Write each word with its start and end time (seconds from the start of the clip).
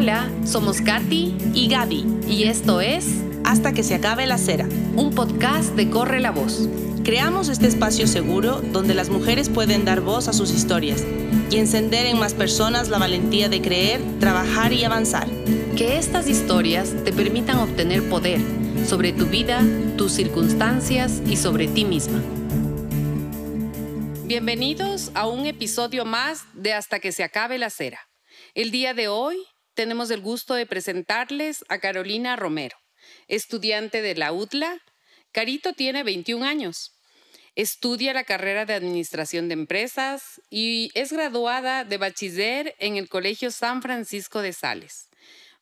Hola, 0.00 0.30
somos 0.46 0.80
Katy 0.80 1.36
y 1.52 1.68
Gaby. 1.68 2.06
Y 2.26 2.44
esto 2.44 2.80
es 2.80 3.22
Hasta 3.44 3.74
que 3.74 3.82
se 3.82 3.94
acabe 3.94 4.26
la 4.26 4.38
cera. 4.38 4.66
Un 4.96 5.14
podcast 5.14 5.74
de 5.74 5.90
Corre 5.90 6.20
la 6.20 6.30
Voz. 6.30 6.70
Creamos 7.04 7.50
este 7.50 7.66
espacio 7.66 8.06
seguro 8.06 8.62
donde 8.62 8.94
las 8.94 9.10
mujeres 9.10 9.50
pueden 9.50 9.84
dar 9.84 10.00
voz 10.00 10.26
a 10.26 10.32
sus 10.32 10.52
historias 10.52 11.04
y 11.50 11.58
encender 11.58 12.06
en 12.06 12.18
más 12.18 12.32
personas 12.32 12.88
la 12.88 12.96
valentía 12.96 13.50
de 13.50 13.60
creer, 13.60 14.00
trabajar 14.20 14.72
y 14.72 14.84
avanzar. 14.84 15.28
Que 15.76 15.98
estas 15.98 16.30
historias 16.30 16.94
te 17.04 17.12
permitan 17.12 17.58
obtener 17.58 18.08
poder 18.08 18.40
sobre 18.86 19.12
tu 19.12 19.26
vida, 19.26 19.62
tus 19.98 20.12
circunstancias 20.12 21.20
y 21.26 21.36
sobre 21.36 21.68
ti 21.68 21.84
misma. 21.84 22.22
Bienvenidos 24.24 25.10
a 25.12 25.28
un 25.28 25.44
episodio 25.44 26.06
más 26.06 26.44
de 26.54 26.72
Hasta 26.72 27.00
que 27.00 27.12
se 27.12 27.22
acabe 27.22 27.58
la 27.58 27.68
cera. 27.68 28.00
El 28.54 28.70
día 28.70 28.94
de 28.94 29.08
hoy 29.08 29.36
tenemos 29.80 30.10
el 30.10 30.20
gusto 30.20 30.52
de 30.52 30.66
presentarles 30.66 31.64
a 31.70 31.78
Carolina 31.78 32.36
Romero, 32.36 32.76
estudiante 33.28 34.02
de 34.02 34.14
la 34.14 34.30
UTLA. 34.30 34.78
Carito 35.32 35.72
tiene 35.72 36.02
21 36.02 36.44
años. 36.44 37.00
Estudia 37.54 38.12
la 38.12 38.24
carrera 38.24 38.66
de 38.66 38.74
Administración 38.74 39.48
de 39.48 39.54
Empresas 39.54 40.42
y 40.50 40.90
es 40.92 41.14
graduada 41.14 41.84
de 41.84 41.96
bachiller 41.96 42.76
en 42.78 42.98
el 42.98 43.08
Colegio 43.08 43.50
San 43.50 43.80
Francisco 43.80 44.42
de 44.42 44.52
Sales. 44.52 45.08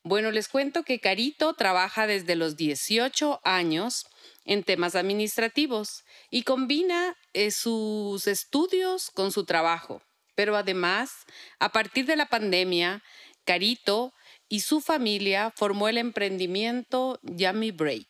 Bueno, 0.03 0.33
les 0.33 0.49
cuento 0.49 0.83
que 0.83 0.99
Carito 0.99 1.55
trabaja 1.55 2.09
desde 2.09 2.35
los 2.35 2.57
18 2.57 3.41
años 3.45 4.05
en 4.45 4.65
temas 4.65 4.97
administrativos 4.97 6.03
y 6.29 6.43
combina 6.43 7.17
eh, 7.35 7.53
sus 7.53 8.27
estudios 8.27 9.13
con 9.13 9.31
su 9.31 9.45
trabajo. 9.45 10.03
Pero 10.35 10.57
además, 10.57 11.25
a 11.59 11.71
partir 11.71 12.07
de 12.07 12.15
la 12.15 12.27
pandemia, 12.27 13.03
Carito 13.49 14.13
y 14.51 14.61
su 14.61 14.83
familia 14.83 15.51
formó 15.57 15.89
el 15.89 15.97
emprendimiento 15.97 17.19
Yummy 17.23 17.71
Break. 17.71 18.07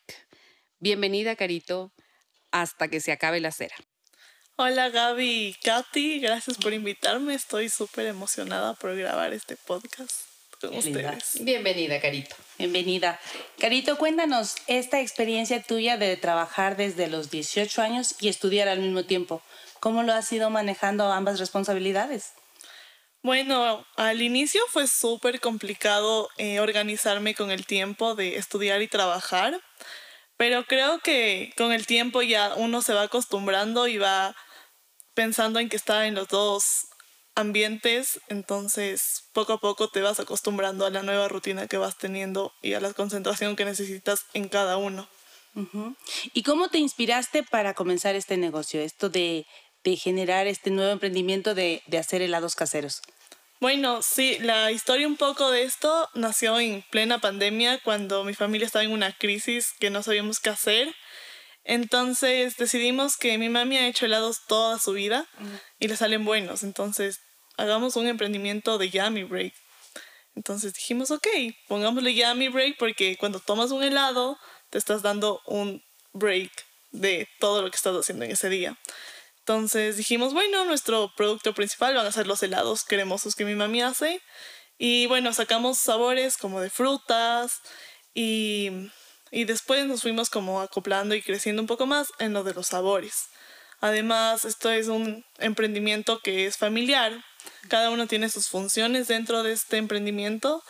Bienvenida, 0.80 1.36
Carito, 1.36 1.92
hasta 2.50 2.88
que 2.88 3.00
se 3.00 3.12
acabe 3.12 3.38
la 3.38 3.52
cera. 3.52 3.76
Hola 4.56 4.88
Gaby 4.88 5.46
y 5.46 5.54
Katy, 5.54 6.18
gracias 6.18 6.58
por 6.58 6.72
invitarme. 6.72 7.34
Estoy 7.34 7.68
súper 7.68 8.06
emocionada 8.06 8.74
por 8.74 8.96
grabar 8.96 9.32
este 9.32 9.54
podcast 9.54 10.10
con 10.60 10.74
ustedes. 10.74 11.38
Bienvenida, 11.44 12.00
Carito. 12.00 12.34
Bienvenida. 12.58 13.20
Carito, 13.60 13.96
cuéntanos 13.96 14.56
esta 14.66 15.00
experiencia 15.00 15.62
tuya 15.62 15.96
de 15.96 16.16
trabajar 16.16 16.76
desde 16.76 17.06
los 17.06 17.30
18 17.30 17.80
años 17.80 18.16
y 18.20 18.26
estudiar 18.26 18.66
al 18.66 18.80
mismo 18.80 19.04
tiempo. 19.04 19.40
¿Cómo 19.78 20.02
lo 20.02 20.14
has 20.14 20.32
ido 20.32 20.50
manejando 20.50 21.04
ambas 21.12 21.38
responsabilidades? 21.38 22.32
Bueno, 23.22 23.84
al 23.96 24.22
inicio 24.22 24.60
fue 24.68 24.86
súper 24.86 25.40
complicado 25.40 26.28
eh, 26.38 26.60
organizarme 26.60 27.34
con 27.34 27.50
el 27.50 27.66
tiempo 27.66 28.14
de 28.14 28.36
estudiar 28.36 28.80
y 28.80 28.88
trabajar, 28.88 29.60
pero 30.36 30.64
creo 30.64 31.00
que 31.00 31.52
con 31.56 31.72
el 31.72 31.86
tiempo 31.86 32.22
ya 32.22 32.54
uno 32.54 32.80
se 32.80 32.94
va 32.94 33.02
acostumbrando 33.02 33.88
y 33.88 33.98
va 33.98 34.36
pensando 35.14 35.58
en 35.58 35.68
que 35.68 35.76
está 35.76 36.06
en 36.06 36.14
los 36.14 36.28
dos 36.28 36.86
ambientes, 37.34 38.20
entonces 38.28 39.24
poco 39.32 39.54
a 39.54 39.58
poco 39.58 39.88
te 39.88 40.00
vas 40.00 40.20
acostumbrando 40.20 40.86
a 40.86 40.90
la 40.90 41.02
nueva 41.02 41.28
rutina 41.28 41.66
que 41.66 41.76
vas 41.76 41.98
teniendo 41.98 42.52
y 42.62 42.74
a 42.74 42.80
la 42.80 42.92
concentración 42.92 43.56
que 43.56 43.64
necesitas 43.64 44.26
en 44.32 44.48
cada 44.48 44.76
uno. 44.76 45.08
¿Y 46.34 46.44
cómo 46.44 46.68
te 46.68 46.78
inspiraste 46.78 47.42
para 47.42 47.74
comenzar 47.74 48.14
este 48.14 48.36
negocio, 48.36 48.80
esto 48.80 49.08
de 49.08 49.44
de 49.84 49.96
generar 49.96 50.46
este 50.46 50.70
nuevo 50.70 50.92
emprendimiento 50.92 51.54
de, 51.54 51.82
de 51.86 51.98
hacer 51.98 52.22
helados 52.22 52.54
caseros? 52.54 53.02
Bueno, 53.60 54.02
sí, 54.02 54.38
la 54.38 54.70
historia 54.70 55.08
un 55.08 55.16
poco 55.16 55.50
de 55.50 55.64
esto 55.64 56.08
nació 56.14 56.60
en 56.60 56.84
plena 56.90 57.18
pandemia, 57.18 57.80
cuando 57.82 58.22
mi 58.22 58.34
familia 58.34 58.66
estaba 58.66 58.84
en 58.84 58.92
una 58.92 59.12
crisis 59.12 59.72
que 59.80 59.90
no 59.90 60.02
sabíamos 60.02 60.38
qué 60.38 60.50
hacer. 60.50 60.94
Entonces 61.64 62.56
decidimos 62.56 63.16
que 63.16 63.36
mi 63.36 63.48
mami 63.48 63.76
ha 63.76 63.88
hecho 63.88 64.06
helados 64.06 64.46
toda 64.46 64.78
su 64.78 64.92
vida 64.92 65.26
y 65.78 65.88
le 65.88 65.96
salen 65.96 66.24
buenos. 66.24 66.62
Entonces 66.62 67.20
hagamos 67.56 67.96
un 67.96 68.06
emprendimiento 68.06 68.78
de 68.78 68.90
Yummy 68.90 69.24
Break. 69.24 69.52
Entonces 70.36 70.72
dijimos, 70.72 71.10
ok, 71.10 71.26
pongámosle 71.66 72.14
Yummy 72.14 72.48
Break 72.48 72.76
porque 72.78 73.16
cuando 73.18 73.40
tomas 73.40 73.72
un 73.72 73.82
helado 73.82 74.38
te 74.70 74.78
estás 74.78 75.02
dando 75.02 75.42
un 75.46 75.82
break 76.12 76.50
de 76.92 77.28
todo 77.40 77.60
lo 77.60 77.70
que 77.70 77.76
estás 77.76 77.96
haciendo 77.96 78.24
en 78.24 78.30
ese 78.30 78.48
día. 78.48 78.78
Entonces 79.48 79.96
dijimos, 79.96 80.34
bueno, 80.34 80.66
nuestro 80.66 81.10
producto 81.16 81.54
principal 81.54 81.94
van 81.94 82.04
a 82.04 82.12
ser 82.12 82.26
los 82.26 82.42
helados 82.42 82.84
cremosos 82.84 83.34
que 83.34 83.46
mi 83.46 83.54
mami 83.54 83.80
hace. 83.80 84.20
Y 84.76 85.06
bueno, 85.06 85.32
sacamos 85.32 85.78
sabores 85.78 86.36
como 86.36 86.60
de 86.60 86.68
frutas 86.68 87.62
y, 88.12 88.70
y 89.30 89.44
después 89.44 89.86
nos 89.86 90.02
fuimos 90.02 90.28
como 90.28 90.60
acoplando 90.60 91.14
y 91.14 91.22
creciendo 91.22 91.62
un 91.62 91.66
poco 91.66 91.86
más 91.86 92.08
en 92.18 92.34
lo 92.34 92.44
de 92.44 92.52
los 92.52 92.66
sabores. 92.66 93.28
Además, 93.80 94.44
esto 94.44 94.70
es 94.70 94.88
un 94.88 95.24
emprendimiento 95.38 96.20
que 96.20 96.44
es 96.44 96.58
familiar. 96.58 97.24
Cada 97.70 97.88
uno 97.88 98.06
tiene 98.06 98.28
sus 98.28 98.48
funciones 98.48 99.08
dentro 99.08 99.42
de 99.42 99.52
este 99.52 99.78
emprendimiento 99.78 100.62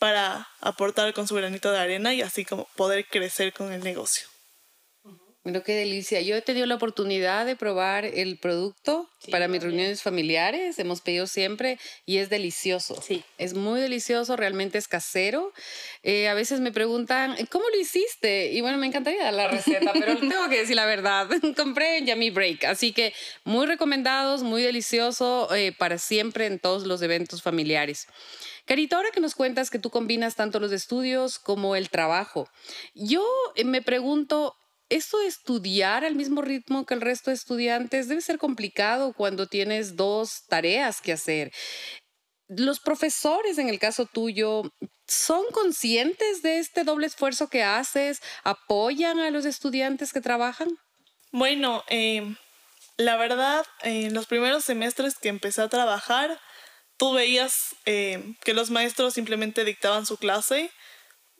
para 0.00 0.48
aportar 0.60 1.14
con 1.14 1.28
su 1.28 1.36
granito 1.36 1.70
de 1.70 1.78
arena 1.78 2.12
y 2.14 2.22
así 2.22 2.44
como 2.44 2.66
poder 2.74 3.06
crecer 3.06 3.52
con 3.52 3.72
el 3.72 3.84
negocio. 3.84 4.33
Bueno, 5.44 5.62
qué 5.62 5.74
delicia. 5.74 6.22
Yo 6.22 6.36
he 6.36 6.40
tenido 6.40 6.64
la 6.64 6.76
oportunidad 6.76 7.44
de 7.44 7.54
probar 7.54 8.06
el 8.06 8.38
producto 8.38 9.10
para 9.30 9.46
mis 9.46 9.62
reuniones 9.62 10.02
familiares. 10.02 10.78
Hemos 10.78 11.02
pedido 11.02 11.26
siempre 11.26 11.78
y 12.06 12.16
es 12.16 12.30
delicioso. 12.30 12.98
Sí. 13.02 13.22
Es 13.36 13.52
muy 13.52 13.78
delicioso, 13.78 14.36
realmente 14.36 14.78
es 14.78 14.88
casero. 14.88 15.52
Eh, 16.02 16.28
a 16.28 16.34
veces 16.34 16.60
me 16.60 16.72
preguntan, 16.72 17.36
¿cómo 17.50 17.66
lo 17.68 17.78
hiciste? 17.78 18.52
Y 18.52 18.62
bueno, 18.62 18.78
me 18.78 18.86
encantaría 18.86 19.22
dar 19.22 19.34
la 19.34 19.48
receta, 19.48 19.92
pero 19.92 20.16
tengo 20.18 20.48
que 20.48 20.60
decir 20.60 20.76
la 20.76 20.86
verdad. 20.86 21.28
Compré 21.58 21.98
en 21.98 22.06
Yummy 22.06 22.30
Break. 22.30 22.64
Así 22.64 22.92
que 22.92 23.12
muy 23.44 23.66
recomendados, 23.66 24.42
muy 24.42 24.62
delicioso 24.62 25.54
eh, 25.54 25.72
para 25.76 25.98
siempre 25.98 26.46
en 26.46 26.58
todos 26.58 26.86
los 26.86 27.02
eventos 27.02 27.42
familiares. 27.42 28.08
Carito, 28.64 28.96
ahora 28.96 29.10
que 29.10 29.20
nos 29.20 29.34
cuentas 29.34 29.68
que 29.68 29.78
tú 29.78 29.90
combinas 29.90 30.36
tanto 30.36 30.58
los 30.58 30.72
estudios 30.72 31.38
como 31.38 31.76
el 31.76 31.90
trabajo, 31.90 32.48
yo 32.94 33.22
eh, 33.56 33.64
me 33.64 33.82
pregunto, 33.82 34.56
esto 34.88 35.18
de 35.18 35.26
estudiar 35.26 36.04
al 36.04 36.14
mismo 36.14 36.42
ritmo 36.42 36.84
que 36.84 36.94
el 36.94 37.00
resto 37.00 37.30
de 37.30 37.36
estudiantes 37.36 38.08
debe 38.08 38.20
ser 38.20 38.38
complicado 38.38 39.12
cuando 39.12 39.46
tienes 39.46 39.96
dos 39.96 40.44
tareas 40.48 41.00
que 41.00 41.12
hacer. 41.12 41.52
Los 42.48 42.80
profesores, 42.80 43.58
en 43.58 43.68
el 43.68 43.78
caso 43.78 44.06
tuyo, 44.06 44.62
¿son 45.08 45.44
conscientes 45.52 46.42
de 46.42 46.58
este 46.58 46.84
doble 46.84 47.06
esfuerzo 47.06 47.48
que 47.48 47.62
haces? 47.62 48.20
¿Apoyan 48.42 49.18
a 49.18 49.30
los 49.30 49.46
estudiantes 49.46 50.12
que 50.12 50.20
trabajan? 50.20 50.68
Bueno, 51.32 51.82
em, 51.88 52.36
la 52.96 53.16
verdad, 53.16 53.64
en 53.82 54.12
los 54.14 54.26
primeros 54.26 54.64
semestres 54.64 55.16
que 55.16 55.28
empecé 55.28 55.62
a 55.62 55.68
trabajar, 55.68 56.38
tú 56.96 57.12
veías 57.12 57.74
em, 57.86 58.36
que 58.44 58.54
los 58.54 58.70
maestros 58.70 59.14
simplemente 59.14 59.64
dictaban 59.64 60.06
su 60.06 60.16
clase, 60.18 60.70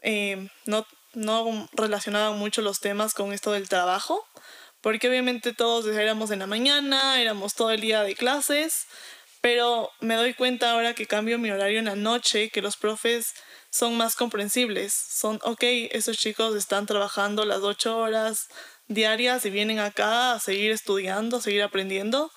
em, 0.03 0.49
no 0.65 0.87
no 1.15 1.69
relacionaban 1.73 2.39
mucho 2.39 2.63
los 2.63 2.81
temas 2.81 3.15
con 3.15 3.33
esto 3.33 3.53
del 3.53 3.69
trabajo, 3.69 4.25
porque 4.81 5.09
obviamente 5.09 5.53
todos 5.53 5.87
éramos 5.87 6.31
en 6.31 6.41
la 6.41 6.47
mañana, 6.47 7.21
éramos 7.21 7.55
todo 7.55 7.71
el 7.71 7.81
día 7.81 8.03
de 8.03 8.15
clases, 8.15 8.87
pero 9.41 9.91
me 10.01 10.15
doy 10.15 10.35
cuenta 10.35 10.73
ahora 10.73 10.95
que 10.95 11.07
cambio 11.07 11.39
mi 11.39 11.51
horario 11.51 11.79
en 11.79 11.87
la 11.87 11.97
noche, 11.97 12.51
que 12.51 12.63
los 12.63 12.77
profes 12.77 13.35
son 13.71 13.97
más 13.97 14.15
comprensibles, 14.15 14.95
son, 14.95 15.41
ok, 15.43 15.63
esos 15.91 16.17
chicos 16.17 16.55
están 16.55 16.87
trabajando 16.87 17.45
las 17.45 17.61
ocho 17.63 17.99
horas 17.99 18.47
diarias 18.87 19.45
y 19.45 19.51
vienen 19.51 19.81
acá 19.81 20.33
a 20.33 20.41
seguir 20.41 20.71
estudiando, 20.71 21.39
a 21.39 21.41
seguir 21.41 21.63
aprendiendo. 21.63 22.31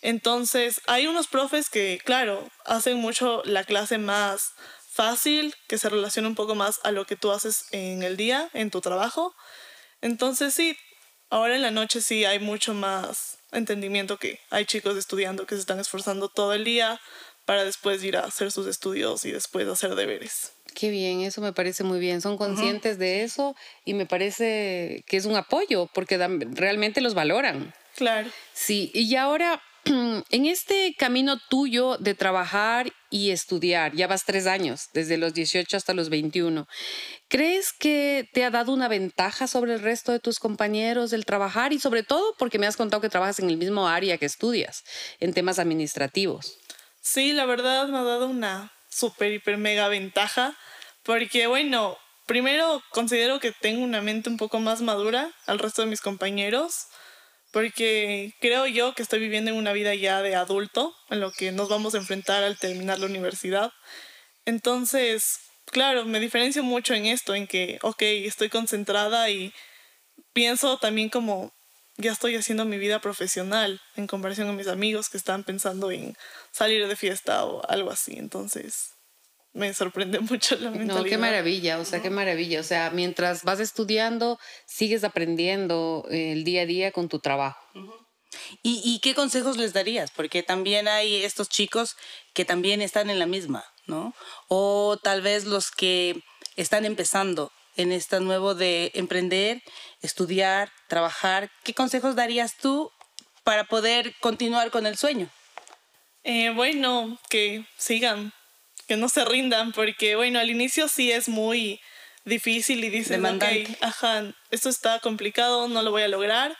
Entonces, 0.00 0.80
hay 0.86 1.06
unos 1.06 1.26
profes 1.26 1.70
que, 1.70 2.00
claro, 2.04 2.48
hacen 2.64 2.98
mucho 2.98 3.42
la 3.44 3.64
clase 3.64 3.98
más 3.98 4.52
fácil, 4.98 5.54
que 5.68 5.78
se 5.78 5.88
relaciona 5.88 6.26
un 6.26 6.34
poco 6.34 6.56
más 6.56 6.80
a 6.82 6.90
lo 6.90 7.06
que 7.06 7.14
tú 7.14 7.30
haces 7.30 7.66
en 7.70 8.02
el 8.02 8.16
día, 8.16 8.50
en 8.52 8.72
tu 8.72 8.80
trabajo. 8.80 9.32
Entonces 10.00 10.54
sí, 10.54 10.76
ahora 11.30 11.54
en 11.54 11.62
la 11.62 11.70
noche 11.70 12.00
sí 12.00 12.24
hay 12.24 12.40
mucho 12.40 12.74
más 12.74 13.38
entendimiento 13.52 14.16
que 14.16 14.40
hay 14.50 14.64
chicos 14.64 14.96
estudiando 14.96 15.46
que 15.46 15.54
se 15.54 15.60
están 15.60 15.78
esforzando 15.78 16.28
todo 16.28 16.52
el 16.52 16.64
día 16.64 17.00
para 17.46 17.64
después 17.64 18.02
ir 18.02 18.16
a 18.16 18.24
hacer 18.24 18.50
sus 18.50 18.66
estudios 18.66 19.24
y 19.24 19.30
después 19.30 19.68
hacer 19.68 19.94
deberes. 19.94 20.52
Qué 20.74 20.90
bien, 20.90 21.20
eso 21.20 21.40
me 21.42 21.52
parece 21.52 21.84
muy 21.84 22.00
bien. 22.00 22.20
Son 22.20 22.36
conscientes 22.36 22.98
de 22.98 23.22
eso 23.22 23.54
y 23.84 23.94
me 23.94 24.04
parece 24.04 25.04
que 25.06 25.16
es 25.16 25.26
un 25.26 25.36
apoyo 25.36 25.88
porque 25.94 26.18
realmente 26.18 27.00
los 27.00 27.14
valoran. 27.14 27.72
Claro. 27.94 28.30
Sí, 28.52 28.90
y 28.94 29.14
ahora 29.14 29.62
en 30.30 30.46
este 30.46 30.94
camino 30.98 31.38
tuyo 31.48 31.96
de 31.98 32.14
trabajar 32.14 32.92
y 33.10 33.30
estudiar, 33.30 33.94
ya 33.94 34.06
vas 34.06 34.24
tres 34.24 34.46
años, 34.46 34.88
desde 34.92 35.16
los 35.16 35.32
18 35.34 35.76
hasta 35.76 35.94
los 35.94 36.10
21, 36.10 36.66
¿crees 37.28 37.72
que 37.72 38.28
te 38.32 38.44
ha 38.44 38.50
dado 38.50 38.72
una 38.72 38.88
ventaja 38.88 39.46
sobre 39.46 39.74
el 39.74 39.80
resto 39.80 40.12
de 40.12 40.20
tus 40.20 40.38
compañeros 40.38 41.10
del 41.10 41.24
trabajar 41.24 41.72
y 41.72 41.80
sobre 41.80 42.02
todo 42.02 42.34
porque 42.38 42.58
me 42.58 42.66
has 42.66 42.76
contado 42.76 43.00
que 43.00 43.08
trabajas 43.08 43.38
en 43.38 43.48
el 43.48 43.56
mismo 43.56 43.88
área 43.88 44.18
que 44.18 44.26
estudias, 44.26 44.84
en 45.20 45.32
temas 45.32 45.58
administrativos? 45.58 46.58
Sí, 47.00 47.32
la 47.32 47.46
verdad 47.46 47.88
me 47.88 47.98
ha 47.98 48.02
dado 48.02 48.26
una 48.26 48.72
super, 48.90 49.32
hiper, 49.32 49.56
mega 49.56 49.88
ventaja 49.88 50.56
Porque 51.02 51.46
bueno, 51.46 51.96
primero 52.26 52.82
considero 52.90 53.40
que 53.40 53.52
tengo 53.52 53.82
una 53.82 54.02
mente 54.02 54.28
un 54.28 54.36
poco 54.36 54.60
más 54.60 54.82
madura 54.82 55.30
al 55.46 55.58
resto 55.58 55.82
de 55.82 55.88
mis 55.88 56.02
compañeros, 56.02 56.88
porque 57.52 58.34
creo 58.40 58.66
yo 58.66 58.94
que 58.94 59.02
estoy 59.02 59.20
viviendo 59.20 59.50
en 59.50 59.56
una 59.56 59.72
vida 59.72 59.94
ya 59.94 60.22
de 60.22 60.34
adulto, 60.34 60.94
en 61.10 61.20
lo 61.20 61.32
que 61.32 61.52
nos 61.52 61.68
vamos 61.68 61.94
a 61.94 61.98
enfrentar 61.98 62.44
al 62.44 62.58
terminar 62.58 62.98
la 62.98 63.06
universidad. 63.06 63.72
Entonces, 64.44 65.38
claro, 65.66 66.04
me 66.04 66.20
diferencio 66.20 66.62
mucho 66.62 66.94
en 66.94 67.06
esto, 67.06 67.34
en 67.34 67.46
que, 67.46 67.78
ok, 67.82 68.02
estoy 68.02 68.48
concentrada 68.48 69.30
y 69.30 69.52
pienso 70.32 70.78
también 70.78 71.08
como 71.08 71.52
ya 71.96 72.12
estoy 72.12 72.36
haciendo 72.36 72.64
mi 72.64 72.78
vida 72.78 73.00
profesional 73.00 73.80
en 73.96 74.06
comparación 74.06 74.48
a 74.48 74.52
mis 74.52 74.68
amigos 74.68 75.08
que 75.08 75.16
están 75.16 75.42
pensando 75.42 75.90
en 75.90 76.16
salir 76.52 76.86
de 76.86 76.96
fiesta 76.96 77.44
o 77.44 77.68
algo 77.68 77.90
así. 77.90 78.14
Entonces, 78.16 78.97
me 79.52 79.74
sorprende 79.74 80.20
mucho 80.20 80.56
la 80.56 80.70
mentalidad. 80.70 80.96
No, 80.96 81.04
qué 81.04 81.18
maravilla, 81.18 81.78
o 81.78 81.84
sea, 81.84 82.02
qué 82.02 82.10
maravilla. 82.10 82.60
O 82.60 82.64
sea, 82.64 82.90
mientras 82.90 83.44
vas 83.44 83.60
estudiando, 83.60 84.38
sigues 84.66 85.04
aprendiendo 85.04 86.06
el 86.10 86.44
día 86.44 86.62
a 86.62 86.66
día 86.66 86.92
con 86.92 87.08
tu 87.08 87.18
trabajo. 87.18 87.60
¿Y, 88.62 88.82
¿Y, 88.84 89.00
qué 89.00 89.14
consejos 89.14 89.56
les 89.56 89.72
darías? 89.72 90.10
Porque 90.10 90.42
también 90.42 90.86
hay 90.86 91.24
estos 91.24 91.48
chicos 91.48 91.96
que 92.34 92.44
también 92.44 92.82
están 92.82 93.10
en 93.10 93.18
la 93.18 93.26
misma, 93.26 93.64
¿no? 93.86 94.14
O 94.48 94.98
tal 95.02 95.22
vez 95.22 95.44
los 95.44 95.70
que 95.70 96.22
están 96.56 96.84
empezando 96.84 97.50
en 97.76 97.92
esta 97.92 98.20
nuevo 98.20 98.54
de 98.54 98.90
emprender, 98.94 99.62
estudiar, 100.02 100.70
trabajar. 100.88 101.50
¿Qué 101.62 101.72
consejos 101.72 102.16
darías 102.16 102.56
tú 102.56 102.90
para 103.44 103.64
poder 103.64 104.14
continuar 104.20 104.70
con 104.70 104.84
el 104.86 104.98
sueño? 104.98 105.30
Eh, 106.24 106.50
bueno, 106.50 107.18
que 107.30 107.64
sigan 107.78 108.32
que 108.88 108.96
no 108.96 109.08
se 109.08 109.24
rindan, 109.24 109.72
porque 109.72 110.16
bueno, 110.16 110.40
al 110.40 110.50
inicio 110.50 110.88
sí 110.88 111.12
es 111.12 111.28
muy 111.28 111.80
difícil 112.24 112.82
y 112.82 112.88
dicen, 112.88 113.24
ok, 113.24 113.44
ajá, 113.80 114.34
esto 114.50 114.68
está 114.68 114.98
complicado, 115.00 115.68
no 115.68 115.82
lo 115.82 115.90
voy 115.90 116.02
a 116.02 116.08
lograr. 116.08 116.56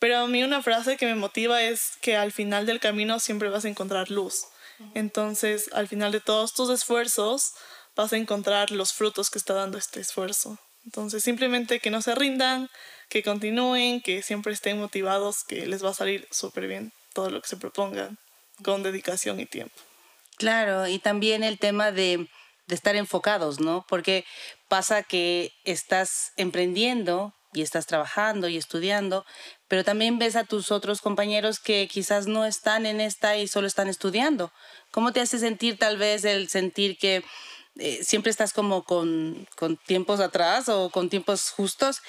Pero 0.00 0.18
a 0.18 0.26
mí 0.26 0.42
una 0.42 0.62
frase 0.62 0.96
que 0.96 1.06
me 1.06 1.14
motiva 1.14 1.62
es 1.62 1.92
que 2.00 2.16
al 2.16 2.32
final 2.32 2.66
del 2.66 2.80
camino 2.80 3.20
siempre 3.20 3.48
vas 3.50 3.64
a 3.64 3.68
encontrar 3.68 4.10
luz. 4.10 4.46
Entonces, 4.94 5.68
al 5.72 5.88
final 5.88 6.10
de 6.10 6.20
todos 6.20 6.54
tus 6.54 6.70
esfuerzos, 6.70 7.52
vas 7.94 8.12
a 8.14 8.16
encontrar 8.16 8.70
los 8.70 8.94
frutos 8.94 9.28
que 9.30 9.38
está 9.38 9.52
dando 9.52 9.76
este 9.76 10.00
esfuerzo. 10.00 10.58
Entonces, 10.86 11.22
simplemente 11.22 11.80
que 11.80 11.90
no 11.90 12.00
se 12.00 12.14
rindan, 12.14 12.70
que 13.10 13.22
continúen, 13.22 14.00
que 14.00 14.22
siempre 14.22 14.54
estén 14.54 14.78
motivados, 14.78 15.44
que 15.44 15.66
les 15.66 15.84
va 15.84 15.90
a 15.90 15.94
salir 15.94 16.26
súper 16.30 16.66
bien 16.66 16.92
todo 17.12 17.28
lo 17.28 17.42
que 17.42 17.48
se 17.48 17.58
propongan 17.58 18.18
con 18.64 18.82
dedicación 18.82 19.38
y 19.38 19.44
tiempo. 19.44 19.76
Claro, 20.40 20.88
y 20.88 20.98
también 20.98 21.44
el 21.44 21.58
tema 21.58 21.92
de, 21.92 22.26
estar 22.68 22.96
enfocados, 22.96 23.60
¿no? 23.60 23.84
Porque 23.86 24.24
pasa 24.68 25.02
que 25.02 25.52
estás 25.64 26.32
emprendiendo 26.38 27.34
y 27.52 27.60
estás 27.60 27.84
trabajando 27.84 28.48
y 28.48 28.56
estudiando, 28.56 29.26
pero 29.68 29.84
también 29.84 30.18
ves 30.18 30.36
a 30.36 30.44
tus 30.44 30.70
otros 30.70 31.02
compañeros 31.02 31.60
que 31.60 31.86
quizás 31.88 32.26
no 32.26 32.46
están 32.46 32.86
en 32.86 33.02
esta 33.02 33.36
y 33.36 33.48
solo 33.48 33.66
están 33.66 33.88
estudiando. 33.88 34.50
¿Cómo 34.92 35.12
te 35.12 35.20
hace 35.20 35.38
sentir 35.38 35.76
tal 35.78 35.98
vez 35.98 36.24
el 36.24 36.48
sentir 36.48 36.96
que 36.96 37.22
eh, 37.76 38.02
siempre 38.02 38.30
estás 38.30 38.54
como 38.54 38.84
con, 38.84 39.46
tiempos 39.84 40.20
atrás 40.20 40.70
o 40.70 40.88
con 40.88 41.10
tiempos 41.10 41.50
justos? 41.50 42.00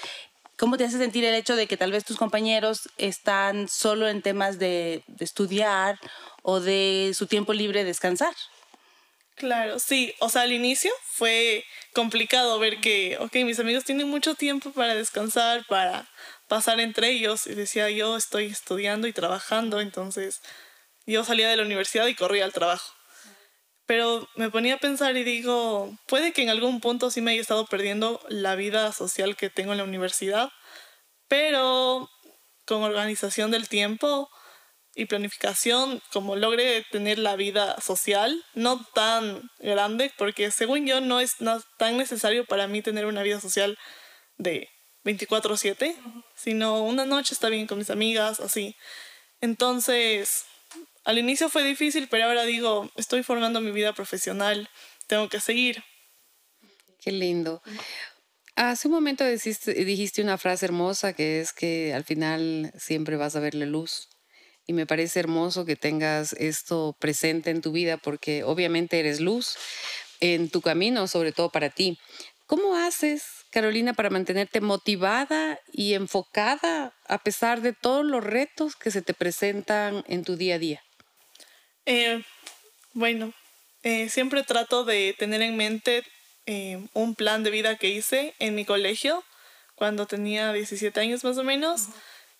¿Cómo 0.62 0.78
te 0.78 0.84
hace 0.84 1.00
sentir 1.00 1.26
el 1.26 1.34
hecho 1.34 1.56
de 1.56 1.66
que 1.66 1.76
tal 1.76 1.92
vez 1.92 2.06
tus 2.06 2.18
compañeros 2.18 2.88
están 2.98 3.68
solo 3.68 4.08
en 4.08 4.22
temas 4.22 4.60
de, 4.60 5.04
estudiar 5.20 6.00
o 6.44 6.60
de 6.60 7.14
su 7.16 7.26
tiempo 7.26 7.52
libre 7.52 7.84
descansar. 7.84 8.36
Claro, 9.34 9.80
sí. 9.80 10.14
O 10.20 10.30
sea, 10.30 10.44
al 10.44 10.52
inicio 10.52 10.92
fue 11.02 11.66
complicado 11.96 12.60
ver 12.60 12.80
que, 12.80 13.18
ok, 13.20 13.38
mis 13.38 13.60
amigos 13.60 13.86
tienen 13.86 14.08
mucho 14.08 14.36
tiempo 14.36 14.72
para 14.72 14.94
descansar, 14.94 15.66
para 15.66 16.08
pasar 16.48 16.80
entre 16.80 17.10
ellos. 17.10 17.48
Y 17.48 17.56
decía, 17.56 17.90
yo 17.90 18.16
estoy 18.16 18.46
estudiando 18.46 19.08
y 19.08 19.14
trabajando, 19.14 19.82
entonces 19.82 20.44
yo 21.08 21.24
salía 21.24 21.50
de 21.50 21.58
la 21.58 21.64
universidad 21.64 22.06
y 22.06 22.14
corría 22.14 22.46
al 22.46 22.54
trabajo. 22.54 22.94
Pero 23.92 24.26
me 24.36 24.50
ponía 24.50 24.76
a 24.76 24.78
pensar 24.78 25.18
y 25.18 25.26
digo, 25.26 25.94
puede 26.08 26.32
que 26.32 26.42
en 26.42 26.50
algún 26.50 26.80
punto 26.80 27.12
sí 27.12 27.20
me 27.20 27.32
haya 27.32 27.42
estado 27.42 27.66
perdiendo 27.66 28.22
la 28.30 28.56
vida 28.56 28.94
social 28.94 29.36
que 29.36 29.50
tengo 29.50 29.74
en 29.74 29.80
la 29.80 29.84
universidad, 29.84 30.50
pero 31.28 32.10
con 32.66 32.84
organización 32.84 33.52
del 33.52 33.68
tiempo 33.68 34.30
y 34.96 35.08
planificación, 35.08 36.02
como 36.14 36.38
logre 36.38 36.86
tener 36.90 37.20
la 37.20 37.36
vida 37.36 37.82
social, 37.82 38.42
no 38.54 38.82
tan 38.94 39.50
grande, 39.60 40.10
porque 40.18 40.52
según 40.52 40.88
yo 40.88 41.02
no 41.02 41.20
es 41.20 41.36
tan 41.78 41.98
necesario 41.98 42.46
para 42.46 42.68
mí 42.68 42.82
tener 42.82 43.06
una 43.06 43.24
vida 43.24 43.42
social 43.42 43.78
de 44.38 44.70
24/7, 45.04 45.98
sino 46.34 46.82
una 46.82 47.04
noche 47.04 47.34
está 47.34 47.50
bien 47.50 47.68
con 47.68 47.78
mis 47.78 47.90
amigas, 47.90 48.40
así. 48.40 48.74
Entonces, 49.42 50.46
al 51.04 51.18
inicio 51.18 51.50
fue 51.50 51.64
difícil, 51.64 52.08
pero 52.10 52.26
ahora 52.26 52.44
digo, 52.44 52.90
estoy 52.96 53.24
formando 53.24 53.62
mi 53.62 53.72
vida 53.72 53.94
profesional, 53.94 54.70
tengo 55.08 55.30
que 55.30 55.40
seguir. 55.40 55.84
Qué 57.00 57.12
lindo. 57.12 57.62
Hace 58.56 58.88
un 58.88 58.94
momento 58.94 59.26
dijiste, 59.26 59.74
dijiste 59.74 60.22
una 60.22 60.38
frase 60.38 60.66
hermosa 60.66 61.14
que 61.14 61.40
es 61.40 61.54
que 61.54 61.94
al 61.94 62.04
final 62.04 62.72
siempre 62.78 63.16
vas 63.16 63.36
a 63.36 63.40
ver 63.40 63.56
la 63.56 63.66
luz 63.66 64.10
y 64.68 64.74
me 64.74 64.86
parece 64.86 65.20
hermoso 65.20 65.66
que 65.66 65.76
tengas 65.76 66.34
esto 66.34 66.96
presente 67.00 67.50
en 67.50 67.62
tu 67.62 67.72
vida 67.72 67.98
porque 67.98 68.44
obviamente 68.44 69.00
eres 69.00 69.20
luz 69.20 69.58
en 70.20 70.50
tu 70.50 70.62
camino, 70.62 71.08
sobre 71.08 71.32
todo 71.32 71.50
para 71.50 71.70
ti. 71.70 71.98
¿Cómo 72.46 72.76
haces, 72.76 73.24
Carolina, 73.50 73.94
para 73.94 74.10
mantenerte 74.10 74.62
motivada 74.62 75.60
y 75.72 75.94
enfocada 75.94 76.94
a 77.08 77.18
pesar 77.24 77.62
de 77.62 77.74
todos 77.74 78.06
los 78.06 78.24
retos 78.24 78.76
que 78.76 78.92
se 78.92 79.02
te 79.02 79.14
presentan 79.14 80.04
en 80.08 80.24
tu 80.24 80.36
día 80.36 80.56
a 80.56 80.60
día? 80.60 80.84
Eh, 81.86 82.24
bueno, 82.94 83.34
eh, 83.84 84.10
siempre 84.10 84.44
trato 84.44 84.84
de 84.84 85.16
tener 85.18 85.42
en 85.42 85.58
mente 85.58 86.04
eh, 86.46 86.86
un 86.94 87.16
plan 87.16 87.44
de 87.44 87.52
vida 87.52 87.78
que 87.78 87.90
hice 87.90 88.36
en 88.40 88.56
mi 88.56 88.66
colegio 88.66 89.24
cuando 89.76 90.06
tenía 90.06 90.54
17 90.54 91.00
años 91.00 91.24
más 91.24 91.38
o 91.38 91.44
menos 91.44 91.88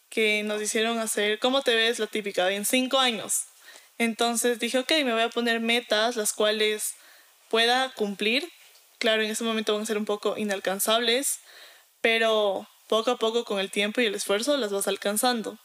que 0.10 0.44
nos 0.44 0.62
hicieron 0.62 1.00
hacer 1.00 1.40
cómo 1.40 1.62
te 1.62 1.74
ves 1.74 1.98
la 1.98 2.08
típica 2.08 2.52
en 2.52 2.66
cinco 2.66 3.00
años. 3.00 3.46
Entonces 3.98 4.60
dije, 4.60 4.80
ok, 4.80 4.92
me 5.06 5.14
voy 5.14 5.22
a 5.22 5.30
poner 5.30 5.60
metas 5.60 6.16
las 6.18 6.34
cuales 6.34 6.96
pueda 7.50 7.92
cumplir. 7.94 8.48
Claro, 9.00 9.24
en 9.24 9.32
ese 9.32 9.44
momento 9.44 9.74
van 9.74 9.84
a 9.84 9.86
ser 9.86 9.98
un 9.98 10.06
poco 10.06 10.38
inalcanzables, 10.38 11.40
pero 12.02 12.68
poco 12.88 13.12
a 13.12 13.18
poco 13.18 13.46
con 13.46 13.60
el 13.60 13.72
tiempo 13.72 14.02
y 14.02 14.06
el 14.06 14.16
esfuerzo 14.16 14.58
las 14.58 14.72
vas 14.72 14.88
alcanzando. 14.88 15.58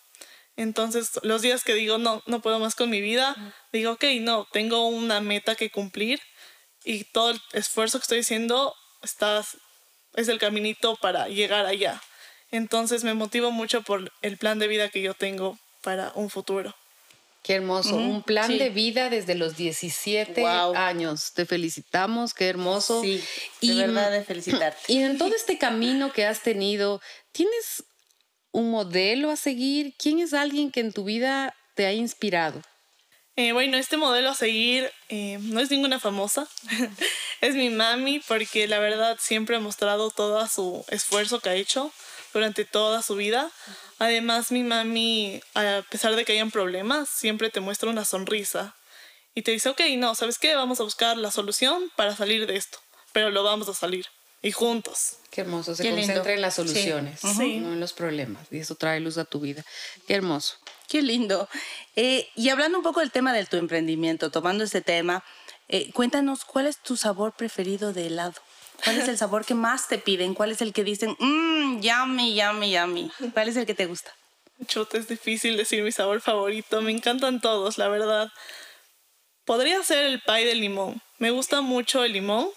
Entonces, 0.57 1.21
los 1.23 1.43
días 1.43 1.65
que 1.65 1.75
digo, 1.75 1.99
no, 1.99 2.23
no 2.27 2.41
puedo 2.41 2.59
más 2.59 2.75
con 2.75 2.89
mi 2.89 3.01
vida, 3.01 3.37
digo, 3.73 3.93
ok, 3.93 4.05
no, 4.21 4.47
tengo 4.53 4.89
una 4.89 5.21
meta 5.21 5.55
que 5.55 5.71
cumplir 5.71 6.21
y 6.85 7.05
todo 7.05 7.31
el 7.31 7.41
esfuerzo 7.53 7.99
que 7.99 8.05
estoy 8.05 8.21
haciendo 8.21 8.75
está, 9.03 9.45
es 10.15 10.29
el 10.29 10.39
caminito 10.39 10.97
para 10.97 11.29
llegar 11.29 11.67
allá. 11.67 12.01
Entonces 12.51 13.05
me 13.05 13.13
motivo 13.13 13.51
mucho 13.51 13.83
por 13.83 14.11
el 14.23 14.39
plan 14.39 14.59
de 14.59 14.69
vida 14.69 14.89
que 14.89 15.03
yo 15.03 15.15
tengo 15.15 15.59
para 15.83 16.13
un 16.15 16.31
futuro. 16.31 16.75
Qué 17.43 17.55
hermoso. 17.55 17.95
Un 17.95 18.25
plan 18.25 18.59
de 18.59 18.71
vida 18.71 19.09
desde 19.09 19.37
los 19.37 19.57
17 19.57 20.45
años. 20.45 21.33
Te 21.33 21.47
felicitamos, 21.47 22.35
qué 22.35 22.49
hermoso. 22.49 23.03
Sí, 23.03 23.23
de 23.63 23.75
verdad 23.75 24.11
de 24.11 24.25
felicitarte. 24.25 24.81
Y 24.93 25.03
en 25.03 25.17
todo 25.17 25.33
este 25.35 25.57
camino 25.57 26.13
que 26.13 26.27
has 26.27 26.43
tenido, 26.43 27.01
¿tienes 27.31 27.85
un 28.57 28.71
modelo 28.71 29.31
a 29.31 29.37
seguir? 29.37 29.95
¿Quién 29.99 30.19
es 30.19 30.33
alguien 30.33 30.71
que 30.73 30.81
en 30.81 30.93
tu 30.93 31.05
vida 31.05 31.55
te 31.75 31.85
ha 31.85 31.93
inspirado? 31.93 32.63
Eh, 33.37 33.53
bueno, 33.53 33.77
este 33.77 33.99
modelo 33.99 34.31
a 34.31 34.35
seguir 34.35 34.91
eh, 35.11 35.37
no 35.43 35.61
es 35.61 35.71
ninguna 35.71 36.01
famosa, 36.01 36.49
es 37.43 37.55
mi 37.55 37.69
mami 37.69 38.21
porque 38.21 38.67
la 38.67 38.79
verdad 38.79 39.19
siempre 39.21 39.57
ha 39.57 39.61
mostrado 39.61 40.11
todo 40.11 40.47
su 40.49 40.87
esfuerzo 40.89 41.41
que 41.41 41.51
ha 41.51 41.55
hecho 41.55 41.93
durante 42.33 42.65
toda 42.65 43.03
su 43.03 43.15
vida. 43.15 43.51
Además, 43.99 44.51
mi 44.51 44.63
mami, 44.63 45.43
a 45.55 45.83
pesar 45.91 46.17
de 46.17 46.25
que 46.25 46.33
hayan 46.33 46.51
problemas, 46.51 47.11
siempre 47.11 47.51
te 47.51 47.61
muestra 47.61 47.91
una 47.91 48.07
sonrisa 48.07 48.75
y 49.35 49.43
te 49.43 49.51
dice, 49.51 49.69
ok, 49.69 49.83
no, 49.99 50.15
¿sabes 50.15 50.39
qué? 50.39 50.57
Vamos 50.57 50.81
a 50.81 50.85
buscar 50.85 51.19
la 51.19 51.31
solución 51.31 51.93
para 51.95 52.17
salir 52.17 52.47
de 52.47 52.57
esto, 52.57 52.79
pero 53.13 53.31
lo 53.31 53.43
vamos 53.43 53.69
a 53.69 53.75
salir 53.75 54.07
y 54.47 54.53
juntos. 54.53 55.17
Qué 55.31 55.41
hermoso, 55.41 55.75
se 55.75 55.91
concentra 55.91 56.33
en 56.33 56.41
las 56.41 56.55
soluciones, 56.55 57.25
no 57.25 57.43
en 57.43 57.81
los 57.81 57.93
problemas, 57.93 58.47
y 58.53 58.59
eso 58.59 58.77
trae 58.77 59.01
luz 59.01 59.19
a 59.19 59.25
tu 59.25 59.41
vida. 59.41 59.65
Qué 60.07 60.15
hermoso. 60.15 60.55
Qué 60.89 61.03
lindo. 61.03 61.49
Eh, 61.97 62.29
y 62.37 62.49
hablando 62.51 62.79
un 62.79 62.85
poco 62.85 63.01
del 63.01 63.11
tema 63.11 63.33
de 63.33 63.45
tu 63.45 63.57
emprendimiento, 63.57 64.31
tomando 64.31 64.63
ese 64.63 64.81
tema, 64.83 65.25
eh, 65.69 65.91
cuéntanos 65.93 66.45
cuál 66.45 66.69
es 66.69 66.79
tu 66.79 66.97
sabor 66.97 67.33
preferido 67.33 67.93
de 67.93 68.07
helado. 68.07 68.35
¿Cuál 68.85 68.99
es 68.99 69.09
el 69.09 69.19
sabor 69.19 69.45
que 69.45 69.55
más 69.55 69.89
te 69.89 69.99
piden? 69.99 70.35
¿Cuál 70.35 70.53
es 70.53 70.63
el 70.63 70.73
que 70.73 70.85
dicen, 70.85 71.17
mmm, 71.19 71.81
yummy, 71.81 72.37
yummy, 72.37 72.73
yummy? 72.73 73.11
¿Cuál 73.33 73.49
es 73.49 73.57
el 73.57 73.67
que 73.67 73.75
te 73.75 73.87
gusta? 73.87 74.13
Chuta, 74.67 74.97
es 74.97 75.09
difícil 75.09 75.57
decir 75.57 75.83
mi 75.83 75.91
sabor 75.91 76.21
favorito. 76.21 76.81
Me 76.83 76.93
encantan 76.93 77.41
todos, 77.41 77.79
la 77.79 77.89
verdad. 77.89 78.31
Podría 79.45 79.83
ser 79.83 80.07
el 80.07 80.21
pie 80.21 80.45
de 80.47 80.55
limón. 80.55 81.03
Me 81.19 81.31
gusta 81.31 81.63
mucho 81.63 82.05
el 82.05 82.13
limón 82.13 82.49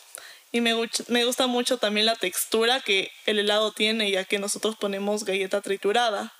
Y 0.51 0.61
me, 0.61 0.73
me 1.07 1.25
gusta 1.25 1.47
mucho 1.47 1.77
también 1.77 2.05
la 2.05 2.15
textura 2.15 2.79
que 2.79 3.11
el 3.25 3.39
helado 3.39 3.71
tiene, 3.71 4.09
ya 4.09 4.23
que 4.25 4.39
nosotros 4.39 4.75
ponemos 4.75 5.23
galleta 5.23 5.61
triturada. 5.61 6.33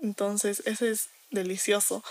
Entonces, 0.00 0.62
ese 0.66 0.90
es 0.90 1.08
delicioso. 1.30 2.04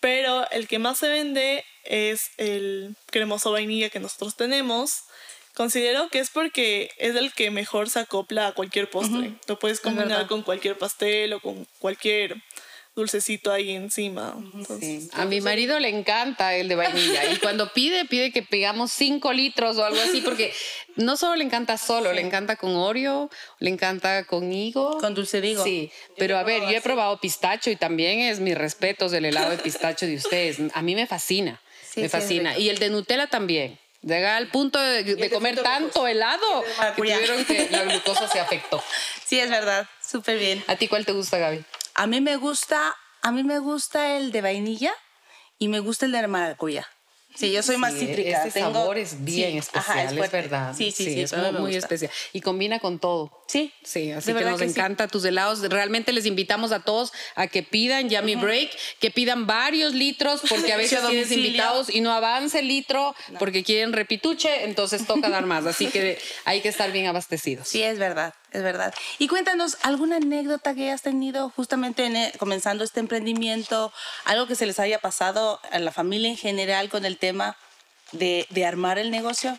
Pero 0.00 0.48
el 0.50 0.68
que 0.68 0.78
más 0.78 0.98
se 0.98 1.08
vende 1.08 1.64
es 1.84 2.30
el 2.36 2.96
cremoso 3.06 3.52
vainilla 3.52 3.88
que 3.88 4.00
nosotros 4.00 4.36
tenemos. 4.36 5.04
Considero 5.54 6.08
que 6.10 6.18
es 6.18 6.28
porque 6.28 6.90
es 6.98 7.16
el 7.16 7.32
que 7.32 7.50
mejor 7.50 7.88
se 7.88 8.00
acopla 8.00 8.48
a 8.48 8.52
cualquier 8.52 8.90
postre. 8.90 9.32
Lo 9.48 9.58
puedes 9.58 9.80
combinar 9.80 10.26
con 10.26 10.42
cualquier 10.42 10.76
pastel 10.76 11.32
o 11.32 11.40
con 11.40 11.66
cualquier 11.78 12.36
dulcecito 12.96 13.52
ahí 13.52 13.72
encima. 13.72 14.34
A 15.12 15.26
mi 15.26 15.42
marido 15.42 15.78
le 15.78 15.90
encanta 15.90 16.54
el 16.54 16.66
de 16.66 16.74
vainilla 16.76 17.30
y 17.30 17.36
cuando 17.36 17.70
pide, 17.72 18.06
pide 18.06 18.32
que 18.32 18.42
pegamos 18.42 18.90
5 18.92 19.32
litros 19.34 19.76
o 19.76 19.84
algo 19.84 20.00
así 20.00 20.22
porque 20.22 20.52
no 20.96 21.18
solo 21.18 21.36
le 21.36 21.44
encanta 21.44 21.76
solo, 21.76 22.14
le 22.14 22.22
encanta 22.22 22.56
con 22.56 22.74
Oreo, 22.74 23.30
le 23.58 23.68
encanta 23.68 24.24
con 24.24 24.50
higo. 24.50 24.98
Con 24.98 25.14
dulce 25.14 25.42
de 25.42 25.48
higo. 25.48 25.62
Sí, 25.62 25.92
pero 26.16 26.38
a 26.38 26.42
ver, 26.42 26.62
yo 26.62 26.70
he 26.70 26.80
probado 26.80 27.20
pistacho 27.20 27.70
y 27.70 27.76
también 27.76 28.20
es 28.20 28.40
mis 28.40 28.56
respetos 28.56 29.12
del 29.12 29.26
helado 29.26 29.50
de 29.50 29.58
pistacho 29.58 30.06
de 30.06 30.16
ustedes. 30.16 30.56
A 30.72 30.80
mí 30.80 30.94
me 30.94 31.06
fascina, 31.06 31.60
me 31.96 32.08
fascina. 32.08 32.56
y 32.56 32.70
el 32.70 32.78
de 32.78 32.88
Nutella 32.88 33.26
también. 33.26 33.78
Llega 34.00 34.36
al 34.36 34.48
punto 34.48 34.78
de, 34.78 35.30
comer 35.30 35.60
tanto 35.62 36.06
helado 36.06 36.64
que 36.94 37.02
tuvieron 37.02 37.44
que 37.44 37.68
la 37.70 37.82
glucosa 37.84 38.28
se 38.28 38.38
afectó. 38.38 38.82
Sí, 39.24 39.40
es 39.40 39.50
verdad, 39.50 39.88
súper 40.00 40.38
bien. 40.38 40.62
¿A 40.68 40.76
ti 40.76 40.86
cuál 40.86 41.04
te 41.04 41.12
gusta, 41.12 41.38
Gaby? 41.38 41.64
A 41.98 42.06
mí 42.06 42.20
me 42.20 42.36
gusta, 42.36 42.94
a 43.22 43.32
mí 43.32 43.42
me 43.42 43.58
gusta 43.58 44.18
el 44.18 44.30
de 44.30 44.42
vainilla 44.42 44.92
y 45.58 45.68
me 45.68 45.80
gusta 45.80 46.04
el 46.04 46.12
de 46.12 46.26
maracuyá. 46.26 46.86
Sí, 47.36 47.52
yo 47.52 47.62
soy 47.62 47.76
más 47.76 47.94
cítrica. 47.94 48.46
Ese 48.46 48.60
sabor 48.60 48.96
es 48.96 49.22
bien 49.24 49.58
especial, 49.58 50.18
es, 50.18 50.30
verdad. 50.30 50.74
Sí, 50.76 50.90
sí, 50.90 51.04
sí, 51.04 51.20
es 51.20 51.34
muy, 51.52 51.74
especial. 51.74 52.10
Y 52.32 52.40
combina 52.40 52.78
con 52.78 52.98
todo. 52.98 53.30
Sí. 53.46 53.72
Sí, 53.84 54.10
así 54.10 54.32
que 54.32 54.44
nos 54.44 54.60
encanta 54.62 55.06
tus 55.06 55.24
helados. 55.24 55.60
Realmente 55.68 56.12
les 56.12 56.24
invitamos 56.24 56.72
a 56.72 56.80
todos 56.80 57.12
a 57.34 57.46
que 57.46 57.62
pidan 57.62 58.08
Yummy 58.08 58.36
Break, 58.36 58.70
que 59.00 59.10
pidan 59.10 59.46
varios 59.46 59.92
litros, 59.92 60.42
porque 60.48 60.72
a 60.72 60.76
veces 60.78 61.06
tienes 61.08 61.30
invitados 61.30 61.90
y 61.90 62.00
no 62.00 62.12
avance 62.12 62.60
el 62.60 62.68
litro 62.68 63.14
porque 63.38 63.62
quieren 63.62 63.92
repituche, 63.92 64.64
entonces 64.64 65.06
toca 65.06 65.28
dar 65.28 65.44
más. 65.44 65.66
Así 65.66 65.86
que 65.90 66.18
hay 66.46 66.62
que 66.62 66.68
estar 66.68 66.90
bien 66.90 67.06
abastecidos. 67.06 67.68
Sí, 67.68 67.82
es 67.82 67.98
verdad, 67.98 68.34
es 68.56 68.62
verdad. 68.62 68.94
Y 69.18 69.28
cuéntanos, 69.28 69.76
¿alguna 69.82 70.16
anécdota 70.16 70.74
que 70.74 70.84
hayas 70.84 71.02
tenido 71.02 71.50
justamente 71.50 72.06
e, 72.06 72.32
comenzando 72.38 72.84
este 72.84 73.00
emprendimiento? 73.00 73.92
Algo 74.24 74.46
que 74.46 74.54
se 74.56 74.66
les 74.66 74.80
haya 74.80 74.98
pasado 74.98 75.60
a 75.70 75.78
la 75.78 75.92
familia 75.92 76.30
en 76.30 76.36
general 76.36 76.88
con 76.88 77.04
el 77.04 77.18
tema 77.18 77.56
de, 78.12 78.46
armar 78.66 78.98
el 78.98 79.10
negocio? 79.10 79.56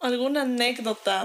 ¿Alguna 0.00 0.42
anécdota? 0.42 1.24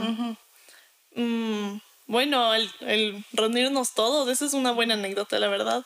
Mm, 1.16 1.80
bueno, 2.08 2.54
el, 2.54 3.26
reunirnos 3.32 3.94
todos, 3.94 4.28
esa 4.30 4.46
es 4.46 4.54
una 4.54 4.72
buena 4.72 4.96
anécdota, 4.96 5.40
la 5.40 5.48
verdad, 5.48 5.86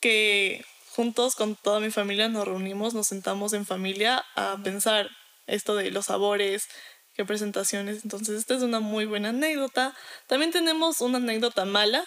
que 0.00 0.64
juntos 0.90 1.36
con 1.36 1.54
toda 1.54 1.78
mi 1.78 1.90
familia 1.90 2.28
nos 2.28 2.48
reunimos, 2.48 2.94
nos 2.94 3.06
sentamos 3.06 3.52
en 3.52 3.64
familia 3.64 4.24
a 4.34 4.58
pensar 4.62 5.08
esto 5.46 5.76
de 5.76 5.90
los 5.92 6.06
sabores, 6.06 6.68
qué 7.16 7.24
presentaciones, 7.24 8.04
entonces 8.04 8.38
esta 8.38 8.54
es 8.54 8.62
una 8.62 8.80
muy 8.80 9.06
buena 9.06 9.30
anécdota. 9.30 9.96
También 10.26 10.52
tenemos 10.52 11.00
una 11.00 11.16
anécdota 11.16 11.64
mala, 11.64 12.04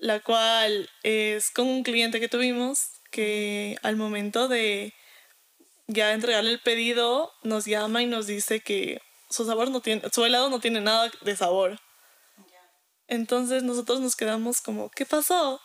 la 0.00 0.20
cual 0.20 0.90
es 1.04 1.50
con 1.50 1.68
un 1.68 1.82
cliente 1.84 2.20
que 2.20 2.28
tuvimos 2.28 2.80
que 3.10 3.78
al 3.82 3.96
momento 3.96 4.48
de 4.48 4.92
ya 5.86 6.12
entregarle 6.12 6.50
el 6.50 6.60
pedido 6.60 7.32
nos 7.42 7.64
llama 7.64 8.02
y 8.02 8.06
nos 8.06 8.26
dice 8.26 8.60
que 8.60 9.00
su 9.30 9.44
sabor 9.44 9.70
no 9.70 9.80
tiene, 9.80 10.02
su 10.12 10.24
helado 10.24 10.50
no 10.50 10.60
tiene 10.60 10.80
nada 10.80 11.10
de 11.22 11.36
sabor. 11.36 11.78
Entonces 13.06 13.62
nosotros 13.62 14.00
nos 14.00 14.16
quedamos 14.16 14.60
como, 14.60 14.90
¿qué 14.90 15.06
pasó? 15.06 15.60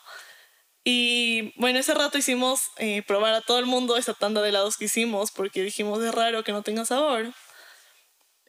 Y 0.84 1.58
bueno, 1.58 1.78
ese 1.78 1.94
rato 1.94 2.18
hicimos 2.18 2.70
eh, 2.76 3.02
probar 3.02 3.34
a 3.34 3.40
todo 3.40 3.58
el 3.58 3.66
mundo 3.66 3.96
esa 3.96 4.14
tanda 4.14 4.40
de 4.42 4.50
helados 4.50 4.76
que 4.76 4.84
hicimos 4.84 5.30
porque 5.30 5.62
dijimos 5.62 6.02
es 6.02 6.14
raro 6.14 6.44
que 6.44 6.52
no 6.52 6.62
tenga 6.62 6.84
sabor. 6.84 7.34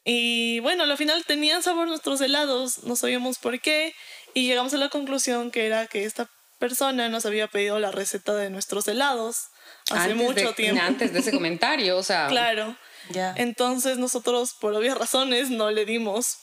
Y 0.06 0.60
bueno, 0.60 0.84
al 0.84 0.98
final 0.98 1.26
tenían 1.26 1.64
sabor 1.64 1.88
nuestros 1.88 2.22
helados, 2.22 2.84
no 2.84 2.96
sabíamos 2.96 3.40
por 3.40 3.60
qué 3.60 3.96
y 4.36 4.48
llegamos 4.48 4.74
a 4.76 4.78
la 4.78 4.90
conclusión 4.90 5.50
que 5.50 5.66
era 5.66 5.88
que 5.88 6.06
esta 6.06 6.30
persona 6.60 7.10
nos 7.10 7.26
había 7.26 7.48
pedido 7.48 7.80
la 7.80 7.92
receta 7.92 8.36
de 8.36 8.52
nuestros 8.52 8.88
helados 8.88 9.48
hace 9.90 10.14
mucho 10.14 10.54
tiempo. 10.56 10.82
Antes 10.82 11.12
de 11.12 11.20
ese 11.20 11.32
comentario, 11.32 11.98
o 11.98 12.04
sea. 12.04 12.28
Claro. 12.28 12.78
Entonces 13.36 13.98
nosotros, 13.98 14.54
por 14.60 14.74
obvias 14.74 14.98
razones, 14.98 15.50
no 15.50 15.72
le 15.72 15.86
dimos. 15.86 16.38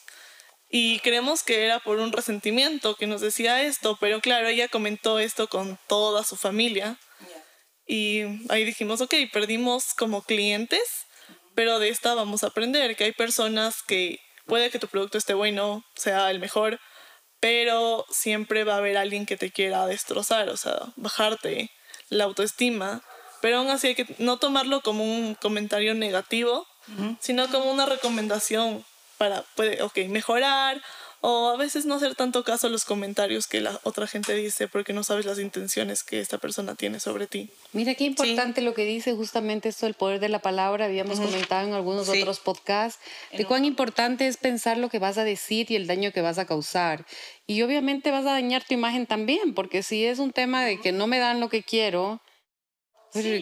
Y 0.68 1.00
creemos 1.00 1.42
que 1.42 1.64
era 1.64 1.80
por 1.80 1.98
un 1.98 2.12
resentimiento 2.12 2.96
que 2.96 3.06
nos 3.06 3.20
decía 3.20 3.62
esto, 3.62 3.96
pero 4.00 4.20
claro, 4.20 4.48
ella 4.48 4.68
comentó 4.68 5.18
esto 5.18 5.46
con 5.48 5.78
toda 5.86 6.24
su 6.24 6.36
familia. 6.36 6.98
Y 7.86 8.22
ahí 8.48 8.64
dijimos, 8.64 9.00
ok, 9.00 9.14
perdimos 9.32 9.92
como 9.94 10.22
clientes, 10.22 10.80
pero 11.54 11.78
de 11.78 11.88
esta 11.88 12.14
vamos 12.14 12.44
a 12.44 12.48
aprender 12.48 12.96
que 12.96 13.04
hay 13.04 13.12
personas 13.12 13.82
que 13.86 14.18
puede 14.46 14.70
que 14.70 14.78
tu 14.78 14.88
producto 14.88 15.18
esté 15.18 15.34
bueno, 15.34 15.84
sea 15.94 16.30
el 16.30 16.40
mejor, 16.40 16.80
pero 17.40 18.04
siempre 18.10 18.64
va 18.64 18.74
a 18.74 18.78
haber 18.78 18.96
alguien 18.96 19.26
que 19.26 19.36
te 19.36 19.50
quiera 19.50 19.86
destrozar, 19.86 20.48
o 20.48 20.56
sea, 20.56 20.78
bajarte 20.96 21.70
la 22.08 22.24
autoestima 22.24 23.02
pero 23.42 23.58
aún 23.58 23.70
así 23.70 23.88
hay 23.88 23.94
que 23.96 24.06
no 24.18 24.38
tomarlo 24.38 24.80
como 24.82 25.02
un 25.02 25.34
comentario 25.34 25.94
negativo, 25.94 26.64
sino 27.20 27.48
como 27.48 27.72
una 27.72 27.86
recomendación 27.86 28.84
para, 29.18 29.42
puede, 29.56 29.82
ok, 29.82 29.98
mejorar 30.08 30.80
o 31.22 31.50
a 31.50 31.56
veces 31.56 31.86
no 31.86 31.94
hacer 31.94 32.16
tanto 32.16 32.42
caso 32.42 32.66
a 32.66 32.70
los 32.70 32.84
comentarios 32.84 33.46
que 33.46 33.60
la 33.60 33.80
otra 33.84 34.06
gente 34.06 34.34
dice 34.34 34.66
porque 34.66 34.92
no 34.92 35.04
sabes 35.04 35.24
las 35.24 35.38
intenciones 35.38 36.02
que 36.02 36.20
esta 36.20 36.38
persona 36.38 36.74
tiene 36.74 36.98
sobre 36.98 37.28
ti. 37.28 37.48
Mira 37.72 37.94
qué 37.94 38.04
importante 38.04 38.60
lo 38.60 38.74
que 38.74 38.84
dice 38.84 39.14
justamente 39.14 39.68
esto 39.68 39.86
del 39.86 39.94
poder 39.94 40.18
de 40.18 40.28
la 40.28 40.40
palabra, 40.40 40.86
habíamos 40.86 41.20
comentado 41.20 41.66
en 41.66 41.74
algunos 41.74 42.08
otros 42.08 42.40
podcasts, 42.40 43.00
de 43.32 43.44
cuán 43.46 43.64
importante 43.64 44.26
es 44.26 44.36
pensar 44.36 44.76
lo 44.78 44.88
que 44.88 44.98
vas 44.98 45.16
a 45.16 45.24
decir 45.24 45.70
y 45.70 45.76
el 45.76 45.86
daño 45.86 46.10
que 46.12 46.22
vas 46.22 46.38
a 46.38 46.44
causar. 46.44 47.06
Y 47.46 47.62
obviamente 47.62 48.10
vas 48.10 48.26
a 48.26 48.32
dañar 48.32 48.64
tu 48.64 48.74
imagen 48.74 49.06
también, 49.06 49.54
porque 49.54 49.82
si 49.82 50.04
es 50.04 50.18
un 50.18 50.32
tema 50.32 50.64
de 50.64 50.80
que 50.80 50.90
no 50.90 51.06
me 51.06 51.20
dan 51.20 51.38
lo 51.38 51.48
que 51.48 51.62
quiero, 51.62 52.20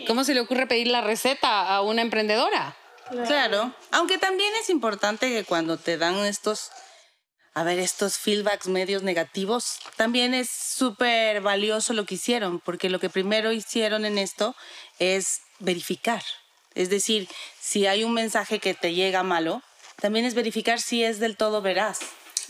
¿Cómo 0.06 0.24
se 0.24 0.34
le 0.34 0.40
ocurre 0.40 0.66
pedir 0.66 0.88
la 0.88 1.00
receta 1.00 1.72
a 1.72 1.80
una 1.82 2.02
emprendedora? 2.02 2.76
Claro. 3.26 3.74
aunque 3.90 4.18
también 4.18 4.52
es 4.60 4.70
importante 4.70 5.28
que 5.30 5.42
cuando 5.42 5.76
te 5.76 5.98
dan 5.98 6.24
estos, 6.26 6.70
a 7.54 7.64
ver, 7.64 7.78
estos 7.78 8.16
feedbacks 8.18 8.68
medios 8.68 9.02
negativos, 9.02 9.78
también 9.96 10.34
es 10.34 10.48
súper 10.50 11.40
valioso 11.40 11.92
lo 11.92 12.04
que 12.04 12.14
hicieron, 12.14 12.60
porque 12.60 12.88
lo 12.88 13.00
que 13.00 13.10
primero 13.10 13.52
hicieron 13.52 14.04
en 14.04 14.18
esto 14.18 14.54
es 14.98 15.40
verificar. 15.58 16.22
Es 16.74 16.90
decir, 16.90 17.28
si 17.60 17.86
hay 17.86 18.04
un 18.04 18.14
mensaje 18.14 18.60
que 18.60 18.74
te 18.74 18.94
llega 18.94 19.22
malo, 19.22 19.62
también 20.00 20.24
es 20.24 20.34
verificar 20.34 20.80
si 20.80 21.02
es 21.04 21.18
del 21.18 21.36
todo 21.36 21.60
veraz. 21.60 22.00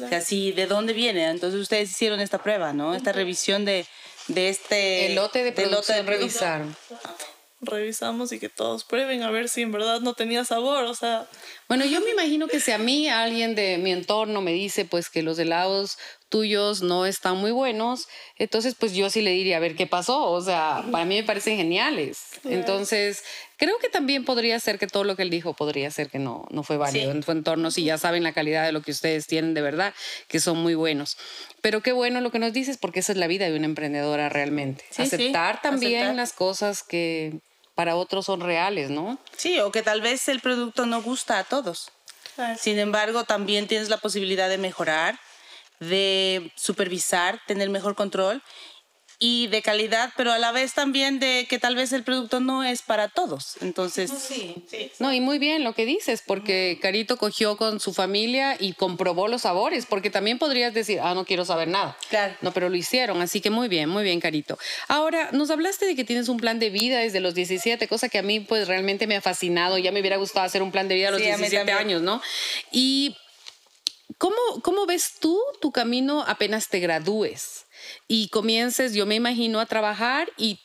O 0.03 0.09
sea, 0.09 0.21
si 0.21 0.53
de 0.53 0.67
dónde 0.67 0.93
viene. 0.93 1.29
Entonces 1.29 1.61
ustedes 1.61 1.91
hicieron 1.91 2.21
esta 2.21 2.43
prueba, 2.43 2.73
¿no? 2.73 2.95
Esta 2.95 3.13
revisión 3.13 3.65
de, 3.65 3.87
de 4.29 4.49
este 4.49 5.07
el 5.07 5.15
lote 5.15 5.43
de 5.43 5.53
producción 5.53 5.99
de 5.99 6.03
revisaron. 6.11 6.77
Revisamos 7.63 8.33
y 8.33 8.39
que 8.39 8.49
todos 8.49 8.85
prueben 8.85 9.23
a 9.23 9.31
ver 9.31 9.51
si 9.51 9.61
en 9.61 9.71
verdad 9.71 10.01
no 10.01 10.15
tenía 10.15 10.45
sabor, 10.45 10.85
o 10.85 10.95
sea. 10.95 11.27
Bueno, 11.69 11.85
yo 11.85 12.01
me 12.01 12.11
imagino 12.11 12.49
que 12.49 12.59
si 12.59 12.73
a 12.73 12.79
mí 12.79 13.09
alguien 13.09 13.55
de 13.55 13.77
mi 13.77 13.93
entorno 13.93 14.41
me 14.41 14.53
dice 14.53 14.87
pues 14.87 15.11
que 15.11 15.23
los 15.23 15.39
helados 15.39 15.99
tuyos 16.31 16.81
no 16.81 17.05
están 17.05 17.37
muy 17.37 17.51
buenos, 17.51 18.09
entonces 18.37 18.75
pues 18.77 18.95
yo 18.95 19.11
sí 19.11 19.21
le 19.21 19.33
diría 19.33 19.59
a 19.59 19.61
ver 19.61 19.75
qué 19.75 19.87
pasó, 19.87 20.31
o 20.31 20.41
sea, 20.41 20.85
para 20.91 21.05
mí 21.05 21.17
me 21.17 21.25
parecen 21.25 21.59
geniales. 21.59 22.23
Entonces, 22.45 23.25
creo 23.57 23.77
que 23.79 23.89
también 23.89 24.25
podría 24.25 24.59
ser 24.59 24.79
que 24.79 24.87
todo 24.87 25.05
lo 25.05 25.17
que 25.17 25.23
él 25.23 25.31
dijo 25.31 25.53
podría 25.53 25.91
ser 25.91 26.09
que 26.09 26.19
no, 26.19 26.47
no 26.51 26.63
fue 26.63 26.79
válido 26.79 27.11
en 27.11 27.23
su 27.23 27.33
entorno, 27.33 27.71
si 27.71 27.85
ya 27.85 27.99
saben 27.99 28.23
la 28.23 28.33
calidad 28.33 28.65
de 28.65 28.73
lo 28.73 28.81
que 28.81 28.93
ustedes 28.93 29.27
tienen 29.27 29.53
de 29.53 29.61
verdad, 29.61 29.93
que 30.29 30.41
son 30.41 30.57
muy 30.59 30.75
buenos. 30.75 31.19
Pero 31.61 31.83
qué 31.83 31.93
bueno 31.93 32.21
lo 32.21 32.31
que 32.31 32.39
nos 32.39 32.53
dices, 32.53 32.79
porque 32.79 33.01
esa 33.01 33.13
es 33.13 33.19
la 33.19 33.27
vida 33.27 33.51
de 33.51 33.57
una 33.57 33.67
emprendedora 33.67 34.29
realmente. 34.29 34.85
aceptar 34.97 35.61
también 35.61 36.17
las 36.17 36.33
cosas 36.33 36.83
que 36.85 37.41
para 37.81 37.97
otros 37.97 38.27
son 38.27 38.43
reales, 38.43 38.91
¿no? 38.91 39.19
Sí, 39.39 39.59
o 39.59 39.73
que 39.73 39.83
tal 39.83 40.03
vez 40.03 40.29
el 40.29 40.41
producto 40.41 40.85
no 40.85 41.01
gusta 41.01 41.39
a 41.39 41.45
todos. 41.45 41.91
Sin 42.59 42.79
embargo, 42.79 43.25
también 43.25 43.67
tienes 43.69 43.89
la 43.89 43.97
posibilidad 43.97 44.51
de 44.51 44.59
mejorar, 44.59 45.19
de 45.79 46.53
supervisar, 46.57 47.41
tener 47.47 47.71
mejor 47.71 47.95
control 47.95 48.43
y 49.23 49.49
de 49.49 49.61
calidad, 49.61 50.15
pero 50.17 50.33
a 50.33 50.39
la 50.39 50.51
vez 50.51 50.73
también 50.73 51.21
de 51.21 51.47
que 51.47 51.59
tal 51.59 51.77
vez 51.77 51.93
el 51.93 52.03
producto 52.03 52.41
no 52.41 52.65
es 52.65 52.81
para 52.81 53.09
todos. 53.09 53.59
Entonces, 53.61 54.11
sí, 54.11 54.65
sí. 54.67 54.91
No, 54.99 55.13
y 55.13 55.21
muy 55.21 55.39
bien 55.39 55.63
lo 55.63 55.75
que 55.75 55.85
dices, 55.85 56.23
porque 56.27 56.79
Carito 56.81 57.19
cogió 57.19 57.59
con 57.59 57.81
su 57.81 57.93
familia 57.93 58.57
y 58.59 58.73
comprobó 58.73 59.29
los 59.29 59.43
sabores, 59.43 59.85
porque 59.85 60.09
también 60.09 60.39
podrías 60.39 60.73
decir, 60.73 61.01
ah, 61.03 61.13
no 61.13 61.27
quiero 61.27 61.45
saber 61.45 61.69
nada. 61.69 61.99
Claro. 62.09 62.35
No, 62.41 62.53
pero 62.53 62.71
lo 62.71 62.77
hicieron, 62.77 63.21
así 63.21 63.43
que 63.43 63.51
muy 63.51 63.69
bien, 63.69 63.91
muy 63.91 64.05
bien, 64.05 64.21
Carito. 64.21 64.59
Ahora, 64.89 65.29
nos 65.33 65.51
hablaste 65.51 65.85
de 65.85 65.95
que 65.95 66.05
tienes 66.05 66.31
un 66.31 66.39
plan 66.39 66.59
de 66.59 66.71
vida 66.71 67.01
desde 67.01 67.21
los 67.21 67.35
17, 67.35 67.89
cosa 67.89 68.09
que 68.09 68.19
a 68.19 68.23
mí 68.23 68.41
pues 68.41 68.69
realmente 68.69 69.07
me 69.07 69.17
ha 69.17 69.21
fascinado, 69.21 69.77
ya 69.77 69.93
me 69.93 70.01
hubiera 70.01 70.17
gustado 70.17 70.47
hacer 70.47 70.63
un 70.63 70.73
plan 70.73 70.89
de 70.89 70.95
vida 70.95 71.09
a 71.09 71.11
los 71.11 71.21
17 71.21 71.71
años, 71.73 72.01
¿no? 72.01 72.23
Y 72.73 73.15
¿Cómo, 74.19 74.37
¿Cómo 74.63 74.87
ves 74.87 75.15
tú 75.21 75.41
tu 75.61 75.71
camino 75.71 76.25
apenas 76.27 76.69
te 76.69 76.81
gradúes 76.81 77.65
y 78.09 78.29
comiences, 78.29 78.95
yo 78.95 79.07
me 79.07 79.15
imagino, 79.15 79.61
a 79.61 79.67
trabajar 79.67 80.31
y 80.37 80.61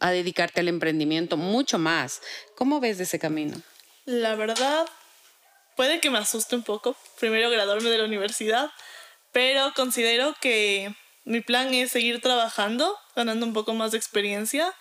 a 0.00 0.10
dedicarte 0.10 0.60
al 0.60 0.68
emprendimiento 0.68 1.36
mucho 1.36 1.78
más? 1.78 2.20
¿Cómo 2.56 2.80
ves 2.80 3.00
ese 3.00 3.18
camino? 3.18 3.60
La 4.04 4.34
verdad, 4.34 4.86
puede 5.76 6.00
que 6.00 6.10
me 6.10 6.18
asuste 6.18 6.56
un 6.56 6.62
poco, 6.62 6.96
primero 7.18 7.50
graduarme 7.50 7.90
de 7.90 7.98
la 7.98 8.04
universidad, 8.04 8.70
pero 9.32 9.72
considero 9.74 10.34
que 10.40 10.94
mi 11.24 11.40
plan 11.40 11.74
es 11.74 11.90
seguir 11.90 12.20
trabajando, 12.20 12.96
ganando 13.14 13.46
un 13.46 13.52
poco 13.52 13.74
más 13.74 13.92
de 13.92 13.98
experiencia 13.98 14.72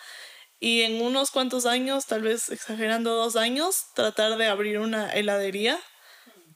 y 0.60 0.84
en 0.84 1.02
unos 1.02 1.32
cuantos 1.32 1.66
años, 1.66 2.06
tal 2.06 2.22
vez 2.22 2.50
exagerando 2.50 3.16
dos 3.16 3.36
años, 3.36 3.88
tratar 3.94 4.38
de 4.38 4.48
abrir 4.48 4.80
una 4.80 5.12
heladería 5.12 5.80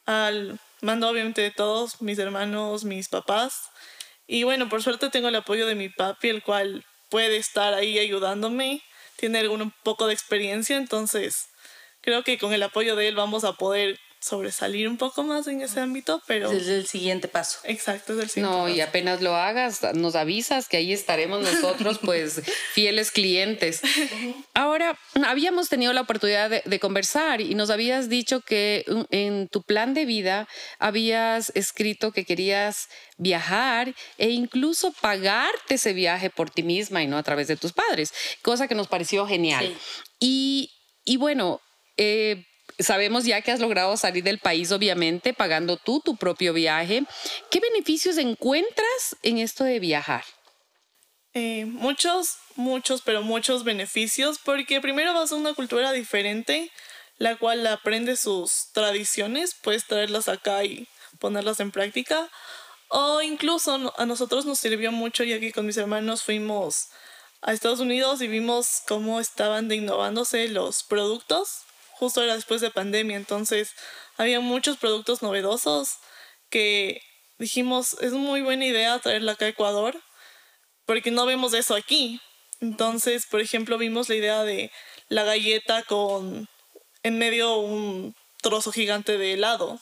al 0.05 0.59
mando 0.81 1.09
obviamente 1.09 1.41
de 1.41 1.51
todos, 1.51 2.01
mis 2.01 2.17
hermanos, 2.19 2.85
mis 2.85 3.09
papás. 3.09 3.69
Y 4.31 4.43
bueno, 4.43 4.69
por 4.69 4.83
suerte 4.83 5.09
tengo 5.09 5.29
el 5.29 5.36
apoyo 5.36 5.65
de 5.65 5.74
mi 5.74 5.89
papi, 5.89 6.29
el 6.29 6.43
cual 6.43 6.86
puede 7.09 7.38
estar 7.38 7.74
ahí 7.74 7.98
ayudándome, 7.98 8.83
tiene 9.15 9.39
algún 9.39 9.74
poco 9.81 10.05
de 10.05 10.13
experiencia, 10.13 10.77
entonces 10.77 11.48
creo 12.01 12.21
que 12.24 12.38
con 12.38 12.53
el 12.53 12.62
apoyo 12.62 12.95
de 12.95 13.07
él 13.07 13.15
vamos 13.15 13.43
a 13.43 13.53
poder 13.53 14.00
sobresalir 14.19 14.88
un 14.89 14.97
poco 14.97 15.23
más 15.23 15.47
en 15.47 15.61
ese 15.61 15.79
ámbito, 15.79 16.21
pero... 16.27 16.51
Es 16.51 16.67
el 16.67 16.88
siguiente 16.88 17.27
paso. 17.27 17.59
Exacto, 17.63 18.13
es 18.13 18.19
el 18.19 18.29
siguiente 18.29 18.57
No, 18.57 18.63
paso. 18.63 18.75
y 18.75 18.81
apenas 18.81 19.21
lo 19.21 19.35
hagas, 19.35 19.81
nos 19.93 20.15
avisas 20.15 20.67
que 20.67 20.77
ahí 20.77 20.91
estaremos 20.91 21.41
nosotros, 21.41 21.99
pues, 22.03 22.41
fieles 22.73 23.11
clientes. 23.11 23.81
Ahora, 24.53 24.99
habíamos 25.25 25.69
tenido 25.69 25.93
la 25.93 26.01
oportunidad 26.01 26.49
de, 26.49 26.61
de, 26.65 26.79
conversar 26.79 27.39
y 27.39 27.55
nos 27.55 27.69
habías 27.69 28.09
dicho 28.09 28.41
que 28.41 28.83
en 29.11 29.47
tu 29.47 29.63
plan 29.63 29.93
de 29.93 30.05
vida 30.05 30.47
habías 30.79 31.51
escrito 31.55 32.11
que 32.11 32.25
querías 32.25 32.89
viajar 33.17 33.95
e 34.17 34.29
incluso 34.29 34.91
pagarte 34.99 35.75
ese 35.75 35.93
viaje 35.93 36.29
por 36.29 36.49
ti 36.49 36.63
misma 36.63 37.03
y 37.03 37.07
no 37.07 37.17
a 37.17 37.23
través 37.23 37.47
de 37.47 37.55
tus 37.55 37.73
padres, 37.73 38.13
cosa 38.41 38.67
que 38.67 38.75
nos 38.75 38.88
pareció 38.88 39.25
genial. 39.25 39.65
Sí. 39.65 39.77
Y, 40.19 40.71
y 41.05 41.17
bueno, 41.17 41.61
eh, 41.97 42.45
sabemos 42.79 43.25
ya 43.25 43.41
que 43.41 43.51
has 43.51 43.59
logrado 43.59 43.95
salir 43.98 44.24
del 44.24 44.39
país, 44.39 44.71
obviamente, 44.71 45.33
pagando 45.33 45.77
tú 45.77 46.01
tu 46.03 46.15
propio 46.15 46.53
viaje. 46.53 47.03
¿Qué 47.51 47.59
beneficios 47.59 48.17
encuentras 48.17 49.15
en 49.21 49.38
esto 49.38 49.63
de 49.63 49.79
viajar? 49.79 50.24
Eh, 51.33 51.65
muchos, 51.65 52.38
muchos, 52.55 53.01
pero 53.01 53.21
muchos 53.21 53.63
beneficios, 53.63 54.39
porque 54.43 54.81
primero 54.81 55.13
vas 55.13 55.31
a 55.31 55.36
una 55.36 55.53
cultura 55.53 55.91
diferente, 55.91 56.71
la 57.17 57.36
cual 57.36 57.65
aprende 57.67 58.15
sus 58.15 58.71
tradiciones, 58.74 59.55
puedes 59.62 59.86
traerlas 59.86 60.27
acá 60.27 60.63
y 60.63 60.88
ponerlas 61.19 61.59
en 61.59 61.71
práctica. 61.71 62.29
O 62.88 63.21
incluso 63.21 63.93
a 63.98 64.05
nosotros 64.07 64.45
nos 64.45 64.57
sirvió 64.57 64.91
mucho, 64.91 65.24
y 65.24 65.33
aquí 65.33 65.51
con 65.51 65.65
mis 65.65 65.77
hermanos 65.77 66.24
fuimos 66.24 66.88
a 67.41 67.53
Estados 67.53 67.79
Unidos 67.79 68.21
y 68.21 68.27
vimos 68.27 68.81
cómo 68.88 69.19
estaban 69.19 69.71
innovándose 69.71 70.48
los 70.50 70.83
productos 70.83 71.65
justo 72.00 72.24
era 72.24 72.36
después 72.36 72.62
de 72.62 72.72
pandemia, 72.72 73.18
entonces 73.18 73.74
había 74.18 74.39
muchos 74.39 74.77
productos 74.77 75.22
novedosos 75.22 75.98
que 76.50 77.01
dijimos, 77.38 77.98
es 78.00 78.13
muy 78.13 78.41
buena 78.41 78.65
idea 78.65 78.98
traerla 79.00 79.34
acá 79.34 79.46
a 79.46 79.50
Ecuador, 79.50 80.01
porque 80.86 81.12
no 81.12 81.25
vemos 81.25 81.53
eso 81.53 81.75
aquí. 81.75 82.22
Entonces, 82.62 83.25
por 83.25 83.41
ejemplo, 83.41 83.77
vimos 83.77 84.10
la 84.10 84.15
idea 84.15 84.44
de 84.44 84.72
la 85.10 85.24
galleta 85.24 85.84
con 85.84 86.48
en 87.03 87.18
medio 87.18 87.58
un 87.58 88.15
trozo 88.41 88.72
gigante 88.72 89.18
de 89.18 89.34
helado. 89.34 89.79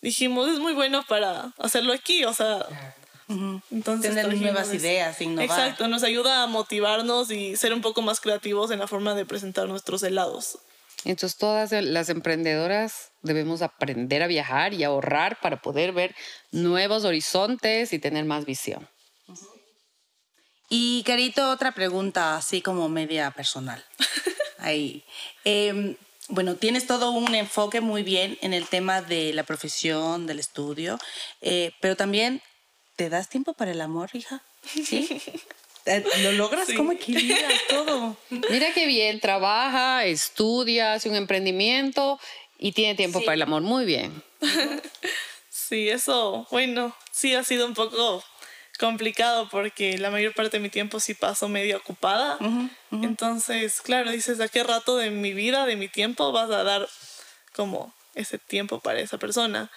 Dijimos, 0.00 0.48
es 0.48 0.58
muy 0.58 0.72
bueno 0.72 1.04
para 1.06 1.52
hacerlo 1.58 1.92
aquí, 1.92 2.24
o 2.24 2.32
sea. 2.32 2.66
Entonces, 3.70 4.14
tener 4.14 4.34
nuevas 4.34 4.72
ideas, 4.72 5.20
innovar. 5.20 5.44
Exacto, 5.44 5.86
nos 5.88 6.02
ayuda 6.02 6.42
a 6.42 6.46
motivarnos 6.46 7.30
y 7.30 7.56
ser 7.56 7.74
un 7.74 7.82
poco 7.82 8.00
más 8.00 8.20
creativos 8.20 8.70
en 8.70 8.78
la 8.78 8.86
forma 8.86 9.14
de 9.14 9.26
presentar 9.26 9.68
nuestros 9.68 10.02
helados. 10.02 10.58
Entonces 11.04 11.38
todas 11.38 11.72
las 11.72 12.08
emprendedoras 12.08 13.12
debemos 13.22 13.62
aprender 13.62 14.22
a 14.22 14.26
viajar 14.26 14.74
y 14.74 14.84
ahorrar 14.84 15.38
para 15.40 15.62
poder 15.62 15.92
ver 15.92 16.14
nuevos 16.50 17.04
horizontes 17.04 17.92
y 17.92 17.98
tener 17.98 18.24
más 18.24 18.44
visión. 18.44 18.88
Y 20.68 21.02
Carito, 21.04 21.50
otra 21.50 21.72
pregunta 21.72 22.36
así 22.36 22.60
como 22.60 22.88
media 22.88 23.30
personal. 23.30 23.84
Ahí. 24.58 25.04
Eh, 25.44 25.96
bueno, 26.28 26.56
tienes 26.56 26.86
todo 26.86 27.10
un 27.12 27.34
enfoque 27.34 27.80
muy 27.80 28.02
bien 28.02 28.36
en 28.42 28.52
el 28.52 28.66
tema 28.66 29.00
de 29.00 29.32
la 29.32 29.44
profesión, 29.44 30.26
del 30.26 30.38
estudio, 30.38 30.98
eh, 31.40 31.72
pero 31.80 31.96
también, 31.96 32.42
¿te 32.96 33.08
das 33.08 33.30
tiempo 33.30 33.54
para 33.54 33.70
el 33.70 33.80
amor, 33.80 34.10
hija? 34.12 34.42
¿Sí? 34.62 35.08
¿Lo 36.22 36.32
logras? 36.32 36.66
Sí. 36.66 36.74
¿Cómo 36.74 36.92
equilibras 36.92 37.52
todo? 37.68 38.16
Mira 38.30 38.72
qué 38.74 38.86
bien, 38.86 39.20
trabaja, 39.20 40.04
estudia, 40.04 40.94
hace 40.94 41.08
un 41.08 41.16
emprendimiento 41.16 42.18
y 42.58 42.72
tiene 42.72 42.94
tiempo 42.94 43.20
sí. 43.20 43.24
para 43.24 43.34
el 43.34 43.42
amor. 43.42 43.62
Muy 43.62 43.84
bien. 43.84 44.22
Sí, 45.50 45.88
eso, 45.88 46.46
bueno, 46.50 46.96
sí 47.10 47.34
ha 47.34 47.44
sido 47.44 47.66
un 47.66 47.74
poco 47.74 48.24
complicado 48.78 49.48
porque 49.50 49.98
la 49.98 50.10
mayor 50.10 50.32
parte 50.34 50.56
de 50.56 50.62
mi 50.62 50.70
tiempo 50.70 51.00
sí 51.00 51.14
paso 51.14 51.48
medio 51.48 51.76
ocupada. 51.76 52.36
Uh 52.40 52.44
-huh, 52.44 52.70
uh 52.90 52.96
-huh. 52.96 53.04
Entonces, 53.04 53.80
claro, 53.80 54.10
dices, 54.10 54.40
¿a 54.40 54.48
qué 54.48 54.62
rato 54.62 54.96
de 54.96 55.10
mi 55.10 55.32
vida, 55.32 55.66
de 55.66 55.76
mi 55.76 55.88
tiempo 55.88 56.32
vas 56.32 56.50
a 56.50 56.62
dar 56.62 56.88
como 57.54 57.92
ese 58.14 58.38
tiempo 58.38 58.80
para 58.80 59.00
esa 59.00 59.18
persona? 59.18 59.70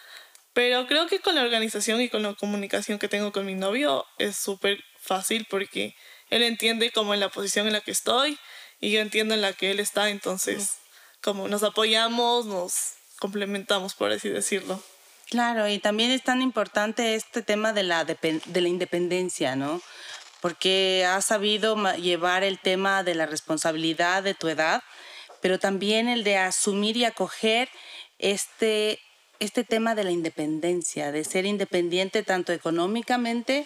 Pero 0.53 0.85
creo 0.87 1.07
que 1.07 1.19
con 1.19 1.35
la 1.35 1.41
organización 1.41 2.01
y 2.01 2.09
con 2.09 2.23
la 2.23 2.33
comunicación 2.35 2.99
que 2.99 3.07
tengo 3.07 3.31
con 3.31 3.45
mi 3.45 3.55
novio 3.55 4.05
es 4.17 4.35
súper 4.35 4.83
fácil 5.01 5.45
porque 5.49 5.95
él 6.29 6.43
entiende 6.43 6.91
como 6.91 7.13
en 7.13 7.19
la 7.19 7.29
posición 7.29 7.67
en 7.67 7.73
la 7.73 7.81
que 7.81 7.91
estoy 7.91 8.37
y 8.79 8.91
yo 8.91 9.01
entiendo 9.01 9.33
en 9.33 9.41
la 9.41 9.53
que 9.53 9.71
él 9.71 9.79
está, 9.79 10.09
entonces 10.09 10.77
como 11.21 11.47
nos 11.47 11.63
apoyamos, 11.63 12.45
nos 12.45 12.93
complementamos, 13.19 13.93
por 13.93 14.11
así 14.11 14.29
decirlo. 14.29 14.81
Claro, 15.29 15.67
y 15.67 15.79
también 15.79 16.11
es 16.11 16.23
tan 16.23 16.41
importante 16.41 17.15
este 17.15 17.41
tema 17.41 17.71
de 17.71 17.83
la, 17.83 18.03
de 18.03 18.61
la 18.61 18.67
independencia, 18.67 19.55
¿no? 19.55 19.81
Porque 20.41 21.05
has 21.07 21.25
sabido 21.25 21.77
llevar 21.95 22.43
el 22.43 22.59
tema 22.59 23.03
de 23.03 23.15
la 23.15 23.27
responsabilidad 23.27 24.23
de 24.23 24.33
tu 24.33 24.49
edad, 24.49 24.83
pero 25.39 25.59
también 25.59 26.09
el 26.09 26.23
de 26.23 26.37
asumir 26.37 26.97
y 26.97 27.05
acoger 27.05 27.69
este, 28.17 28.99
este 29.39 29.63
tema 29.63 29.95
de 29.95 30.03
la 30.03 30.11
independencia, 30.11 31.11
de 31.11 31.23
ser 31.23 31.45
independiente 31.45 32.23
tanto 32.23 32.51
económicamente, 32.51 33.65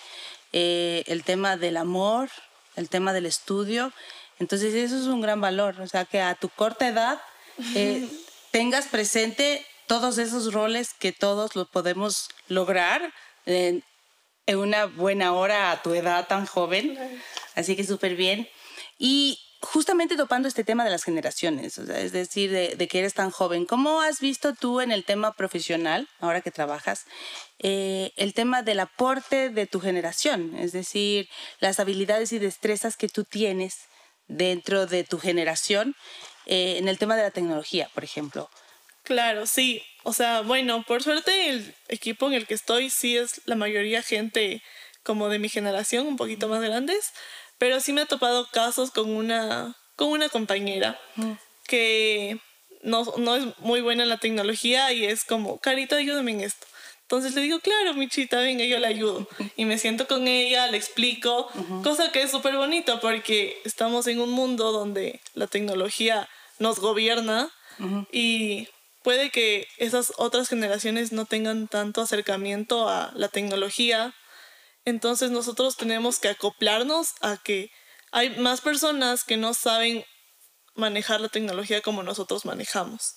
eh, 0.57 1.03
el 1.07 1.25
tema 1.25 1.57
del 1.57 1.75
amor, 1.75 2.29
el 2.77 2.87
tema 2.87 3.11
del 3.11 3.25
estudio. 3.25 3.91
Entonces 4.39 4.73
eso 4.73 4.97
es 4.97 5.07
un 5.07 5.19
gran 5.19 5.41
valor, 5.41 5.81
o 5.81 5.87
sea, 5.87 6.05
que 6.05 6.21
a 6.21 6.33
tu 6.33 6.47
corta 6.47 6.87
edad 6.87 7.21
eh, 7.75 8.07
tengas 8.51 8.87
presente 8.87 9.65
todos 9.85 10.17
esos 10.17 10.53
roles 10.53 10.93
que 10.93 11.11
todos 11.11 11.57
los 11.57 11.67
podemos 11.67 12.29
lograr 12.47 13.13
en, 13.45 13.83
en, 14.45 14.57
una 14.57 14.85
buena 14.85 15.33
hora 15.33 15.71
a 15.71 15.81
tu 15.81 15.93
edad 15.93 16.25
tan 16.25 16.45
joven. 16.45 16.97
Así 17.55 17.75
que 17.75 17.83
súper 17.83 18.15
bien. 18.15 18.47
Y 18.97 19.44
justamente 19.65 20.15
topando 20.15 20.47
este 20.47 20.63
tema 20.63 20.83
de 20.83 20.91
las 20.91 21.03
generaciones, 21.03 21.77
es 21.77 22.11
decir, 22.11 22.51
de, 22.51 22.75
de, 22.75 22.87
que 22.87 22.99
eres 22.99 23.13
tan 23.13 23.31
joven, 23.31 23.65
¿cómo 23.65 24.01
has 24.01 24.19
visto 24.19 24.53
tú 24.53 24.81
en 24.81 24.91
el 24.91 25.03
tema 25.03 25.33
profesional, 25.33 26.07
ahora 26.19 26.41
que 26.41 26.51
trabajas, 26.51 27.05
eh, 27.59 28.11
el 28.15 28.33
tema 28.33 28.61
del 28.61 28.79
aporte 28.79 29.49
de 29.49 29.67
tu 29.67 29.79
generación? 29.79 30.55
Es 30.55 30.71
decir, 30.71 31.27
las 31.59 31.79
habilidades 31.79 32.31
y 32.31 32.39
destrezas 32.39 32.95
que 32.95 33.09
tú 33.09 33.23
tienes 33.23 33.75
dentro 34.27 34.85
de 34.87 35.03
tu 35.03 35.19
generación 35.19 35.95
eh, 36.45 36.77
en 36.77 36.87
el 36.87 36.97
tema 36.97 37.15
de 37.15 37.23
la 37.23 37.31
tecnología, 37.31 37.89
por 37.93 38.03
ejemplo. 38.03 38.49
Claro, 39.03 39.45
sí. 39.45 39.83
O 40.03 40.13
sea, 40.13 40.41
bueno, 40.41 40.83
por 40.83 41.03
suerte 41.03 41.49
el 41.49 41.75
equipo 41.87 42.27
en 42.27 42.33
el 42.33 42.47
que 42.47 42.53
estoy 42.53 42.89
sí 42.89 43.17
es 43.17 43.41
la 43.45 43.55
mayoría 43.55 44.01
gente 44.01 44.61
como 45.03 45.29
de 45.29 45.37
mi 45.37 45.49
generación, 45.49 46.07
un 46.07 46.17
poquito 46.17 46.47
más 46.47 46.61
grandes, 46.61 47.13
pero 47.57 47.79
sí 47.79 47.93
me 47.93 48.01
he 48.01 48.05
topado 48.05 48.47
casos 48.51 48.91
con 48.91 49.09
una, 49.09 49.75
con 49.95 50.09
una 50.09 50.29
compañera 50.29 50.99
mm. 51.15 51.31
que 51.67 52.39
no, 52.81 53.03
no 53.17 53.35
es 53.35 53.45
muy 53.59 53.81
buena 53.81 54.03
en 54.03 54.09
la 54.09 54.17
tecnología 54.17 54.93
y 54.93 55.05
es 55.05 55.23
como, 55.23 55.59
Carita, 55.59 55.97
ayúdame 55.97 56.31
en 56.31 56.41
esto. 56.41 56.65
Entonces 57.01 57.35
le 57.35 57.41
digo, 57.41 57.59
claro, 57.59 57.93
Michita, 57.93 58.39
venga, 58.39 58.65
yo 58.65 58.79
le 58.79 58.87
ayudo. 58.87 59.27
Y 59.55 59.65
me 59.65 59.77
siento 59.77 60.07
con 60.07 60.27
ella, 60.27 60.65
le 60.67 60.77
explico, 60.77 61.47
cosa 61.83 62.11
que 62.11 62.23
es 62.23 62.31
súper 62.31 62.55
bonito 62.55 62.99
porque 62.99 63.61
estamos 63.63 64.07
en 64.07 64.19
un 64.19 64.31
mundo 64.31 64.71
donde 64.71 65.21
la 65.35 65.45
tecnología 65.45 66.27
nos 66.57 66.79
gobierna 66.79 67.51
y 68.11 68.67
puede 69.03 69.29
que 69.29 69.67
esas 69.77 70.13
otras 70.17 70.49
generaciones 70.49 71.11
no 71.11 71.25
tengan 71.25 71.67
tanto 71.67 72.01
acercamiento 72.01 72.89
a 72.89 73.11
la 73.13 73.27
tecnología. 73.27 74.15
Entonces 74.85 75.31
nosotros 75.31 75.77
tenemos 75.77 76.19
que 76.19 76.29
acoplarnos 76.29 77.09
a 77.21 77.37
que 77.37 77.71
hay 78.11 78.29
más 78.37 78.61
personas 78.61 79.23
que 79.23 79.35
no 79.35 79.53
saben 79.53 80.05
manejar 80.75 81.21
la 81.21 81.29
tecnología 81.29 81.81
como 81.81 82.03
nosotros 82.03 82.45
manejamos. 82.45 83.15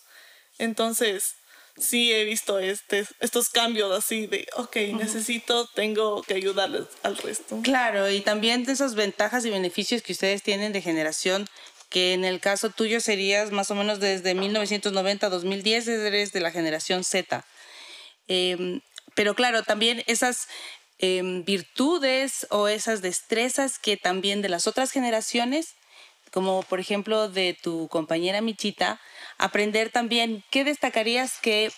Entonces, 0.59 1.37
sí 1.77 2.13
he 2.13 2.25
visto 2.25 2.59
este, 2.59 3.07
estos 3.21 3.51
cambios 3.51 3.93
así 3.93 4.27
de, 4.27 4.47
ok, 4.57 4.77
necesito, 4.95 5.67
tengo 5.75 6.23
que 6.23 6.35
ayudarles 6.35 6.87
al 7.03 7.17
resto. 7.17 7.61
Claro, 7.63 8.11
y 8.11 8.21
también 8.21 8.65
de 8.65 8.73
esas 8.73 8.95
ventajas 8.95 9.45
y 9.45 9.51
beneficios 9.51 10.03
que 10.03 10.13
ustedes 10.13 10.43
tienen 10.43 10.73
de 10.73 10.83
generación, 10.83 11.47
que 11.91 12.13
en 12.13 12.25
el 12.25 12.41
caso 12.41 12.71
tuyo 12.71 13.01
serías 13.01 13.51
más 13.51 13.71
o 13.71 13.75
menos 13.75 14.01
desde 14.01 14.35
1990 14.35 15.27
a 15.27 15.31
2010, 15.31 15.89
eres 15.89 16.33
de 16.33 16.41
la 16.41 16.51
generación 16.51 17.05
Z. 17.05 17.45
Em, 18.27 18.81
pero 19.15 19.35
claro, 19.35 19.63
también 19.63 20.05
esas 20.07 20.49
em, 20.99 21.45
virtudes 21.45 22.47
o 22.51 22.69
esas 22.69 23.03
destrezas 23.03 23.79
que 23.79 23.97
también 23.97 24.43
de 24.43 24.49
las 24.49 24.67
otras 24.67 24.91
generaciones, 24.91 25.75
como 26.33 26.63
por 26.63 26.81
ejemplo 26.81 27.29
de 27.29 27.57
tu 27.61 27.89
compañera 27.89 28.41
Michita, 28.41 29.01
aprender 29.39 29.91
también, 29.91 30.45
¿qué 30.51 30.65
destacarías 30.65 31.39
que 31.41 31.73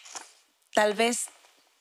tal 0.75 0.95
vez 0.95 1.27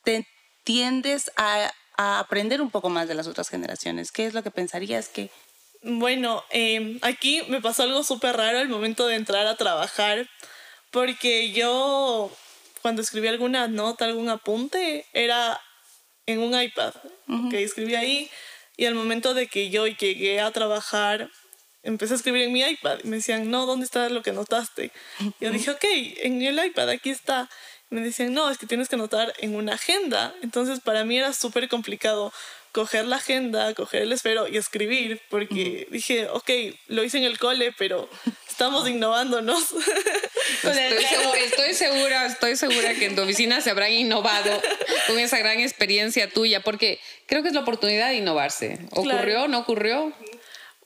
te 0.04 0.28
tiendes 0.63 1.32
a, 1.36 1.71
aprender 1.97 2.62
un 2.62 2.71
poco 2.71 2.89
más 2.89 3.08
de 3.08 3.15
las 3.15 3.28
otras 3.28 3.49
generaciones? 3.49 4.12
¿Qué 4.12 4.25
es 4.25 4.34
lo 4.34 4.41
que 4.43 4.52
pensarías 4.52 5.10
que... 5.10 5.30
Bueno, 5.82 6.43
em, 6.49 6.99
aquí 7.02 7.41
me 7.47 7.62
pasó 7.62 7.84
algo 7.84 8.04
súper 8.04 8.38
raro 8.38 8.60
al 8.60 8.69
momento 8.69 9.08
de 9.08 9.15
entrar 9.15 9.47
a 9.47 9.58
trabajar, 9.58 10.30
porque 10.91 11.52
yo 11.52 12.32
cuando 12.82 13.02
escribí 13.02 13.28
alguna 13.28 13.67
nota, 13.67 14.06
algún 14.06 14.30
apunte, 14.30 15.06
era 15.13 15.60
en 16.32 16.39
un 16.39 16.60
iPad, 16.60 16.94
que 17.50 17.63
escribí 17.63 17.96
ahí, 17.96 18.30
y 18.78 18.86
al 18.86 18.96
momento 18.96 19.34
de 19.34 19.48
que 19.48 19.70
yo 19.70 19.88
llegué 19.88 20.39
a 20.39 20.52
trabajar, 20.52 21.30
empecé 21.84 22.13
a 22.13 22.18
escribir 22.18 22.44
en 22.44 22.54
mi 22.54 22.62
iPad 22.62 23.00
y 23.04 23.08
me 23.08 23.18
decían, 23.18 23.50
no, 23.50 23.65
¿dónde 23.65 23.86
está 23.86 24.10
lo 24.10 24.22
que 24.22 24.30
anotaste? 24.30 24.92
Y 25.39 25.46
yo 25.46 25.52
dije, 25.52 25.72
ok, 25.72 25.84
en 26.24 26.42
el 26.42 26.63
iPad, 26.63 26.89
aquí 26.89 27.10
está. 27.10 27.50
me 27.89 28.02
decían, 28.02 28.34
no, 28.34 28.50
es 28.50 28.58
que 28.58 28.68
tienes 28.68 28.88
que 28.88 28.96
anotar 28.96 29.34
en 29.39 29.56
una 29.56 29.74
agenda. 29.74 30.34
Entonces 30.42 30.80
para 30.80 31.04
mí 31.04 31.18
era 31.18 31.34
súper 31.34 31.68
complicado 31.68 32.32
coger 32.72 33.06
la 33.06 33.18
agenda, 33.18 33.74
coger 33.74 34.04
el 34.04 34.12
esfero 34.12 34.48
y 34.48 34.58
escribir, 34.58 35.22
porque 35.30 35.88
dije, 35.92 36.28
ok, 36.30 36.50
lo 36.88 37.04
hice 37.04 37.18
en 37.18 37.24
el 37.24 37.40
cole, 37.40 37.74
pero 37.78 38.10
estamos 38.48 38.88
innovándonos. 38.88 39.64
Estoy, 40.64 41.44
estoy, 41.44 41.74
segura, 41.74 42.26
estoy 42.26 42.56
segura 42.56 42.94
que 42.96 43.06
en 43.06 43.16
tu 43.16 43.22
oficina 43.22 43.62
se 43.62 43.70
habrán 43.70 43.92
innovado 43.92 44.62
con 45.08 45.20
esa 45.20 45.38
gran 45.38 45.60
experiencia 45.60 46.30
tuya, 46.30 46.62
porque 46.62 47.00
creo 47.28 47.44
que 47.44 47.50
es 47.50 47.54
la 47.54 47.62
oportunidad 47.62 48.10
de 48.10 48.16
innovarse. 48.16 48.80
¿Ocurrió? 48.92 49.48
¿No 49.48 49.60
ocurrió? 49.60 50.14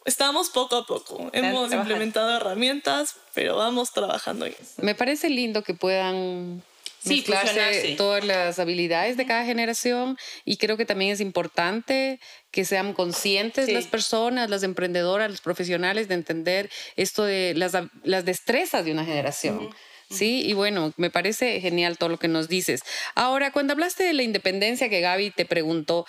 estamos 0.06 0.50
poco 0.50 0.76
a 0.76 0.86
poco. 0.86 1.30
Hemos 1.34 1.72
implementado 1.72 2.36
herramientas, 2.36 3.16
pero 3.34 3.56
vamos 3.56 3.92
trabajando 3.92 4.46
en 4.46 4.54
eso. 4.54 4.82
Me 4.82 4.96
parece 4.96 5.30
lindo 5.30 5.64
que 5.64 5.74
puedan 5.74 6.64
sí, 7.04 7.24
mezclarse 7.28 7.96
todas 7.98 8.24
las 8.24 8.60
habilidades 8.60 9.18
de 9.18 9.26
cada 9.26 9.46
generación 9.46 10.18
y 10.46 10.58
creo 10.58 10.78
que 10.78 10.86
también 10.86 11.12
es 11.12 11.20
importante 11.20 12.20
que 12.52 12.66
sean 12.66 12.94
conscientes 12.94 13.70
las 13.72 13.88
personas, 13.88 14.50
las 14.50 14.64
emprendedoras, 14.64 15.30
los 15.30 15.42
profesionales 15.42 16.08
de 16.08 16.16
entender 16.16 16.70
esto 16.96 17.24
de 17.24 17.54
las, 17.56 17.74
las 18.04 18.26
destrezas 18.26 18.86
de 18.86 18.92
una 18.92 19.06
generación. 19.06 19.70
Sí, 20.10 20.44
y 20.46 20.54
bueno, 20.54 20.94
me 20.98 21.10
parece 21.10 21.60
genial 21.60 21.98
todo 21.98 22.10
lo 22.10 22.20
que 22.20 22.28
nos 22.28 22.48
dices. 22.48 22.84
Ahora, 23.16 23.52
cuando 23.52 23.74
hablaste 23.74 24.04
de 24.04 24.14
la 24.14 24.22
independencia 24.22 24.90
que 24.90 25.02
Gaby 25.02 25.32
te 25.32 25.46
preguntó, 25.46 26.06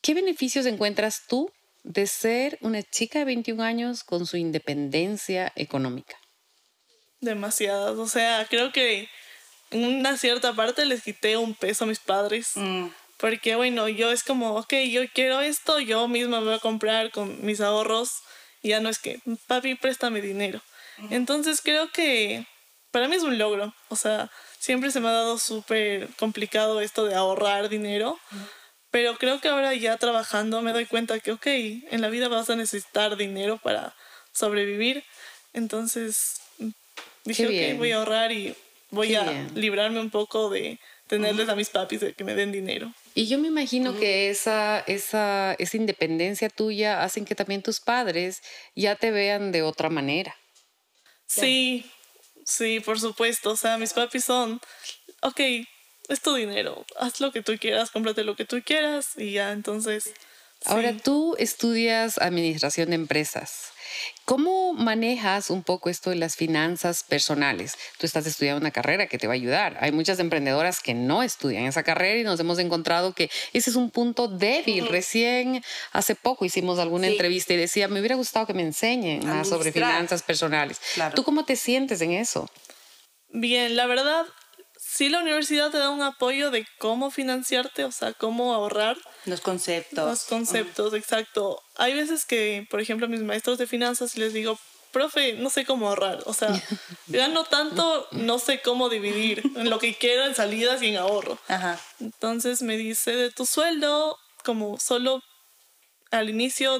¿qué 0.00 0.14
beneficios 0.14 0.66
encuentras 0.66 1.22
tú 1.26 1.50
de 1.82 2.06
ser 2.06 2.58
una 2.60 2.82
chica 2.82 3.20
de 3.20 3.24
21 3.24 3.62
años 3.62 4.04
con 4.04 4.26
su 4.26 4.36
independencia 4.36 5.52
económica? 5.56 6.16
Demasiadas. 7.20 7.98
O 7.98 8.06
sea, 8.06 8.46
creo 8.48 8.70
que 8.72 9.08
en 9.70 9.84
una 9.84 10.16
cierta 10.16 10.52
parte 10.52 10.84
les 10.84 11.02
quité 11.02 11.36
un 11.36 11.54
peso 11.54 11.84
a 11.84 11.86
mis 11.86 11.98
padres. 11.98 12.52
Mm. 12.54 12.88
Porque, 13.16 13.54
bueno, 13.54 13.88
yo 13.88 14.10
es 14.10 14.22
como, 14.22 14.56
ok, 14.56 14.72
yo 14.90 15.02
quiero 15.12 15.40
esto, 15.40 15.78
yo 15.78 16.08
misma 16.08 16.40
me 16.40 16.46
voy 16.46 16.54
a 16.54 16.58
comprar 16.58 17.10
con 17.10 17.44
mis 17.44 17.60
ahorros. 17.60 18.22
Y 18.62 18.70
ya 18.70 18.80
no 18.80 18.88
es 18.88 18.98
que, 18.98 19.20
papi, 19.46 19.74
préstame 19.74 20.20
dinero. 20.20 20.60
Entonces 21.10 21.62
creo 21.62 21.90
que 21.90 22.46
para 22.90 23.08
mí 23.08 23.16
es 23.16 23.22
un 23.22 23.38
logro. 23.38 23.74
O 23.88 23.96
sea, 23.96 24.30
siempre 24.58 24.90
se 24.90 25.00
me 25.00 25.08
ha 25.08 25.12
dado 25.12 25.38
súper 25.38 26.08
complicado 26.16 26.80
esto 26.80 27.04
de 27.04 27.14
ahorrar 27.14 27.68
dinero. 27.68 28.18
Pero 28.90 29.16
creo 29.16 29.40
que 29.40 29.48
ahora 29.48 29.72
ya 29.74 29.96
trabajando 29.96 30.62
me 30.62 30.72
doy 30.72 30.86
cuenta 30.86 31.20
que, 31.20 31.32
ok, 31.32 31.46
en 31.46 32.00
la 32.00 32.08
vida 32.08 32.28
vas 32.28 32.50
a 32.50 32.56
necesitar 32.56 33.16
dinero 33.16 33.58
para 33.62 33.94
sobrevivir. 34.32 35.04
Entonces 35.52 36.40
dije, 37.24 37.46
ok, 37.46 37.78
voy 37.78 37.92
a 37.92 37.96
ahorrar 37.96 38.32
y 38.32 38.54
voy 38.90 39.14
a 39.14 39.48
librarme 39.54 40.00
un 40.00 40.10
poco 40.10 40.50
de 40.50 40.78
tenerles 41.06 41.48
a 41.48 41.56
mis 41.56 41.70
papis 41.70 42.00
de 42.00 42.12
que 42.14 42.24
me 42.24 42.34
den 42.34 42.52
dinero. 42.52 42.92
Y 43.14 43.26
yo 43.26 43.38
me 43.38 43.48
imagino 43.48 43.98
que 43.98 44.30
esa, 44.30 44.80
esa, 44.86 45.54
esa 45.54 45.76
independencia 45.76 46.48
tuya 46.48 47.02
hacen 47.02 47.24
que 47.24 47.34
también 47.34 47.62
tus 47.62 47.80
padres 47.80 48.42
ya 48.76 48.94
te 48.94 49.10
vean 49.10 49.50
de 49.50 49.62
otra 49.62 49.90
manera. 49.90 50.36
Sí, 51.26 51.90
sí, 52.44 52.80
por 52.80 53.00
supuesto. 53.00 53.50
O 53.50 53.56
sea, 53.56 53.76
mis 53.78 53.92
papis 53.92 54.24
son, 54.24 54.60
ok, 55.22 55.40
es 56.08 56.20
tu 56.22 56.34
dinero, 56.34 56.84
haz 56.96 57.20
lo 57.20 57.32
que 57.32 57.42
tú 57.42 57.56
quieras, 57.58 57.90
cómprate 57.90 58.24
lo 58.24 58.36
que 58.36 58.44
tú 58.44 58.62
quieras 58.64 59.10
y 59.16 59.32
ya, 59.32 59.52
entonces... 59.52 60.12
Ahora 60.66 60.96
tú 60.96 61.36
estudias 61.38 62.18
administración 62.18 62.90
de 62.90 62.96
empresas. 62.96 63.70
¿Cómo 64.24 64.72
manejas 64.72 65.50
un 65.50 65.62
poco 65.62 65.90
esto 65.90 66.10
de 66.10 66.16
las 66.16 66.36
finanzas 66.36 67.02
personales? 67.02 67.76
Tú 67.98 68.06
estás 68.06 68.26
estudiando 68.26 68.60
una 68.60 68.70
carrera 68.70 69.06
que 69.06 69.18
te 69.18 69.26
va 69.26 69.32
a 69.32 69.34
ayudar. 69.34 69.76
Hay 69.80 69.90
muchas 69.90 70.18
emprendedoras 70.20 70.80
que 70.80 70.94
no 70.94 71.22
estudian 71.22 71.64
esa 71.64 71.82
carrera 71.82 72.20
y 72.20 72.24
nos 72.24 72.38
hemos 72.38 72.58
encontrado 72.58 73.12
que 73.12 73.30
ese 73.52 73.70
es 73.70 73.76
un 73.76 73.90
punto 73.90 74.28
débil. 74.28 74.86
Recién 74.88 75.64
hace 75.92 76.14
poco 76.14 76.44
hicimos 76.44 76.78
alguna 76.78 77.08
entrevista 77.08 77.54
y 77.54 77.56
decía, 77.56 77.88
me 77.88 77.98
hubiera 77.98 78.14
gustado 78.14 78.46
que 78.46 78.54
me 78.54 78.62
enseñen 78.62 79.26
más 79.26 79.48
sobre 79.48 79.72
finanzas 79.72 80.22
personales. 80.22 80.80
¿Tú 81.14 81.24
cómo 81.24 81.44
te 81.44 81.56
sientes 81.56 82.00
en 82.00 82.12
eso? 82.12 82.48
Bien, 83.32 83.76
la 83.76 83.86
verdad, 83.86 84.26
sí 85.00 85.08
la 85.08 85.20
universidad 85.20 85.70
te 85.70 85.78
da 85.78 85.88
un 85.88 86.02
apoyo 86.02 86.50
de 86.50 86.66
cómo 86.76 87.10
financiarte, 87.10 87.86
o 87.86 87.90
sea, 87.90 88.12
cómo 88.12 88.52
ahorrar. 88.52 88.98
Los 89.24 89.40
conceptos. 89.40 90.04
Los 90.06 90.24
conceptos, 90.24 90.92
exacto. 90.92 91.62
Hay 91.76 91.94
veces 91.94 92.26
que, 92.26 92.66
por 92.68 92.82
ejemplo, 92.82 93.06
a 93.06 93.08
mis 93.08 93.22
maestros 93.22 93.56
de 93.56 93.66
finanzas 93.66 94.18
les 94.18 94.34
digo, 94.34 94.58
profe, 94.92 95.32
no 95.32 95.48
sé 95.48 95.64
cómo 95.64 95.88
ahorrar. 95.88 96.18
O 96.26 96.34
sea, 96.34 96.50
gano 97.06 97.44
tanto, 97.44 98.08
no 98.10 98.38
sé 98.38 98.60
cómo 98.60 98.90
dividir 98.90 99.42
en 99.56 99.70
lo 99.70 99.78
que 99.78 99.94
quiero 99.94 100.26
en 100.26 100.34
salidas 100.34 100.82
y 100.82 100.88
en 100.88 100.98
ahorro. 100.98 101.38
Ajá. 101.48 101.80
Entonces 101.98 102.60
me 102.60 102.76
dice, 102.76 103.16
de 103.16 103.30
tu 103.30 103.46
sueldo, 103.46 104.18
como 104.44 104.78
solo 104.78 105.22
al 106.10 106.28
inicio 106.28 106.78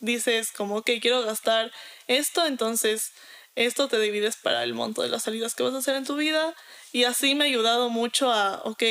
dices 0.00 0.52
como, 0.54 0.76
ok, 0.76 0.90
quiero 1.00 1.22
gastar 1.22 1.72
esto, 2.06 2.44
entonces 2.44 3.12
esto 3.54 3.88
te 3.88 3.98
divides 3.98 4.36
para 4.36 4.62
el 4.62 4.74
monto 4.74 5.00
de 5.00 5.08
las 5.08 5.22
salidas 5.22 5.54
que 5.54 5.62
vas 5.62 5.72
a 5.72 5.78
hacer 5.78 5.94
en 5.94 6.04
tu 6.04 6.16
vida 6.16 6.54
y 6.92 7.04
así 7.04 7.34
me 7.34 7.44
ha 7.44 7.46
ayudado 7.46 7.88
mucho 7.88 8.30
a, 8.32 8.62
ok, 8.64 8.82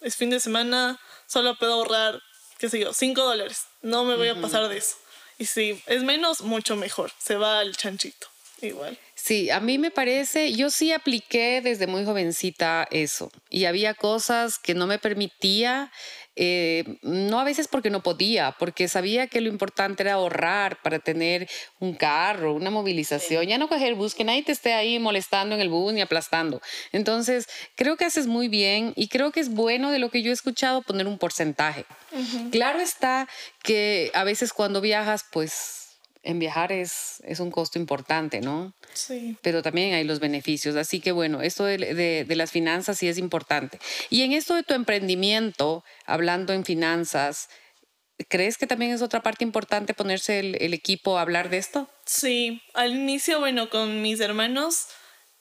es 0.00 0.16
fin 0.16 0.30
de 0.30 0.40
semana, 0.40 1.00
solo 1.26 1.56
puedo 1.56 1.74
ahorrar, 1.74 2.20
qué 2.58 2.68
sé 2.68 2.80
yo, 2.80 2.92
5 2.92 3.22
dólares. 3.22 3.62
No 3.82 4.04
me 4.04 4.16
voy 4.16 4.28
a 4.28 4.40
pasar 4.40 4.68
de 4.68 4.76
eso. 4.76 4.96
Y 5.38 5.46
si 5.46 5.82
es 5.86 6.02
menos, 6.02 6.42
mucho 6.42 6.76
mejor. 6.76 7.12
Se 7.18 7.36
va 7.36 7.60
al 7.60 7.76
chanchito. 7.76 8.28
Igual. 8.60 8.98
Sí, 9.14 9.50
a 9.50 9.60
mí 9.60 9.78
me 9.78 9.90
parece, 9.90 10.52
yo 10.52 10.70
sí 10.70 10.92
apliqué 10.92 11.60
desde 11.62 11.86
muy 11.86 12.04
jovencita 12.04 12.86
eso 12.90 13.30
y 13.50 13.64
había 13.66 13.94
cosas 13.94 14.58
que 14.58 14.74
no 14.74 14.86
me 14.86 14.98
permitía 14.98 15.92
eh, 16.36 16.98
no 17.02 17.38
a 17.38 17.44
veces 17.44 17.68
porque 17.68 17.90
no 17.90 18.02
podía, 18.02 18.56
porque 18.58 18.88
sabía 18.88 19.26
que 19.28 19.40
lo 19.40 19.48
importante 19.48 20.02
era 20.02 20.14
ahorrar 20.14 20.80
para 20.82 20.98
tener 20.98 21.48
un 21.78 21.94
carro, 21.94 22.54
una 22.54 22.70
movilización, 22.70 23.46
ya 23.46 23.58
no 23.58 23.68
coger 23.68 23.88
el 23.88 23.94
bus, 23.94 24.14
que 24.14 24.24
nadie 24.24 24.42
te 24.42 24.52
esté 24.52 24.72
ahí 24.72 24.98
molestando 24.98 25.54
en 25.54 25.60
el 25.60 25.68
bus 25.68 25.92
ni 25.92 26.00
aplastando. 26.00 26.60
Entonces, 26.92 27.46
creo 27.76 27.96
que 27.96 28.04
haces 28.04 28.26
muy 28.26 28.48
bien 28.48 28.92
y 28.96 29.08
creo 29.08 29.30
que 29.30 29.40
es 29.40 29.50
bueno 29.50 29.90
de 29.90 29.98
lo 29.98 30.10
que 30.10 30.22
yo 30.22 30.30
he 30.30 30.34
escuchado 30.34 30.82
poner 30.82 31.06
un 31.06 31.18
porcentaje. 31.18 31.86
Claro 32.50 32.80
está 32.80 33.28
que 33.62 34.10
a 34.14 34.24
veces 34.24 34.52
cuando 34.52 34.80
viajas, 34.80 35.24
pues 35.32 35.83
en 36.24 36.38
viajar 36.38 36.72
es, 36.72 37.22
es 37.24 37.38
un 37.38 37.50
costo 37.50 37.78
importante, 37.78 38.40
¿no? 38.40 38.74
Sí. 38.94 39.36
Pero 39.42 39.62
también 39.62 39.94
hay 39.94 40.04
los 40.04 40.20
beneficios. 40.20 40.74
Así 40.76 41.00
que 41.00 41.12
bueno, 41.12 41.42
esto 41.42 41.64
de, 41.64 41.78
de, 41.78 42.24
de, 42.24 42.36
las 42.36 42.50
finanzas 42.50 42.98
sí 42.98 43.08
es 43.08 43.18
importante. 43.18 43.78
Y 44.10 44.22
en 44.22 44.32
esto 44.32 44.54
de 44.54 44.62
tu 44.62 44.74
emprendimiento, 44.74 45.84
hablando 46.06 46.52
en 46.52 46.64
finanzas, 46.64 47.48
¿crees 48.28 48.56
que 48.58 48.66
también 48.66 48.92
es 48.92 49.02
otra 49.02 49.22
parte 49.22 49.44
importante 49.44 49.94
ponerse 49.94 50.40
el, 50.40 50.56
el 50.60 50.74
equipo 50.74 51.18
a 51.18 51.22
hablar 51.22 51.50
de 51.50 51.58
esto? 51.58 51.88
Sí, 52.06 52.62
al 52.72 52.94
inicio, 52.94 53.38
bueno, 53.38 53.68
con 53.68 54.02
mis 54.02 54.20
hermanos, 54.20 54.86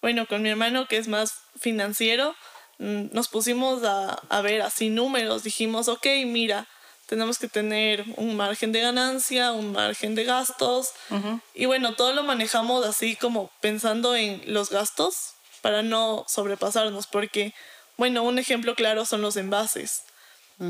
bueno, 0.02 0.28
con 0.28 0.41
mi 0.41 0.50
hermano 0.50 0.88
que 0.88 0.98
es 0.98 1.08
más 1.08 1.34
financiero, 1.58 2.36
mm, 2.80 3.06
nos 3.13 3.30
pusimos 3.30 3.84
a, 3.84 4.13
a 4.13 4.41
ver 4.41 4.62
así 4.62 4.89
números. 4.89 5.43
Dijimos, 5.43 5.88
ok, 5.88 6.08
mira, 6.26 6.67
tenemos 7.13 7.38
que 7.38 7.47
tener 7.47 8.04
un 8.17 8.36
margen 8.36 8.71
de 8.71 8.82
ganancia, 8.82 9.52
un 9.52 9.71
margen 9.71 10.15
de 10.15 10.23
gastos. 10.23 10.93
Ujú. 11.12 11.39
Y 11.54 11.65
bueno, 11.67 11.93
todo 11.93 12.12
lo 12.12 12.23
manejamos 12.23 12.84
así 12.88 13.15
como 13.15 13.52
pensando 13.62 14.15
en 14.15 14.41
los 14.47 14.71
gastos 14.71 15.34
para 15.62 15.84
no 15.84 16.26
sobrepasarnos, 16.28 17.06
porque, 17.06 17.54
bueno, 17.97 18.23
un 18.23 18.39
ejemplo 18.39 18.73
claro 18.73 19.06
son 19.06 19.21
los 19.21 19.38
envases 19.38 20.02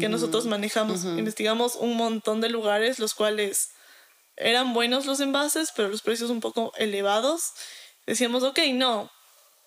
que 0.02 0.10
nosotros 0.10 0.46
manejamos. 0.46 1.06
Investigamos 1.06 1.76
un 1.76 1.96
montón 1.96 2.42
de 2.42 2.50
lugares, 2.50 3.00
los 3.00 3.14
cuales 3.14 3.70
eran 4.36 4.74
buenos 4.74 5.06
los 5.06 5.22
envases, 5.22 5.72
pero 5.74 5.88
los 5.88 6.02
precios 6.02 6.30
un 6.30 6.42
poco 6.42 6.74
elevados. 6.76 7.54
Decíamos, 8.06 8.44
ok, 8.44 8.60
no, 8.74 9.10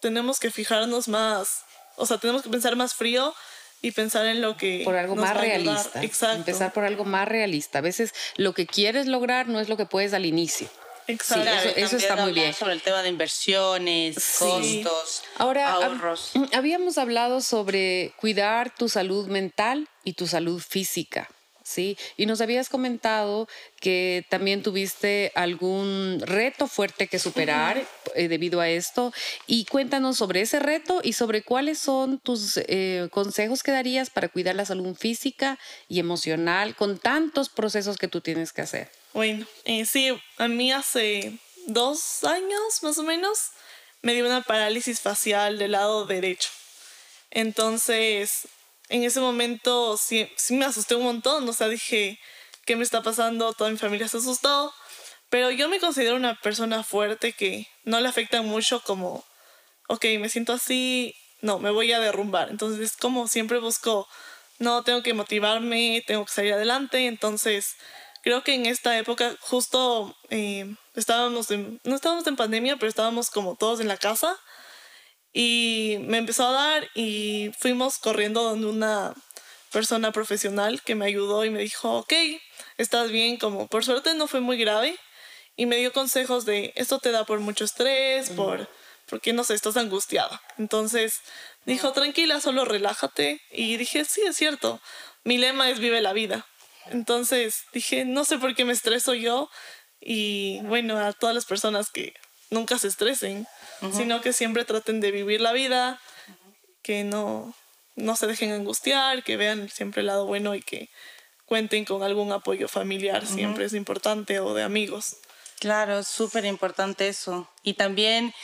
tenemos 0.03 0.41
que 0.41 0.51
fijarnos 0.51 1.09
más, 1.09 1.63
o 1.97 2.05
sea, 2.05 2.19
tenemos 2.19 2.43
que 2.43 2.51
pensar 2.51 2.77
más 2.77 2.93
frío 2.93 3.35
y 3.83 3.91
pensar 3.93 4.27
en 4.27 4.41
lo 4.41 4.57
que... 4.57 4.83
Por 4.85 4.97
algo 4.97 5.15
nos 5.15 5.25
más 5.25 5.37
va 5.37 5.41
realista. 5.41 6.03
Exacto. 6.03 6.37
Empezar 6.39 6.73
por 6.73 6.85
algo 6.85 7.05
más 7.05 7.29
realista. 7.29 7.79
A 7.79 7.83
veces 7.83 8.13
lo 8.37 8.53
que 8.55 8.67
quieres 8.67 9.07
lograr 9.07 9.49
no 9.49 9.61
es 9.61 9.69
lo 9.69 9.77
que 9.77 9.87
puedes 9.87 10.13
al 10.15 10.25
inicio. 10.27 10.69
Exacto. 11.09 11.45
Sí, 11.45 11.49
eso- 11.49 11.61
Claro, 11.63 11.71
eso 11.71 11.91
también 11.91 12.01
está 12.11 12.17
muy 12.17 12.33
bien. 12.33 12.53
Sobre 12.55 12.73
el 12.73 12.83
tema 12.83 13.03
de 13.03 13.09
inversiones, 13.11 14.17
Sí. 14.23 14.83
costos, 14.83 15.23
Ahora, 15.39 15.75
hab- 15.77 15.85
ahorros. 15.85 16.33
habíamos 16.53 16.99
hablado 16.99 17.41
sobre 17.41 18.13
cuidar 18.19 18.75
tu 18.75 18.89
salud 18.89 19.29
mental 19.29 19.89
y 20.03 20.15
tu 20.15 20.27
salud 20.27 20.61
física, 20.61 21.29
¿sí? 21.67 21.99
Y 22.17 22.27
nos 22.27 22.41
habías 22.41 22.69
comentado 22.69 23.49
que 23.81 24.25
también 24.31 24.63
tuviste 24.63 25.33
algún 25.35 26.23
reto 26.25 26.69
fuerte 26.69 27.09
que 27.09 27.19
superar 27.19 27.85
eh, 28.15 28.29
debido 28.29 28.61
a 28.61 28.69
esto. 28.69 29.13
Y 29.47 29.65
cuéntanos 29.65 30.17
sobre 30.17 30.43
ese 30.43 30.61
reto 30.61 31.01
y 31.03 31.15
sobre 31.15 31.43
cuáles 31.43 31.79
son 31.79 32.19
tus 32.19 32.57
eh, 32.57 33.09
consejos 33.11 33.63
que 33.63 33.73
darías 33.73 34.11
para 34.11 34.29
cuidar 34.29 34.55
la 34.55 34.65
salud 34.65 34.95
física 34.97 35.59
y 35.89 35.99
emocional 35.99 36.77
con 36.77 36.99
tantos 36.99 37.49
procesos 37.49 37.99
que 37.99 38.09
tú 38.09 38.21
tienes 38.21 38.53
que 38.53 38.63
hacer. 38.63 38.91
Bueno, 39.13 39.47
eh, 39.65 39.85
sí, 39.87 40.17
a 40.39 40.47
mí 40.47 40.73
hace 40.73 41.37
dos 41.67 42.23
años 42.23 42.83
más 42.83 42.97
o 42.99 43.03
menos 43.03 43.51
me 44.03 44.15
dio 44.15 44.25
una 44.25 44.43
parálisis 44.43 45.01
facial 45.01 45.59
del 45.59 45.73
lado 45.73 46.07
derecho. 46.07 46.49
Entonces, 47.33 48.47
en 48.89 49.05
ese 49.05 49.21
momento 49.21 49.97
sí, 49.97 50.31
sí 50.37 50.55
me 50.55 50.65
asusté 50.65 50.95
un 50.95 51.05
montón, 51.05 51.49
o 51.49 51.53
sea, 51.53 51.69
dije, 51.69 52.19
¿qué 52.65 52.77
me 52.77 52.83
está 52.83 53.03
pasando? 53.03 53.53
Toda 53.53 53.71
mi 53.71 53.77
familia 53.77 54.09
se 54.09 54.19
asustó, 54.19 54.73
pero 55.29 55.51
yo 55.51 55.69
me 55.69 55.81
considero 55.81 56.17
una 56.17 56.41
persona 56.41 56.83
fuerte 56.83 57.33
que 57.33 57.67
no 57.85 58.01
le 58.01 58.09
afecta 58.09 58.43
mucho 58.43 58.81
como, 58.81 59.25
ok, 59.89 60.05
me 60.21 60.29
siento 60.29 60.53
así, 60.53 61.15
no, 61.41 61.59
me 61.59 61.71
voy 61.71 61.93
a 61.93 62.01
derrumbar. 62.01 62.51
Entonces, 62.51 62.81
es 62.81 62.97
como 62.97 63.29
siempre 63.29 63.59
busco, 63.59 64.07
no, 64.59 64.83
tengo 64.85 65.03
que 65.03 65.15
motivarme, 65.15 66.03
tengo 66.07 66.25
que 66.25 66.33
salir 66.33 66.53
adelante, 66.55 67.07
entonces 67.07 67.77
creo 68.23 68.43
que 68.43 68.55
en 68.55 68.67
esta 68.67 68.99
época 68.99 69.37
justo 69.41 70.17
eh, 70.31 70.75
estábamos 70.95 71.51
en, 71.51 71.81
no 71.85 71.95
estábamos 71.95 72.27
en 72.27 72.37
pandemia, 72.37 72.77
pero 72.77 72.89
estábamos 72.89 73.31
como 73.31 73.57
todos 73.57 73.81
en 73.81 73.89
la 73.89 73.97
casa 73.97 74.37
y 75.39 75.99
me 76.01 76.17
empezó 76.17 76.47
a 76.47 76.53
dar 76.53 76.89
y 76.95 77.51
fuimos 77.59 77.99
corriendo 77.99 78.43
donde 78.43 78.69
una 78.69 79.13
persona 79.71 80.11
profesional 80.11 80.81
que 80.81 80.95
me 80.95 81.05
ayudó 81.05 81.45
y 81.45 81.51
me 81.51 81.59
dijo, 81.61 81.93
ok, 81.99 82.15
estás 82.79 83.11
bien, 83.11 83.37
como 83.37 83.67
por 83.67 83.85
suerte 83.85 84.15
no 84.15 84.29
fue 84.29 84.41
muy 84.41 84.57
grave 84.57 84.99
y 85.55 85.67
me 85.67 85.77
dio 85.77 85.93
consejos 85.93 86.47
de 86.47 86.73
esto 86.75 87.01
te 87.01 87.11
da 87.11 87.27
por 87.27 87.41
mucho 87.41 87.67
estrés, 87.67 88.31
por 88.31 88.67
porque 89.11 89.35
no 89.35 89.45
sé, 89.45 89.53
estás 89.53 89.77
angustiada. 89.77 90.41
Entonces 90.57 91.21
dijo, 91.67 91.93
tranquila, 91.93 92.41
solo 92.41 92.65
relájate 92.65 93.43
y 93.51 93.77
dije, 93.77 94.07
sí, 94.07 94.23
es 94.27 94.37
cierto. 94.37 94.81
Mi 95.23 95.37
lema 95.37 95.69
es 95.69 95.81
vive 95.81 96.01
la 96.01 96.15
vida. 96.15 96.47
Entonces 96.87 97.65
dije, 97.75 98.07
no 98.07 98.25
sé 98.25 98.39
por 98.39 98.55
qué 98.55 98.65
me 98.65 98.73
estreso 98.73 99.13
yo 99.13 99.51
y 100.01 100.61
bueno, 100.63 100.97
a 100.97 101.13
todas 101.13 101.35
las 101.35 101.45
personas 101.45 101.91
que 101.91 102.15
nunca 102.49 102.79
se 102.79 102.89
estresen, 102.89 103.47
sino 103.93 104.21
que 104.21 104.33
siempre 104.33 104.65
traten 104.65 105.01
de 105.01 105.11
vivir 105.11 105.41
la 105.41 105.53
vida, 105.53 106.01
que 106.83 107.05
no, 107.05 107.55
no 107.95 108.17
se 108.17 108.27
dejen 108.27 108.53
angustiar, 108.53 109.23
que 109.23 109.37
vean 109.37 109.69
siempre 109.69 110.01
el 110.01 110.07
lado 110.07 110.27
bueno 110.27 110.55
y 110.55 110.63
que 110.63 110.89
cuenten 111.47 111.85
con 111.85 112.03
algún 112.03 112.33
apoyo 112.33 112.69
familiar, 112.69 113.27
siempre 113.27 113.65
es 113.65 113.73
importante, 113.73 114.41
o 114.41 114.55
de 114.55 114.63
amigos. 114.63 115.17
Claro, 115.61 116.01
es 116.01 116.09
súper 116.09 116.45
importante 116.45 117.09
eso. 117.09 117.49
Y 117.63 117.75
también 117.75 118.35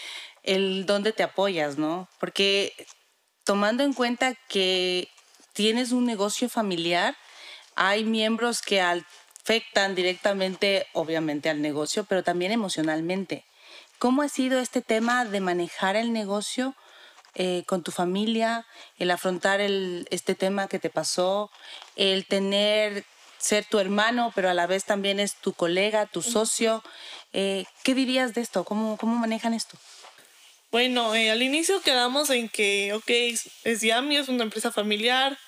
el 0.43 0.87
dónde 0.87 1.13
te 1.13 1.23
apoyas, 1.23 1.79
¿no? 1.79 2.09
Porque 2.19 2.73
tomando 3.45 3.83
en 3.83 3.93
cuenta 3.93 4.35
que 4.49 5.09
tienes 5.53 5.93
un 5.93 6.07
negocio 6.07 6.49
familiar, 6.49 7.17
hay 7.75 8.05
miembros 8.05 8.63
que 8.63 8.81
afectan 8.81 9.95
directamente, 9.95 10.87
obviamente, 10.93 11.51
al 11.51 11.61
negocio, 11.61 12.05
pero 12.05 12.23
también 12.23 12.53
emocionalmente. 12.53 13.45
¿Cómo 14.03 14.23
ha 14.23 14.29
sido 14.29 14.59
este 14.59 14.83
tema 14.83 15.25
de 15.25 15.39
manejar 15.39 15.95
el 15.95 16.13
negocio 16.13 16.75
eh, 17.37 17.63
con 17.67 17.85
tu 17.85 17.93
familia, 17.93 18.67
el 18.99 19.13
afrontar 19.13 19.61
el, 19.61 20.09
este 20.11 20.35
tema 20.35 20.67
que 20.67 20.81
te 20.81 20.91
pasó, 20.91 21.53
el 21.95 22.27
tener, 22.27 23.05
ser 23.39 23.65
tu 23.65 23.79
hermano, 23.79 24.33
pero 24.35 24.51
a 24.51 24.55
la 24.55 24.67
vez 24.67 24.83
también 24.87 25.21
es 25.21 25.37
tu 25.37 25.53
colega, 25.53 26.07
tu 26.07 26.21
socio? 26.21 26.83
Eh, 27.33 27.65
¿Qué 27.85 27.95
dirías 27.95 28.35
de 28.35 28.41
esto? 28.41 28.65
¿Cómo, 28.65 28.97
cómo 28.97 29.15
manejan 29.15 29.55
esto? 29.55 29.79
Bueno, 30.73 31.15
eh, 31.15 31.31
al 31.31 31.41
inicio 31.41 31.81
quedamos 31.81 32.29
en 32.31 32.49
que, 32.49 32.93
ok, 32.95 33.09
es 33.63 33.83
Yami, 33.83 34.17
es 34.17 34.29
una 34.29 34.43
empresa 34.43 34.73
familiar, 34.73 35.39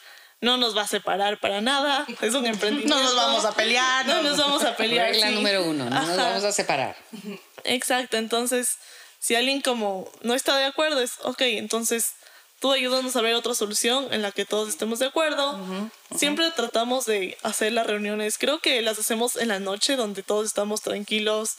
no 0.40 0.59
nos 0.59 0.77
va 0.77 0.83
a 0.83 0.87
separar 0.87 1.40
para 1.40 1.61
nada, 1.61 2.07
es 2.21 2.33
un 2.35 2.47
emprendimiento. 2.47 2.95
No 2.99 3.03
nos 3.03 3.17
vamos 3.17 3.45
a 3.47 3.51
pelear, 3.51 4.07
No 4.07 4.23
no 4.23 4.23
nos 4.23 4.38
vamos 4.38 4.62
a 4.62 4.77
pelear. 4.77 5.11
Regla 5.11 5.31
sí. 5.31 5.35
número 5.35 5.64
uno, 5.64 5.87
no 5.87 5.90
nos 5.90 6.09
Ajá. 6.09 6.29
vamos 6.29 6.45
a 6.45 6.53
separar. 6.53 6.95
Exacto, 7.64 8.16
entonces, 8.16 8.77
si 9.18 9.35
alguien 9.35 9.61
como 9.61 10.11
no 10.22 10.35
está 10.35 10.57
de 10.57 10.64
acuerdo, 10.64 11.00
es, 11.00 11.12
ok, 11.22 11.40
entonces 11.42 12.12
tú 12.61 12.72
ayúdanos 12.72 13.14
a 13.16 13.20
ver 13.20 13.35
otra 13.35 13.55
solución 13.55 14.09
en 14.11 14.22
la 14.22 14.33
que 14.33 14.46
todos 14.46 14.70
estemos 14.70 14.98
de 14.98 15.07
acuerdo. 15.07 15.61
Siempre 16.16 16.50
tratamos 16.50 17.05
de 17.05 17.37
hacer 17.42 17.72
las 17.72 17.87
reuniones, 17.87 18.38
creo 18.38 18.61
que 18.61 18.81
las 18.81 18.98
hacemos 18.98 19.37
en 19.37 19.48
la 19.48 19.61
noche, 19.61 19.96
donde 19.96 20.22
todos 20.22 20.46
estamos 20.46 20.81
tranquilos, 20.81 21.57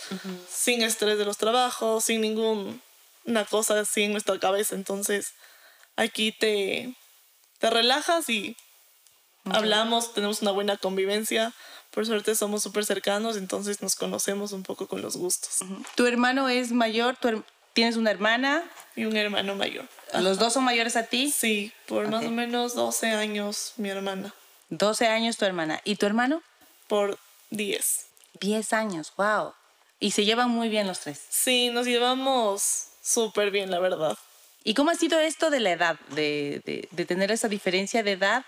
sin 0.50 0.82
estrés 0.82 1.18
de 1.18 1.26
los 1.26 1.38
trabajos, 1.38 2.06
sin 2.06 2.22
ninguna 2.22 2.80
cosa 3.50 3.80
así 3.80 4.04
en 4.04 4.14
nuestra 4.14 4.40
cabeza. 4.40 4.74
Entonces, 4.74 5.34
aquí 5.96 6.32
te, 6.32 6.96
te 7.60 7.70
relajas 7.70 8.28
y 8.30 8.58
hablamos, 9.46 10.14
tenemos 10.14 10.42
una 10.42 10.52
buena 10.52 10.78
convivencia. 10.78 11.54
Por 11.96 12.06
suerte 12.06 12.36
somos 12.36 12.62
súper 12.62 12.86
cercanos, 12.86 13.38
entonces 13.38 13.82
nos 13.82 13.96
conocemos 13.96 14.52
un 14.52 14.62
poco 14.64 14.88
con 14.88 15.02
los 15.02 15.16
gustos. 15.18 15.60
¿Tu 15.96 16.06
hermano 16.06 16.50
es 16.50 16.72
mayor? 16.72 17.16
¿Tú 17.20 17.30
her- 17.30 17.44
tienes 17.74 17.96
una 17.96 18.12
hermana? 18.12 18.64
Y 18.96 19.06
un 19.06 19.16
hermano 19.18 19.56
mayor. 19.56 19.88
¿Los 20.14 20.38
dos 20.38 20.54
son 20.54 20.64
mayores 20.66 20.96
a 20.98 21.04
ti? 21.04 21.32
Sí, 21.32 21.72
por 21.88 22.08
más 22.10 22.24
o 22.26 22.30
menos 22.32 22.76
12 22.76 23.12
años 23.12 23.74
mi 23.78 23.90
hermana. 23.90 24.34
12 24.70 25.08
años 25.08 25.38
tu 25.38 25.46
hermana. 25.46 25.82
¿Y 25.86 25.96
tu 25.96 26.06
hermano? 26.06 26.44
Por 26.88 27.18
10. 27.50 28.06
10 28.42 28.74
años, 28.74 29.14
wow. 29.18 29.54
Y 30.00 30.12
se 30.12 30.26
llevan 30.26 30.50
muy 30.50 30.68
bien 30.70 30.88
los 30.88 31.00
tres. 31.00 31.22
Sí, 31.30 31.70
nos 31.70 31.86
llevamos 31.88 32.88
súper 33.02 33.52
bien, 33.52 33.72
la 33.72 33.80
verdad. 33.80 34.18
¿Y 34.66 34.74
cómo 34.74 34.92
ha 34.92 34.96
sido 34.96 35.20
esto 35.20 35.50
de 35.50 35.62
la 35.62 35.72
edad? 35.72 36.00
De, 36.10 36.62
de- 36.66 36.88
de 36.92 37.06
tener 37.06 37.32
esa 37.32 37.48
diferencia 37.48 38.04
de 38.04 38.12
edad. 38.14 38.44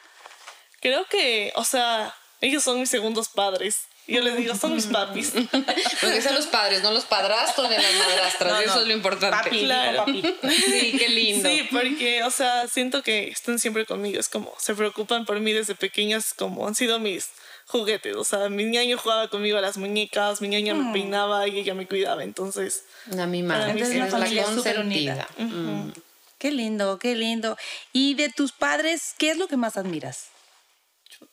Creo 0.82 1.06
que, 1.10 1.54
o 1.56 1.64
sea, 1.64 2.14
ellos 2.42 2.64
son 2.64 2.80
mis 2.80 2.90
segundos 2.90 3.30
padres. 3.30 3.76
Yo 4.08 4.22
les 4.22 4.38
digo, 4.38 4.56
son 4.56 4.74
mis 4.74 4.86
papis. 4.86 5.32
Porque 6.02 6.22
son 6.22 6.36
los 6.36 6.46
padres, 6.48 6.82
no 6.82 6.92
los 6.92 7.04
padrastros 7.04 7.70
ni 7.70 7.76
las 7.76 7.94
madrastras. 7.96 8.54
No, 8.54 8.58
no. 8.60 8.62
Eso 8.72 8.82
es 8.82 8.88
lo 8.88 8.94
importante. 8.94 9.38
Papi, 9.38 9.60
Claro. 9.66 10.06
papi. 10.06 10.22
Sí, 10.66 10.96
qué 10.98 11.10
lindo. 11.10 11.50
Sí, 11.50 11.68
porque, 11.70 12.24
o 12.24 12.32
sea, 12.32 12.68
siento 12.70 13.04
que 13.04 13.28
están 13.28 13.60
siempre 13.60 13.86
conmigo. 13.86 14.18
Es 14.18 14.30
como, 14.30 14.54
se 14.60 14.76
preocupan 14.76 15.26
por 15.26 15.38
mí 15.42 15.52
desde 15.52 15.76
pequeñas, 15.76 16.34
como 16.34 16.66
han 16.68 16.76
sido 16.76 17.00
mis 17.00 17.26
juguetes. 17.66 18.16
O 18.16 18.24
sea, 18.24 18.48
mi 18.48 18.64
ñaño 18.64 18.98
jugaba 18.98 19.28
conmigo 19.28 19.58
a 19.58 19.62
las 19.62 19.76
muñecas, 19.76 20.40
mi 20.40 20.48
ñaña 20.48 20.74
me 20.74 20.94
peinaba 20.94 21.46
y 21.50 21.60
ella 21.60 21.74
me 21.74 21.86
cuidaba. 21.86 22.24
Entonces, 22.24 22.86
A 23.20 23.26
mi 23.26 23.44
madre. 23.44 23.74
mí 23.74 23.82
es 23.82 23.90
eres 23.90 23.98
una 23.98 24.06
la 24.06 24.12
familia 24.26 24.46
súper 24.46 24.80
unida. 24.80 25.28
Mm. 25.38 25.90
Qué 26.38 26.52
lindo, 26.52 26.98
qué 26.98 27.14
lindo. 27.16 27.58
¿Y 27.92 28.14
de 28.14 28.30
tus 28.30 28.54
padres, 28.54 29.16
qué 29.18 29.32
es 29.32 29.38
lo 29.38 29.50
que 29.50 29.58
más 29.58 29.76
admiras? 29.76 30.28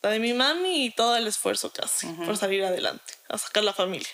La 0.03 0.11
de 0.11 0.19
mi 0.19 0.33
mami 0.33 0.87
y 0.87 0.91
todo 0.91 1.17
el 1.17 1.27
esfuerzo 1.27 1.71
casi 1.73 2.07
por 2.07 2.37
salir 2.37 2.65
adelante, 2.65 3.15
a 3.29 3.39
sacar 3.39 3.65
la 3.65 3.73
familia. 3.73 4.09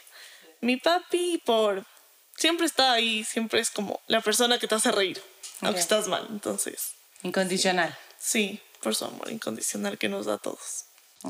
mi 0.60 0.76
papi 0.76 1.42
por 1.44 1.84
siempre 2.36 2.66
está 2.66 2.92
ahí, 2.92 3.24
siempre 3.24 3.60
es 3.60 3.70
como 3.70 4.00
la 4.06 4.20
persona 4.20 4.58
que 4.58 4.66
te 4.66 4.74
hace 4.74 4.90
reír, 4.90 5.22
aunque 5.60 5.80
estás 5.80 6.08
mal, 6.08 6.26
entonces. 6.30 6.92
Incondicional. 7.22 7.96
Sí, 8.18 8.60
por 8.82 8.94
su 8.94 9.04
amor 9.04 9.30
incondicional 9.30 9.98
que 9.98 10.08
nos 10.08 10.26
da 10.26 10.34
a 10.34 10.38
todos. 10.38 10.86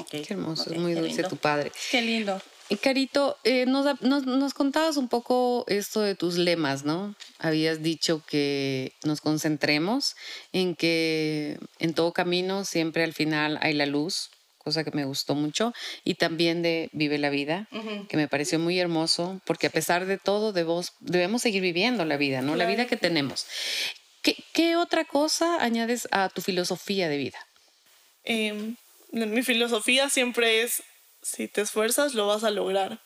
Qué 0.09 0.25
hermoso, 0.31 0.71
es 0.71 0.79
muy 0.79 0.95
dulce 0.95 1.25
tu 1.25 1.37
padre. 1.37 1.73
Qué 1.91 2.01
lindo. 2.01 2.41
Carito, 2.77 3.37
eh, 3.43 3.67
nos, 3.67 4.01
nos, 4.01 4.27
nos, 4.27 4.55
contabas 4.55 4.97
un 4.97 5.09
poco 5.09 5.65
esto 5.67 6.01
de 6.03 6.15
tus 6.15 6.37
lemas, 6.37 6.85
¿no? 6.85 7.17
Habías 7.39 7.83
dicho 7.83 8.23
que 8.27 8.93
nos 9.05 9.21
concentremos 9.21 10.15
en 10.53 10.77
que 10.77 11.59
en 11.81 11.95
todo 11.95 12.13
camino 12.13 12.65
siempre 12.65 13.03
al 13.03 13.13
final 13.13 13.59
hay 13.61 13.75
la 13.75 13.87
luz, 13.87 14.31
cosa 14.59 14.85
que 14.85 14.93
me 14.93 15.05
gustó 15.05 15.35
mucho, 15.35 15.73
y 16.05 16.15
también 16.15 16.63
de 16.63 16.91
Vive 16.93 17.19
la 17.19 17.31
Vida, 17.31 17.67
que 18.09 18.17
me 18.17 18.29
pareció 18.29 18.61
muy 18.61 18.79
hermoso, 18.79 19.41
porque 19.47 19.67
a 19.67 19.71
pesar 19.71 20.07
de 20.07 20.19
todo 20.19 20.53
debemos, 20.53 20.93
debemos 21.01 21.43
seguir 21.43 21.63
viviendo 21.63 22.05
la 22.05 22.17
vida, 22.17 22.41
¿no? 22.41 22.55
La 22.55 22.67
vida 22.67 22.87
que 22.87 22.97
tenemos. 22.97 23.47
¿Qué, 24.23 24.37
¿Qué, 24.53 24.77
otra 24.77 25.05
cosa 25.05 25.57
añades 25.61 26.07
a 26.13 26.29
tu 26.29 26.41
filosofía 26.41 27.09
de 27.09 27.17
vida? 27.17 27.39
Eh, 28.23 28.75
mi 29.13 29.43
filosofía 29.43 30.09
siempre 30.09 30.63
es 30.63 30.83
si 31.23 31.49
te 31.49 31.61
esfuerzas, 31.61 32.15
lo 32.15 32.27
vas 32.27 32.45
a 32.45 32.51
lograr. 32.51 33.01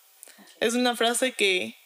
Es 0.61 0.75
una 0.75 0.97
frase 0.97 1.33
que 1.33 1.77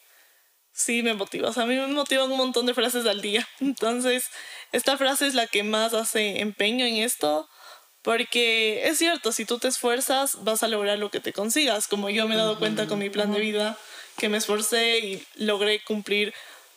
sí 0.73 1.03
me 1.03 1.14
motiva. 1.14 1.49
O 1.49 1.53
sea, 1.53 1.64
a 1.64 1.67
mí 1.67 1.75
me 1.75 1.87
motivan 1.88 2.31
un 2.31 2.38
montón 2.38 2.67
de 2.67 2.75
frases 2.75 3.07
al 3.07 3.21
día. 3.21 3.47
Entonces, 3.61 4.27
esta 4.73 4.97
frase 4.97 5.27
es 5.27 5.35
la 5.35 5.47
que 5.47 5.62
más 5.62 5.95
hace 5.95 6.41
empeño 6.41 6.87
en 6.87 6.97
esto. 6.97 7.49
Porque 8.03 8.87
es 8.87 8.99
cierto, 8.99 9.33
si 9.33 9.45
tú 9.45 9.59
te 9.59 9.69
esfuerzas, 9.69 10.45
vas 10.45 10.62
a 10.62 10.69
lograr 10.69 10.99
lo 10.99 11.11
que 11.11 11.21
te 11.21 11.33
consigas. 11.33 11.88
Como 11.88 12.11
yo 12.11 12.29
me 12.29 12.35
he 12.35 12.38
dado 12.38 12.59
cuenta 12.59 12.87
con 12.87 13.01
mi 13.01 13.11
plan 13.11 13.33
de 13.33 13.41
vida, 13.41 13.77
que 14.17 14.29
me 14.29 14.38
esforcé 14.38 15.01
y 15.01 15.27
logré 15.35 15.83
cumplir, 15.83 16.33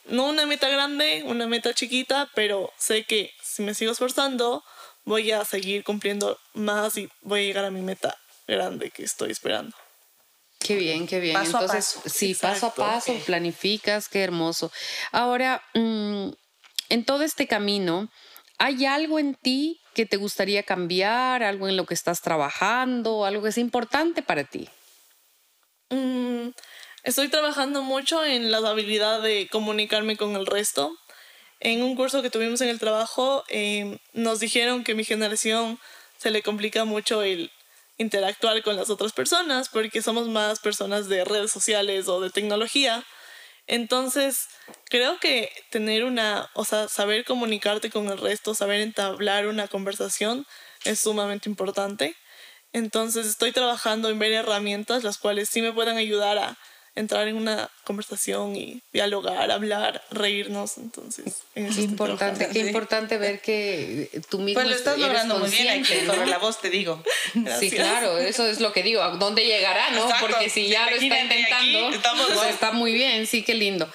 no 0.05 0.25
una 0.25 0.47
meta 0.47 0.67
grande, 0.67 1.23
una 1.25 1.45
meta 1.45 1.73
chiquita, 1.73 2.29
pero 2.33 2.73
sé 2.77 3.03
que 3.03 3.31
si 3.43 3.61
me 3.61 3.75
sigo 3.75 3.91
esforzando, 3.91 4.63
voy 5.05 5.31
a 5.31 5.45
seguir 5.45 5.83
cumpliendo 5.83 6.39
más 6.53 6.97
y 6.97 7.07
voy 7.21 7.41
a 7.41 7.43
llegar 7.43 7.65
a 7.65 7.71
mi 7.71 7.81
meta 7.81 8.17
grande 8.51 8.91
que 8.91 9.03
estoy 9.03 9.31
esperando. 9.31 9.75
Qué 10.59 10.75
bien, 10.75 11.07
qué 11.07 11.19
bien. 11.19 11.33
Paso 11.33 11.57
Entonces, 11.59 11.97
a 11.97 12.01
paso. 12.03 12.09
sí, 12.09 12.35
paso 12.35 12.67
a 12.67 12.73
paso, 12.75 13.11
Okay. 13.11 13.23
planificas, 13.23 14.07
qué 14.07 14.21
hermoso. 14.21 14.71
Ahora, 15.11 15.63
mm, 15.73 16.29
en 16.89 17.05
todo 17.05 17.23
este 17.23 17.47
camino, 17.47 18.09
¿hay 18.59 18.85
algo 18.85 19.17
en 19.17 19.33
ti 19.35 19.79
que 19.95 20.05
te 20.05 20.17
gustaría 20.17 20.63
cambiar, 20.63 21.41
algo 21.43 21.67
en 21.67 21.77
lo 21.77 21.85
que 21.85 21.95
estás 21.95 22.21
trabajando, 22.21 23.25
algo 23.25 23.41
que 23.43 23.49
es 23.49 23.57
importante 23.57 24.21
para 24.21 24.43
ti? 24.43 24.69
Mm, 25.89 26.49
estoy 27.03 27.27
trabajando 27.29 27.81
mucho 27.81 28.23
en 28.23 28.51
la 28.51 28.57
habilidad 28.59 29.21
de 29.21 29.47
comunicarme 29.51 30.15
con 30.15 30.35
el 30.35 30.45
resto. 30.45 30.95
En 31.59 31.83
un 31.83 31.95
curso 31.95 32.21
que 32.21 32.29
tuvimos 32.29 32.61
en 32.61 32.69
el 32.69 32.79
trabajo, 32.79 33.43
eh, 33.49 33.97
nos 34.13 34.39
dijeron 34.39 34.83
que 34.83 34.95
mi 34.95 35.03
generación 35.03 35.79
se 36.17 36.29
le 36.31 36.43
complica 36.43 36.85
mucho 36.85 37.23
el 37.23 37.51
interactuar 38.01 38.61
con 38.63 38.75
las 38.75 38.89
otras 38.89 39.13
personas 39.13 39.69
porque 39.69 40.01
somos 40.01 40.27
más 40.27 40.59
personas 40.59 41.07
de 41.07 41.23
redes 41.23 41.51
sociales 41.51 42.07
o 42.07 42.19
de 42.19 42.29
tecnología. 42.29 43.03
Entonces, 43.67 44.47
creo 44.89 45.19
que 45.19 45.51
tener 45.69 46.03
una, 46.03 46.49
o 46.53 46.65
sea, 46.65 46.87
saber 46.87 47.23
comunicarte 47.23 47.89
con 47.89 48.07
el 48.07 48.17
resto, 48.17 48.53
saber 48.55 48.81
entablar 48.81 49.47
una 49.47 49.67
conversación 49.67 50.45
es 50.83 50.99
sumamente 50.99 51.49
importante. 51.49 52.15
Entonces, 52.73 53.27
estoy 53.27 53.51
trabajando 53.51 54.09
en 54.09 54.19
ver 54.19 54.31
herramientas 54.31 55.03
las 55.03 55.17
cuales 55.17 55.49
sí 55.49 55.61
me 55.61 55.73
puedan 55.73 55.97
ayudar 55.97 56.37
a 56.37 56.57
entrar 56.95 57.27
en 57.27 57.35
una 57.35 57.69
conversación 57.83 58.55
y 58.55 58.81
dialogar, 58.91 59.49
hablar, 59.51 60.03
reírnos. 60.11 60.77
Entonces, 60.77 61.43
en 61.55 61.67
eso 61.67 61.77
Qué 61.77 61.81
importante, 61.83 62.49
qué 62.49 62.59
importante 62.59 63.17
ver 63.17 63.41
que 63.41 64.09
tú 64.29 64.39
mismo 64.39 64.61
Pues 64.61 64.67
lo 64.69 64.75
estás 64.75 64.95
eres 64.95 65.07
logrando 65.07 65.39
muy 65.39 65.49
bien, 65.49 65.67
hay 65.69 65.81
que 65.83 66.05
correr 66.05 66.27
la 66.27 66.37
voz, 66.37 66.59
te 66.59 66.69
digo. 66.69 67.03
Sí, 67.59 67.71
claro, 67.71 68.17
eso 68.17 68.45
es 68.47 68.59
lo 68.59 68.73
que 68.73 68.83
digo. 68.83 69.01
¿A 69.01 69.15
dónde 69.17 69.45
llegará, 69.45 69.89
no? 69.91 70.03
Exacto. 70.03 70.27
Porque 70.27 70.49
si 70.49 70.67
ya 70.67 70.89
lo 70.89 70.97
está 70.97 71.05
intentando, 71.05 71.87
aquí 71.87 71.95
estamos 71.95 72.27
pues 72.33 72.49
está 72.49 72.71
muy 72.71 72.93
bien, 72.93 73.25
sí, 73.27 73.43
qué 73.43 73.53
lindo. 73.53 73.89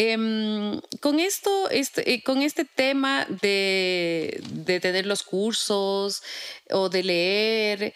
Em, 0.00 0.80
con 1.00 1.18
esto, 1.18 1.68
este, 1.70 2.08
eh, 2.12 2.22
con 2.22 2.40
este 2.40 2.64
tema 2.64 3.26
de, 3.42 4.40
de 4.50 4.78
tener 4.78 5.06
los 5.06 5.24
cursos 5.24 6.22
o 6.70 6.88
de 6.88 7.02
leer, 7.02 7.82
eh, 7.82 7.94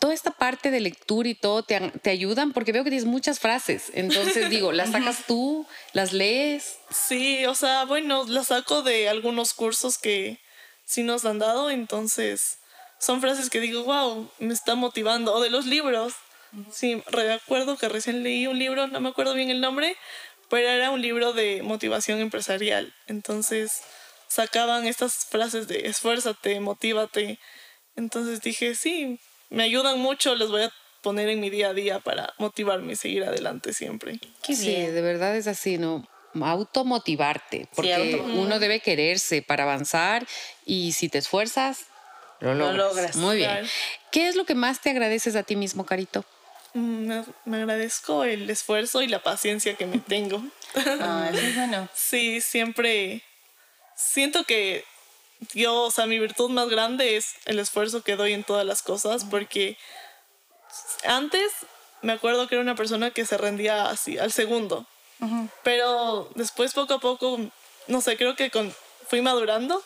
toda 0.00 0.12
esta 0.12 0.32
parte 0.32 0.72
de 0.72 0.80
lectura 0.80 1.28
y 1.28 1.36
todo 1.36 1.62
te, 1.62 1.92
te 2.02 2.10
ayudan 2.10 2.52
porque 2.52 2.72
veo 2.72 2.82
que 2.82 2.90
tienes 2.90 3.06
muchas 3.06 3.38
frases. 3.38 3.92
Entonces 3.94 4.50
digo, 4.50 4.72
las 4.72 4.90
sacas 4.90 5.24
tú, 5.28 5.64
las 5.92 6.12
lees. 6.12 6.78
Sí, 6.90 7.46
o 7.46 7.54
sea, 7.54 7.84
bueno, 7.84 8.24
la 8.26 8.42
saco 8.42 8.82
de 8.82 9.08
algunos 9.08 9.54
cursos 9.54 9.98
que 9.98 10.40
sí 10.84 11.04
nos 11.04 11.24
han 11.24 11.38
dado, 11.38 11.70
entonces 11.70 12.58
son 12.98 13.20
frases 13.20 13.50
que 13.50 13.60
digo, 13.60 13.84
wow, 13.84 14.28
me 14.40 14.52
está 14.52 14.74
motivando. 14.74 15.32
O 15.32 15.40
de 15.40 15.50
los 15.50 15.64
libros. 15.66 16.12
Sí, 16.72 17.02
recuerdo 17.08 17.76
que 17.76 17.88
recién 17.88 18.22
leí 18.22 18.46
un 18.46 18.58
libro, 18.58 18.86
no 18.86 19.00
me 19.00 19.10
acuerdo 19.10 19.34
bien 19.34 19.50
el 19.50 19.60
nombre, 19.60 19.96
pero 20.48 20.68
era 20.68 20.90
un 20.90 21.00
libro 21.02 21.32
de 21.32 21.62
motivación 21.62 22.20
empresarial. 22.20 22.94
Entonces 23.06 23.80
sacaban 24.28 24.86
estas 24.86 25.24
frases 25.26 25.68
de 25.68 25.86
esfuérzate, 25.86 26.60
motívate. 26.60 27.38
Entonces 27.96 28.40
dije, 28.42 28.74
sí, 28.74 29.18
me 29.50 29.62
ayudan 29.62 29.98
mucho, 30.00 30.34
las 30.34 30.48
voy 30.50 30.62
a 30.62 30.72
poner 31.02 31.28
en 31.28 31.40
mi 31.40 31.50
día 31.50 31.68
a 31.68 31.72
día 31.74 32.00
para 32.00 32.32
motivarme 32.38 32.92
y 32.92 32.96
seguir 32.96 33.24
adelante 33.24 33.72
siempre. 33.72 34.18
Qué 34.42 34.54
Sí, 34.56 34.70
bien. 34.70 34.94
de 34.94 35.00
verdad 35.02 35.36
es 35.36 35.46
así, 35.46 35.78
¿no? 35.78 36.06
Automotivarte, 36.76 37.68
porque 37.74 37.94
auto- 37.94 38.24
uno 38.34 38.58
debe 38.58 38.80
quererse 38.80 39.40
para 39.42 39.62
avanzar 39.64 40.26
y 40.66 40.92
si 40.92 41.08
te 41.08 41.18
esfuerzas, 41.18 41.86
lo 42.40 42.54
Lo 42.54 42.66
logras. 42.72 42.88
logras, 42.88 43.16
Muy 43.16 43.36
bien. 43.36 43.48
claro. 43.50 43.68
¿Qué 44.12 44.28
es 44.28 44.36
lo 44.36 44.44
que 44.44 44.54
más 44.54 44.80
te 44.80 44.90
agradeces 44.90 45.36
a 45.36 45.42
ti 45.42 45.56
mismo, 45.56 45.86
Carito? 45.86 46.24
Mm, 46.76 47.06
Me, 47.06 47.24
me 47.46 47.56
agradezco 47.56 48.24
el 48.24 48.50
esfuerzo 48.50 49.00
y 49.00 49.08
la 49.08 49.22
paciencia 49.22 49.74
que 49.76 49.86
me 49.86 49.98
tengo. 49.98 50.42
Ah, 50.74 51.30
eso 51.32 51.40
es 51.40 51.56
bueno. 51.56 51.88
sí, 51.94 52.42
siempre 52.42 53.22
siento 53.96 54.44
que 54.44 54.84
yo, 55.54 55.84
o 55.84 55.90
sea, 55.90 56.06
mi 56.06 56.18
virtud 56.18 56.50
más 56.50 56.68
grande 56.68 57.16
es 57.16 57.34
el 57.46 57.58
esfuerzo 57.58 58.02
que 58.02 58.16
doy 58.16 58.34
en 58.34 58.44
todas 58.44 58.66
las 58.66 58.82
cosas, 58.82 59.24
porque 59.24 59.78
antes 61.04 61.50
me 62.02 62.12
acuerdo 62.12 62.46
que 62.46 62.56
era 62.56 62.62
una 62.62 62.74
persona 62.74 63.10
que 63.10 63.24
se 63.24 63.38
rendía 63.38 63.88
así 63.88 64.18
al 64.18 64.32
segundo, 64.32 64.86
pero 65.62 66.30
después 66.34 66.74
poco 66.74 66.94
a 66.94 67.00
poco, 67.00 67.38
no 67.86 68.00
sé, 68.02 68.18
creo 68.18 68.36
que 68.36 68.50
con, 68.50 68.74
fui 69.08 69.22
madurando 69.22 69.82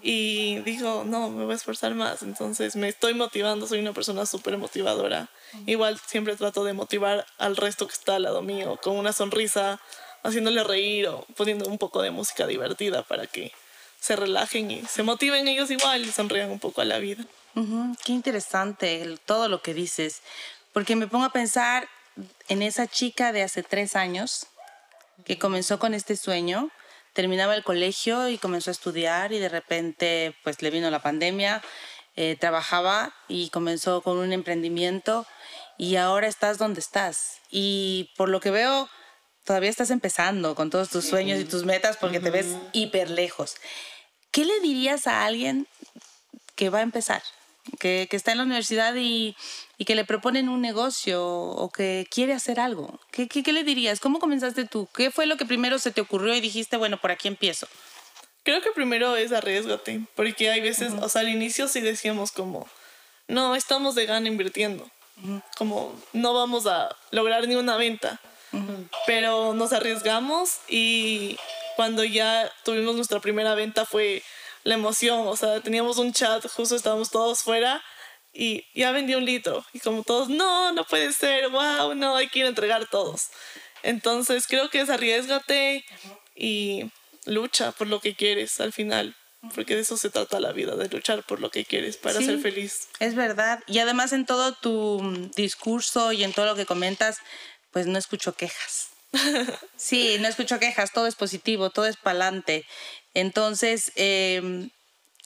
y 0.00 0.60
digo, 0.60 1.02
no, 1.04 1.28
me 1.30 1.44
voy 1.44 1.52
a 1.52 1.56
esforzar 1.56 1.94
más, 1.94 2.22
entonces 2.22 2.76
me 2.76 2.88
estoy 2.88 3.14
motivando, 3.14 3.66
soy 3.66 3.80
una 3.80 3.92
persona 3.92 4.26
súper 4.26 4.56
motivadora. 4.58 5.28
Igual 5.66 5.98
siempre 6.06 6.36
trato 6.36 6.62
de 6.64 6.72
motivar 6.72 7.26
al 7.38 7.56
resto 7.56 7.86
que 7.86 7.94
está 7.94 8.16
al 8.16 8.22
lado 8.22 8.42
mío, 8.42 8.78
con 8.82 8.96
una 8.96 9.12
sonrisa, 9.12 9.80
haciéndole 10.22 10.62
reír 10.64 11.08
o 11.08 11.24
poniendo 11.36 11.68
un 11.68 11.78
poco 11.78 12.02
de 12.02 12.10
música 12.10 12.46
divertida 12.46 13.02
para 13.02 13.26
que 13.26 13.52
se 14.00 14.14
relajen 14.14 14.70
y 14.70 14.82
se 14.84 15.02
motiven 15.02 15.48
ellos 15.48 15.70
igual 15.70 16.04
y 16.04 16.12
sonrían 16.12 16.50
un 16.50 16.60
poco 16.60 16.80
a 16.80 16.84
la 16.84 16.98
vida. 16.98 17.24
Qué 18.04 18.12
interesante 18.12 19.02
el- 19.02 19.18
todo 19.18 19.48
lo 19.48 19.62
que 19.62 19.74
dices, 19.74 20.22
porque 20.72 20.94
me 20.94 21.08
pongo 21.08 21.24
a 21.24 21.32
pensar 21.32 21.88
en 22.48 22.62
esa 22.62 22.86
chica 22.86 23.32
de 23.32 23.42
hace 23.42 23.62
tres 23.64 23.96
años 23.96 24.46
que 25.24 25.38
comenzó 25.38 25.78
con 25.80 25.94
este 25.94 26.14
sueño, 26.16 26.70
terminaba 27.12 27.54
el 27.54 27.64
colegio 27.64 28.28
y 28.28 28.38
comenzó 28.38 28.70
a 28.70 28.72
estudiar 28.72 29.32
y 29.32 29.38
de 29.38 29.48
repente 29.48 30.34
pues 30.44 30.62
le 30.62 30.70
vino 30.70 30.90
la 30.90 31.02
pandemia, 31.02 31.62
eh, 32.16 32.36
trabajaba 32.38 33.14
y 33.28 33.50
comenzó 33.50 34.02
con 34.02 34.18
un 34.18 34.32
emprendimiento 34.32 35.26
y 35.76 35.96
ahora 35.96 36.26
estás 36.26 36.58
donde 36.58 36.80
estás. 36.80 37.38
Y 37.50 38.10
por 38.16 38.28
lo 38.28 38.40
que 38.40 38.50
veo, 38.50 38.88
todavía 39.44 39.70
estás 39.70 39.90
empezando 39.90 40.54
con 40.54 40.70
todos 40.70 40.90
tus 40.90 41.04
sueños 41.04 41.40
y 41.40 41.44
tus 41.44 41.64
metas 41.64 41.96
porque 41.96 42.20
te 42.20 42.30
ves 42.30 42.46
hiper 42.72 43.10
lejos. 43.10 43.56
¿Qué 44.30 44.44
le 44.44 44.60
dirías 44.60 45.06
a 45.06 45.24
alguien 45.24 45.66
que 46.54 46.70
va 46.70 46.80
a 46.80 46.82
empezar, 46.82 47.22
que, 47.78 48.08
que 48.10 48.16
está 48.16 48.32
en 48.32 48.38
la 48.38 48.44
universidad 48.44 48.94
y, 48.96 49.36
y 49.78 49.84
que 49.84 49.94
le 49.94 50.04
proponen 50.04 50.48
un 50.48 50.60
negocio 50.60 51.24
o 51.24 51.70
que 51.70 52.06
quiere 52.10 52.34
hacer 52.34 52.58
algo. 52.58 52.98
¿Qué, 53.12 53.28
qué, 53.28 53.44
qué 53.44 53.52
le 53.52 53.62
dirías? 53.62 54.00
¿Cómo 54.00 54.18
comenzaste 54.18 54.64
tú? 54.64 54.88
¿Qué 54.92 55.12
fue 55.12 55.26
lo 55.26 55.36
que 55.36 55.46
primero 55.46 55.78
se 55.78 55.92
te 55.92 56.00
ocurrió 56.00 56.34
y 56.34 56.40
dijiste, 56.40 56.76
bueno, 56.76 57.00
por 57.00 57.12
aquí 57.12 57.28
empiezo? 57.28 57.68
Creo 58.42 58.60
que 58.60 58.72
primero 58.72 59.14
es 59.14 59.30
arriesgate, 59.30 60.00
porque 60.16 60.50
hay 60.50 60.60
veces, 60.60 60.92
o 61.00 61.08
sea, 61.08 61.20
al 61.20 61.28
inicio 61.28 61.68
sí 61.68 61.80
decíamos 61.80 62.32
como, 62.32 62.66
no, 63.28 63.54
estamos 63.54 63.94
de 63.94 64.06
gana 64.06 64.26
invirtiendo, 64.26 64.88
como 65.56 65.94
no 66.12 66.34
vamos 66.34 66.66
a 66.66 66.88
lograr 67.10 67.46
ni 67.46 67.54
una 67.54 67.76
venta, 67.76 68.20
pero 69.06 69.52
nos 69.52 69.72
arriesgamos 69.72 70.58
y 70.66 71.36
cuando 71.76 72.02
ya 72.04 72.50
tuvimos 72.64 72.96
nuestra 72.96 73.20
primera 73.20 73.54
venta 73.54 73.84
fue 73.84 74.22
la 74.64 74.74
emoción, 74.74 75.28
o 75.28 75.36
sea, 75.36 75.60
teníamos 75.60 75.98
un 75.98 76.12
chat, 76.12 76.44
justo 76.48 76.74
estábamos 76.74 77.10
todos 77.10 77.42
fuera 77.42 77.82
y 78.32 78.64
ya 78.74 78.92
vendí 78.92 79.14
un 79.14 79.24
litro 79.24 79.64
y 79.72 79.80
como 79.80 80.02
todos, 80.02 80.28
no, 80.28 80.72
no 80.72 80.84
puede 80.84 81.12
ser, 81.12 81.48
wow, 81.48 81.94
no, 81.94 82.16
hay 82.16 82.28
que 82.28 82.40
ir 82.40 82.44
a 82.44 82.48
entregar 82.48 82.88
todos. 82.88 83.28
Entonces 83.82 84.46
creo 84.46 84.70
que 84.70 84.80
es 84.80 84.90
arriesgate 84.90 85.84
y 86.34 86.90
lucha 87.24 87.72
por 87.72 87.86
lo 87.86 88.00
que 88.00 88.14
quieres 88.14 88.60
al 88.60 88.72
final. 88.72 89.16
Porque 89.54 89.76
de 89.76 89.82
eso 89.82 89.96
se 89.96 90.10
trata 90.10 90.40
la 90.40 90.52
vida, 90.52 90.74
de 90.74 90.88
luchar 90.88 91.22
por 91.22 91.40
lo 91.40 91.50
que 91.50 91.64
quieres 91.64 91.96
para 91.96 92.20
ser 92.20 92.40
feliz. 92.40 92.88
Es 92.98 93.14
verdad. 93.14 93.62
Y 93.68 93.78
además 93.78 94.12
en 94.12 94.26
todo 94.26 94.52
tu 94.52 95.30
discurso 95.36 96.12
y 96.12 96.24
en 96.24 96.32
todo 96.32 96.46
lo 96.46 96.56
que 96.56 96.66
comentas, 96.66 97.18
pues 97.70 97.86
no 97.86 97.98
escucho 97.98 98.34
quejas. 98.34 98.88
sí, 99.76 100.16
no 100.20 100.26
escucho 100.26 100.58
quejas, 100.58 100.92
todo 100.92 101.06
es 101.06 101.14
positivo, 101.14 101.70
todo 101.70 101.86
es 101.86 101.96
pa'lante. 101.96 102.66
Entonces, 103.14 103.92
em, 103.94 104.70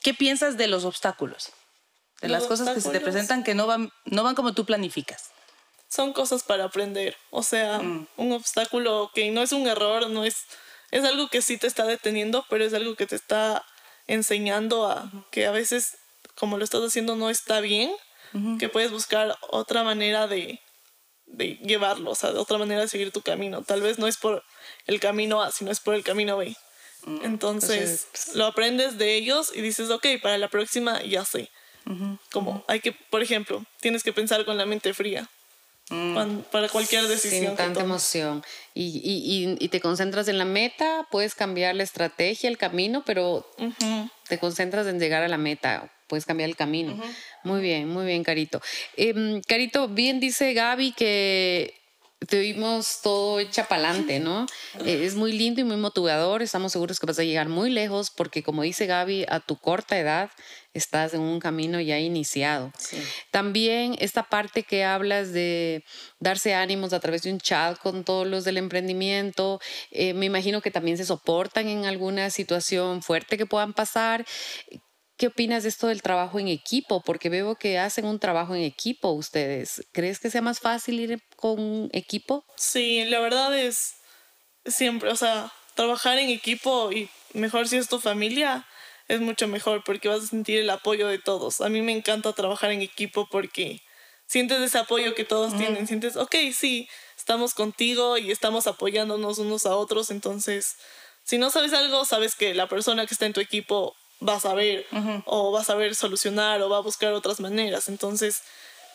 ¿qué 0.03 0.13
piensas 0.13 0.57
de 0.57 0.67
los 0.67 0.85
obstáculos? 0.85 1.51
De 2.23 2.29
las 2.29 2.45
cosas 2.45 2.73
que 2.73 2.81
se 2.81 2.89
te 2.89 3.01
presentan 3.01 3.43
que 3.43 3.53
no 3.53 3.67
van, 3.67 3.91
no 4.05 4.23
van 4.23 4.33
como 4.33 4.53
tú 4.53 4.65
planificas. 4.65 5.31
Son 5.89 6.13
cosas 6.13 6.43
para 6.43 6.63
aprender. 6.63 7.17
O 7.31 7.43
sea, 7.43 7.79
mm. 7.79 8.07
un 8.17 8.31
obstáculo 8.31 9.11
que 9.13 9.29
no 9.31 9.43
es 9.43 9.51
un 9.51 9.67
error, 9.67 10.09
no 10.09 10.23
es, 10.23 10.37
es 10.91 11.03
algo 11.03 11.27
que 11.27 11.41
sí 11.41 11.57
te 11.57 11.67
está 11.67 11.85
deteniendo, 11.85 12.45
pero 12.49 12.63
es 12.63 12.73
algo 12.73 12.95
que 12.95 13.05
te 13.05 13.17
está 13.17 13.63
enseñando 14.07 14.87
a 14.87 15.11
que 15.31 15.45
a 15.45 15.51
veces, 15.51 15.97
como 16.35 16.57
lo 16.57 16.63
estás 16.63 16.81
haciendo, 16.81 17.15
no 17.15 17.29
está 17.29 17.59
bien, 17.59 17.91
que 18.57 18.67
puedes 18.67 18.89
buscar 18.89 19.37
otra 19.51 19.83
manera 19.83 20.25
de, 20.25 20.59
de 21.27 21.57
llevarlo, 21.57 22.11
o 22.11 22.15
sea, 22.15 22.31
de 22.31 22.39
otra 22.39 22.57
manera 22.57 22.81
de 22.81 22.87
seguir 22.87 23.11
tu 23.11 23.21
camino. 23.21 23.63
Tal 23.63 23.81
vez 23.81 23.99
no 23.99 24.07
es 24.07 24.17
por 24.17 24.43
el 24.87 24.99
camino 24.99 25.43
A, 25.43 25.51
sino 25.51 25.71
es 25.71 25.79
por 25.79 25.93
el 25.93 26.03
camino 26.03 26.37
B. 26.37 26.55
Mm, 27.05 27.19
Entonces, 27.23 28.07
lo 28.33 28.45
aprendes 28.45 28.97
de 28.97 29.15
ellos 29.15 29.51
y 29.53 29.61
dices, 29.61 29.89
ok, 29.89 30.07
para 30.21 30.37
la 30.37 30.47
próxima 30.47 31.03
ya 31.03 31.25
sé. 31.25 31.51
Como 32.31 32.63
hay 32.67 32.79
que, 32.79 32.91
por 32.91 33.21
ejemplo, 33.21 33.63
tienes 33.79 34.03
que 34.03 34.13
pensar 34.13 34.45
con 34.45 34.57
la 34.57 34.65
mente 34.65 34.93
fría. 34.93 35.29
Mm. 35.89 36.43
para 36.51 36.69
cualquier 36.69 37.07
decisión. 37.07 37.47
Sin 37.47 37.55
tanta 37.55 37.81
emoción. 37.81 38.43
Y, 38.73 39.01
y, 39.03 39.57
y, 39.59 39.67
te 39.67 39.81
concentras 39.81 40.27
en 40.27 40.37
la 40.37 40.45
meta, 40.45 41.07
puedes 41.11 41.35
cambiar 41.35 41.75
la 41.75 41.83
estrategia, 41.83 42.49
el 42.49 42.57
camino, 42.57 43.03
pero 43.05 43.45
te 44.27 44.39
concentras 44.39 44.87
en 44.87 44.99
llegar 44.99 45.23
a 45.23 45.27
la 45.27 45.37
meta, 45.37 45.91
puedes 46.07 46.25
cambiar 46.25 46.49
el 46.49 46.55
camino. 46.55 46.97
Muy 47.43 47.61
bien, 47.61 47.89
muy 47.89 48.05
bien, 48.05 48.23
Carito. 48.23 48.61
Em, 48.95 49.41
Carito, 49.41 49.89
bien 49.89 50.19
dice 50.19 50.53
Gaby 50.53 50.93
que 50.93 51.82
te 52.27 52.39
oímos 52.39 52.99
todo 53.01 53.39
hecha 53.39 53.67
pa'lante, 53.67 54.19
¿no? 54.19 54.45
Eh, 54.85 55.05
es 55.05 55.15
muy 55.15 55.33
lindo 55.33 55.61
y 55.61 55.63
muy 55.63 55.77
motivador. 55.77 56.41
Estamos 56.41 56.71
seguros 56.71 56.99
que 56.99 57.05
vas 57.05 57.19
a 57.19 57.23
llegar 57.23 57.49
muy 57.49 57.69
lejos 57.69 58.11
porque, 58.11 58.43
como 58.43 58.61
dice 58.63 58.85
Gaby, 58.85 59.25
a 59.29 59.39
tu 59.39 59.57
corta 59.57 59.97
edad 59.97 60.29
estás 60.73 61.13
en 61.13 61.21
un 61.21 61.39
camino 61.39 61.79
ya 61.79 61.99
iniciado. 61.99 62.71
También 63.31 63.95
esta 63.99 64.23
parte 64.23 64.63
que 64.63 64.83
hablas 64.83 65.31
de 65.31 65.83
darse 66.19 66.55
ánimos 66.55 66.93
a 66.93 66.99
través 66.99 67.21
de 67.23 67.31
un 67.31 67.39
chat 67.39 67.77
con 67.77 68.03
todos 68.03 68.25
los 68.25 68.43
del 68.43 68.57
emprendimiento, 68.57 69.59
eh, 69.91 70.13
me 70.13 70.25
imagino 70.25 70.61
que 70.61 70.71
también 70.71 70.97
se 70.97 71.05
soportan 71.05 71.67
en 71.67 71.85
alguna 71.85 72.29
situación 72.31 73.03
fuerte 73.03 73.37
que 73.37 73.45
puedan 73.45 73.73
pasar. 73.73 74.25
¿Qué 75.23 75.27
opinas 75.27 75.63
de 75.63 75.69
esto 75.69 75.87
del 75.87 76.01
trabajo 76.01 76.37
en 76.37 76.49
equipo? 76.49 77.01
Porque 77.01 77.29
veo 77.29 77.55
que 77.55 77.79
hacen 77.79 78.03
un 78.03 78.19
trabajo 78.19 78.55
en 78.55 78.63
equipo 78.63 79.11
ustedes. 79.11 79.87
¿Crees 79.93 80.19
que 80.19 80.29
sea 80.29 80.41
más 80.41 80.59
fácil 80.59 80.99
ir 80.99 81.23
con 81.37 81.89
equipo? 81.93 82.43
Sí, 82.57 83.05
la 83.05 83.21
verdad 83.21 83.57
es 83.57 83.93
siempre, 84.65 85.09
o 85.09 85.15
sea, 85.15 85.49
trabajar 85.75 86.17
en 86.17 86.27
equipo 86.29 86.91
y 86.91 87.09
mejor 87.31 87.69
si 87.69 87.77
es 87.77 87.87
tu 87.87 88.01
familia, 88.01 88.67
es 89.07 89.21
mucho 89.21 89.47
mejor 89.47 89.85
porque 89.85 90.09
vas 90.09 90.23
a 90.23 90.27
sentir 90.27 90.59
el 90.59 90.69
apoyo 90.69 91.07
de 91.07 91.19
todos. 91.19 91.61
A 91.61 91.69
mí 91.69 91.81
me 91.81 91.93
encanta 91.93 92.33
trabajar 92.33 92.71
en 92.71 92.81
equipo 92.81 93.29
porque 93.31 93.79
sientes 94.27 94.59
ese 94.59 94.77
apoyo 94.77 95.15
que 95.15 95.23
todos 95.23 95.55
tienen. 95.55 95.87
Sientes, 95.87 96.17
ok, 96.17 96.35
sí, 96.53 96.89
estamos 97.15 97.53
contigo 97.53 98.17
y 98.17 98.29
estamos 98.29 98.67
apoyándonos 98.67 99.37
unos 99.37 99.65
a 99.67 99.77
otros. 99.77 100.11
Entonces, 100.11 100.75
si 101.23 101.37
no 101.37 101.49
sabes 101.49 101.71
algo, 101.71 102.03
sabes 102.03 102.35
que 102.35 102.53
la 102.53 102.67
persona 102.67 103.05
que 103.05 103.13
está 103.13 103.25
en 103.25 103.31
tu 103.31 103.39
equipo 103.39 103.95
va 104.27 104.35
a 104.35 104.39
saber 104.39 104.85
o 105.25 105.51
va 105.51 105.61
a 105.61 105.63
saber 105.63 105.95
solucionar 105.95 106.61
o 106.61 106.69
va 106.69 106.77
a 106.77 106.81
buscar 106.81 107.13
otras 107.13 107.39
maneras. 107.39 107.87
Entonces, 107.89 108.41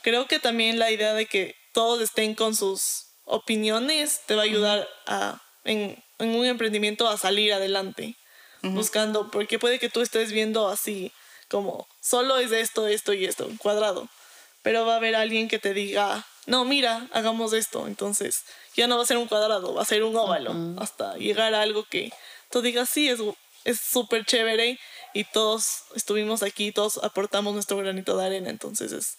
creo 0.03 0.27
que 0.27 0.39
también 0.39 0.79
la 0.79 0.91
idea 0.91 1.15
de 1.15 1.27
que 1.27 1.57
todos 1.73 2.01
estén 2.01 2.35
con 2.35 2.55
sus 2.55 3.07
opiniones 3.25 4.23
te 4.27 4.35
va 4.35 4.43
a 4.43 4.45
ayudar 4.45 4.89
a, 5.07 5.41
en, 5.65 6.03
en, 6.19 6.31
un 6.35 6.47
emprendimiento 6.47 7.09
a 7.09 7.19
salir 7.19 7.53
adelante, 7.53 8.17
buscando, 8.63 9.31
porque 9.31 9.59
puede 9.59 9.79
que 9.79 9.89
tú 9.89 10.01
estés 10.01 10.33
viendo 10.33 10.69
así 10.69 11.13
como 11.49 11.87
solo 12.01 12.39
es 12.39 12.53
esto, 12.53 12.87
esto 12.87 13.13
y 13.13 13.25
esto, 13.25 13.49
cuadrado, 13.59 14.09
pero 14.63 14.85
va 14.85 14.95
a 14.95 14.97
haber 14.97 15.15
alguien 15.15 15.49
que 15.49 15.59
te 15.59 15.73
diga, 15.73 16.27
no, 16.47 16.65
mira, 16.65 17.09
hagamos 17.13 17.53
esto, 17.53 17.87
entonces 17.87 18.45
ya 18.77 18.87
no 18.87 18.97
va 18.97 19.03
a 19.03 19.07
ser 19.07 19.17
un 19.17 19.29
cuadrado, 19.29 19.75
va 19.75 19.83
a 19.83 19.87
ser 19.87 20.03
un 20.03 20.17
óvalo, 20.17 20.55
hasta 20.81 21.17
llegar 21.17 21.55
a 21.55 21.63
algo 21.63 21.85
que 21.85 22.13
tú 22.51 22.61
digas, 22.63 22.89
sí, 22.89 23.09
es 23.65 23.81
súper 23.81 24.25
chévere 24.25 24.79
y 25.15 25.25
todos 25.25 25.85
estuvimos 25.95 26.43
aquí, 26.43 26.73
todos 26.73 26.99
aportamos 27.03 27.55
nuestro 27.55 27.77
granito 27.77 28.17
de 28.17 28.27
arena, 28.27 28.51
entonces 28.51 28.93
es 28.93 29.19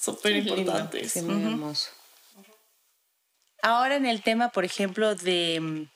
súper 0.00 0.36
importante. 0.36 1.08
Sí, 1.08 1.22
muy 1.22 1.42
hermoso. 1.42 1.90
Ahora 3.62 3.96
en 3.96 4.06
el 4.06 4.22
tema, 4.22 4.50
por 4.50 4.64
ejemplo, 4.64 5.14
de, 5.14 5.88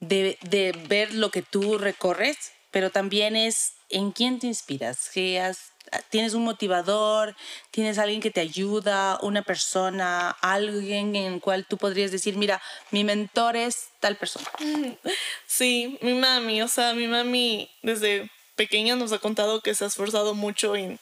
de, 0.00 0.38
de, 0.42 0.72
ver 0.88 1.12
lo 1.12 1.30
que 1.30 1.42
tú 1.42 1.76
recorres, 1.76 2.52
pero 2.70 2.90
también 2.90 3.36
es 3.36 3.74
en 3.90 4.12
quién 4.12 4.38
te 4.38 4.46
inspiras, 4.46 5.10
que 5.12 5.40
has, 5.40 5.72
tienes 6.10 6.34
un 6.34 6.44
motivador, 6.44 7.34
tienes 7.70 7.98
alguien 7.98 8.20
que 8.20 8.30
te 8.30 8.40
ayuda, 8.40 9.18
una 9.22 9.42
persona, 9.42 10.30
alguien 10.40 11.14
en 11.16 11.34
el 11.34 11.40
cual 11.40 11.66
tú 11.66 11.76
podrías 11.76 12.10
decir, 12.10 12.36
mira, 12.36 12.60
mi 12.90 13.04
mentor 13.04 13.56
es 13.56 13.88
tal 14.00 14.16
persona. 14.16 14.46
Sí, 15.46 15.98
mi 16.02 16.14
mami, 16.14 16.62
o 16.62 16.68
sea, 16.68 16.92
mi 16.92 17.08
mami 17.08 17.70
desde 17.82 18.30
pequeña 18.58 18.96
nos 18.96 19.12
ha 19.12 19.18
contado 19.18 19.62
que 19.62 19.74
se 19.74 19.84
ha 19.84 19.86
esforzado 19.86 20.34
mucho 20.34 20.76
en 20.76 20.98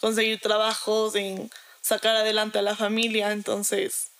conseguir 0.00 0.40
trabajos, 0.40 1.14
en 1.16 1.50
sacar 1.82 2.16
adelante 2.16 2.60
a 2.60 2.62
la 2.62 2.76
familia. 2.76 3.32
Entonces, 3.32 4.12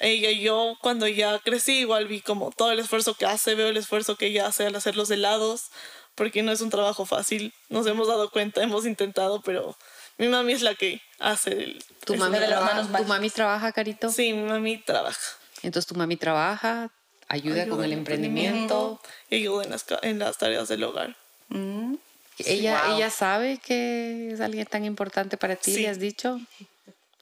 ella 0.00 0.30
y 0.30 0.40
yo, 0.42 0.76
cuando 0.82 1.06
ya 1.06 1.38
crecí, 1.38 1.78
igual 1.78 2.08
vi 2.08 2.20
como 2.20 2.50
todo 2.50 2.72
el 2.72 2.80
esfuerzo 2.80 3.14
que 3.14 3.24
hace, 3.24 3.54
veo 3.54 3.68
el 3.68 3.76
esfuerzo 3.76 4.16
que 4.16 4.26
ella 4.26 4.46
hace 4.46 4.66
al 4.66 4.74
hacer 4.74 4.96
los 4.96 5.10
helados, 5.10 5.70
porque 6.16 6.42
no 6.42 6.52
es 6.52 6.60
un 6.60 6.70
trabajo 6.70 7.06
fácil. 7.06 7.54
Nos 7.70 7.86
hemos 7.86 8.08
dado 8.08 8.30
cuenta, 8.30 8.62
hemos 8.62 8.84
intentado, 8.84 9.40
pero 9.40 9.76
mi 10.18 10.28
mami 10.28 10.52
es 10.52 10.62
la 10.62 10.74
que 10.74 11.00
hace 11.20 11.52
el... 11.52 11.84
¿Tu, 12.04 12.16
mami, 12.16 12.38
trabaja, 12.38 12.98
¿Tu 12.98 13.04
mami 13.04 13.30
trabaja, 13.30 13.72
Carito? 13.72 14.10
Sí, 14.10 14.32
mi 14.32 14.42
mami 14.42 14.78
trabaja. 14.78 15.20
Entonces, 15.62 15.86
tu 15.86 15.94
mami 15.94 16.16
trabaja, 16.16 16.90
ayuda, 17.28 17.68
con 17.68 17.82
el 17.82 17.92
emprendimiento. 17.92 19.00
Y 19.30 19.36
ayuda 19.36 19.64
en 19.64 19.70
las, 19.70 19.86
en 20.02 20.18
las 20.18 20.36
tareas 20.36 20.68
del 20.68 20.84
hogar. 20.84 21.16
Mm. 21.48 21.94
Ella, 22.38 22.94
ella 22.94 23.10
sabe 23.10 23.58
que 23.58 24.30
es 24.32 24.40
alguien 24.40 24.66
tan 24.66 24.84
importante 24.84 25.36
para 25.36 25.56
ti, 25.56 25.76
¿le 25.76 25.88
has 25.88 25.98
dicho? 25.98 26.40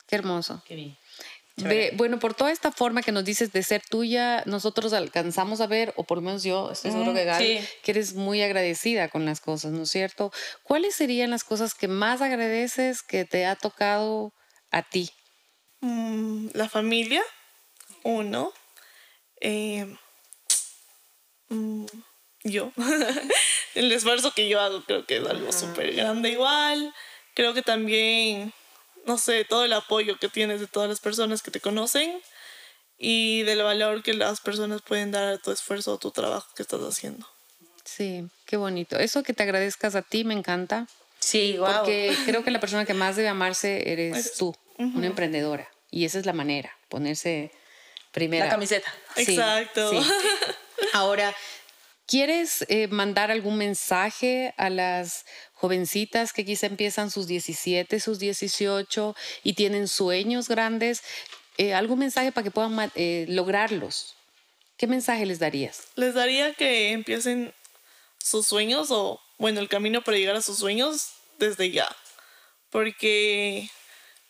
Qué 0.06 0.16
hermoso. 0.16 0.62
Qué 0.66 0.74
bien. 0.74 0.96
bueno, 1.96 2.18
por 2.18 2.34
toda 2.34 2.50
esta 2.50 2.72
forma 2.72 3.02
que 3.02 3.12
nos 3.12 3.24
dices 3.24 3.52
de 3.52 3.62
ser 3.62 3.82
tuya, 3.88 4.42
nosotros 4.46 4.92
alcanzamos 4.92 5.60
a 5.60 5.66
ver, 5.66 5.92
o 5.96 6.04
por 6.04 6.18
lo 6.18 6.22
menos 6.22 6.42
yo, 6.42 6.70
estoy 6.70 6.92
seguro 6.92 7.12
que 7.12 7.24
Gaby, 7.24 7.60
que 7.82 7.90
eres 7.90 8.14
muy 8.14 8.42
agradecida 8.42 9.08
con 9.08 9.24
las 9.26 9.40
cosas, 9.40 9.72
¿no 9.72 9.82
es 9.82 9.90
cierto? 9.90 10.32
¿Cuáles 10.62 10.94
serían 10.94 11.30
las 11.30 11.44
cosas 11.44 11.74
que 11.74 11.88
más 11.88 12.22
agradeces 12.22 13.02
que 13.02 13.24
te 13.24 13.44
ha 13.46 13.56
tocado 13.56 14.32
a 14.70 14.82
ti? 14.82 15.10
Mm, 15.80 16.48
la 16.54 16.68
familia, 16.68 17.22
uno. 18.02 18.52
Eh, 19.40 19.86
mm, 21.48 21.86
yo. 22.45 22.72
el 23.74 23.90
esfuerzo 23.93 24.32
que 24.32 24.49
yo 24.49 24.61
hago 24.61 24.82
creo 24.84 25.07
que 25.07 25.18
es 25.18 25.26
algo 25.26 25.53
súper 25.53 25.95
grande 25.95 26.30
igual. 26.30 26.95
Creo 27.34 27.55
que 27.55 27.62
también, 27.62 28.53
no 29.07 29.18
sé, 29.18 29.45
todo 29.45 29.64
el 29.64 29.72
apoyo 29.72 30.18
que 30.18 30.28
tienes 30.28 30.61
de 30.61 30.66
todas 30.66 30.88
las 30.88 31.01
personas 31.01 31.43
que 31.43 31.51
te 31.51 31.61
conocen 31.61 32.20
y 32.99 33.43
del 33.43 33.62
valor 33.62 34.03
que 34.03 34.14
las 34.14 34.40
personas 34.40 34.82
pueden 34.82 35.11
dar 35.11 35.34
a 35.34 35.38
tu 35.38 35.51
esfuerzo 35.51 35.95
o 35.95 35.99
tu 35.99 36.11
trabajo 36.11 36.49
que 36.55 36.62
estás 36.62 36.80
haciendo. 36.80 37.26
Sí, 37.84 38.28
qué 38.47 38.57
bonito. 38.57 38.99
Eso 38.99 39.22
que 39.22 39.32
te 39.32 39.43
agradezcas 39.43 39.95
a 39.95 40.03
ti 40.03 40.24
me 40.24 40.34
encanta. 40.34 40.86
Sí, 41.18 41.57
wow. 41.59 41.66
Porque 41.66 42.16
creo 42.26 42.45
que 42.45 42.51
la 42.51 42.61
persona 42.61 42.84
que 42.84 42.95
más 42.95 43.16
debe 43.16 43.28
amarse 43.28 43.90
eres 43.93 44.34
tú, 44.34 44.55
una 44.78 45.07
emprendedora. 45.07 45.68
Y 45.90 46.05
esa 46.05 46.18
es 46.18 46.26
la 46.26 46.32
manera, 46.32 46.76
ponerse 46.88 47.51
primera. 48.12 48.47
La 48.47 48.51
camiseta. 48.51 48.93
Exacto. 49.16 49.90
Ahora, 50.93 51.34
¿Quieres 52.07 52.64
eh, 52.68 52.88
mandar 52.88 53.30
algún 53.30 53.57
mensaje 53.57 54.55
a 54.57 54.70
las 54.70 55.24
jovencitas 55.53 56.32
que 56.32 56.44
quizá 56.44 56.66
empiezan 56.66 57.11
sus 57.11 57.26
17, 57.26 58.00
sus 58.00 58.18
18 58.18 59.14
y 59.44 59.53
tienen 59.55 59.88
sueños 59.88 60.48
grandes? 60.48 61.03
Eh, 61.59 61.74
¿Algún 61.74 62.00
mensaje 62.00 62.32
para 62.32 62.44
que 62.44 62.50
puedan 62.50 62.90
eh, 62.96 63.26
lograrlos? 63.28 64.16
¿Qué 64.76 64.86
mensaje 64.86 65.26
les 65.26 65.38
darías? 65.38 65.84
Les 65.94 66.14
daría 66.14 66.55
que 66.55 66.90
empiecen 66.90 67.55
sus 68.18 68.46
sueños 68.46 68.90
o, 68.90 69.20
bueno, 69.38 69.61
el 69.61 69.68
camino 69.68 70.03
para 70.03 70.16
llegar 70.16 70.36
a 70.36 70.42
sus 70.42 70.59
sueños 70.59 71.12
desde 71.38 71.70
ya. 71.70 71.88
Porque 72.70 73.70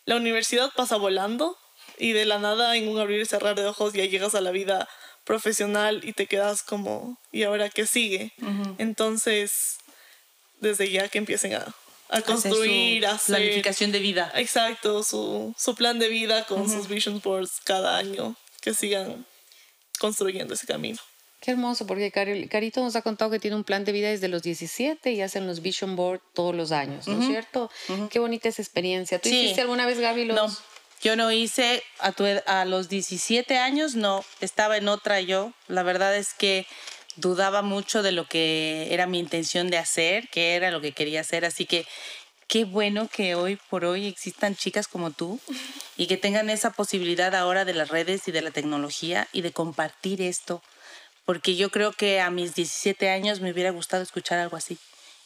la 0.05 0.16
universidad 0.16 0.70
pasa 0.77 0.97
volando 0.97 1.57
y 1.99 2.12
de 2.12 2.27
la 2.27 2.39
nada 2.39 2.77
en 2.77 2.89
un 2.89 2.99
abrir 2.99 3.20
y 3.20 3.27
cerrar 3.27 3.55
de 3.55 3.66
ojos 3.66 3.93
ya 3.93 4.05
llegas 4.05 4.35
a 4.35 4.41
la 4.41 4.51
vida 4.51 4.89
profesional 5.25 6.01
y 6.05 6.12
te 6.12 6.27
quedas 6.27 6.62
como, 6.62 7.18
¿y 7.31 7.43
ahora 7.45 7.68
qué 7.68 7.87
sigue? 7.87 8.33
Entonces, 8.79 9.77
desde 10.61 10.91
ya 10.91 11.09
que 11.09 11.18
empiecen 11.18 11.55
a, 11.55 11.75
a 12.09 12.23
construir, 12.23 13.07
a 13.07 13.12
hacer... 13.12 13.37
Planificación 13.37 13.93
de 13.93 13.99
vida. 13.99 14.33
Exacto, 14.35 15.03
su, 15.03 15.55
su 15.57 15.75
plan 15.75 15.99
de 15.99 16.09
vida 16.09 16.45
con 16.47 16.68
sus 16.68 16.89
vision 16.89 17.20
boards 17.23 17.61
cada 17.64 17.97
año, 17.97 18.37
que 18.61 18.75
sigan 18.75 19.27
construyendo 19.99 20.55
ese 20.55 20.66
camino. 20.66 20.99
Qué 21.41 21.51
hermoso, 21.51 21.89
porque 21.89 22.12
Carito 22.12 22.85
nos 22.85 22.95
ha 22.95 23.03
contado 23.03 23.29
que 23.29 23.41
tiene 23.41 23.57
un 23.57 23.64
plan 23.64 23.85
de 23.85 23.91
vida 23.91 24.09
desde 24.09 24.29
los 24.29 24.43
17 24.43 25.11
y 25.11 25.23
hacen 25.23 25.49
los 25.49 25.61
vision 25.61 25.97
board 25.97 26.20
todos 26.35 26.55
los 26.55 26.70
años, 26.70 27.09
¿no 27.09 27.20
es 27.20 27.27
cierto? 27.27 27.68
Qué 28.11 28.20
bonita 28.20 28.49
esa 28.49 28.62
experiencia. 28.62 29.18
¿Tú 29.18 29.29
hiciste 29.29 29.61
alguna 29.61 29.85
vez, 29.85 29.99
Gaby, 29.99 30.27
los... 30.27 30.37
No, 30.37 30.57
yo 31.03 31.17
no 31.17 31.33
hice 31.33 31.83
a, 31.99 32.13
a 32.47 32.65
los 32.65 32.89
17 32.89 33.59
años, 33.59 33.95
no, 33.95 34.25
estaba 34.41 34.77
en 34.77 34.89
otra 34.89 35.21
yo. 35.21 35.53
La 35.69 35.83
verdad 35.83 36.17
es 36.17 36.33
que 36.35 36.67
dudaba 37.17 37.63
mucho 37.63 38.03
de 38.03 38.13
lo 38.13 38.27
que 38.27 38.89
era 38.91 39.07
mi 39.07 39.19
intención 39.19 39.71
de 39.71 39.79
hacer, 39.79 40.29
qué 40.29 40.55
era 40.55 40.71
lo 40.71 40.81
que 40.81 40.93
quería 40.93 41.21
hacer, 41.21 41.45
así 41.45 41.67
que 41.67 41.87
qué 42.49 42.65
bueno 42.65 43.09
que 43.09 43.35
hoy 43.35 43.59
por 43.69 43.85
hoy 43.85 44.07
existan 44.07 44.57
chicas 44.57 44.89
como 44.89 45.11
tú 45.11 45.41
y 45.97 46.07
que 46.07 46.17
tengan 46.17 46.51
esa 46.51 46.71
posibilidad 46.71 47.35
ahora 47.35 47.65
de 47.65 47.75
las 47.75 47.89
redes 47.89 48.29
y 48.29 48.33
de 48.33 48.43
la 48.43 48.51
tecnología 48.51 49.29
y 49.33 49.43
de 49.43 49.53
compartir 49.53 50.23
esto 50.23 50.63
porque 51.25 51.57
yo 51.57 51.71
creo 51.71 51.93
que 51.93 52.21
a 52.21 52.31
mis 52.31 52.55
17 52.55 53.11
años 53.11 53.41
me 53.41 53.53
hubiera 53.53 53.71
gustado 53.71 54.03
escuchar 54.03 54.39
algo 54.39 54.57
así 54.57 54.79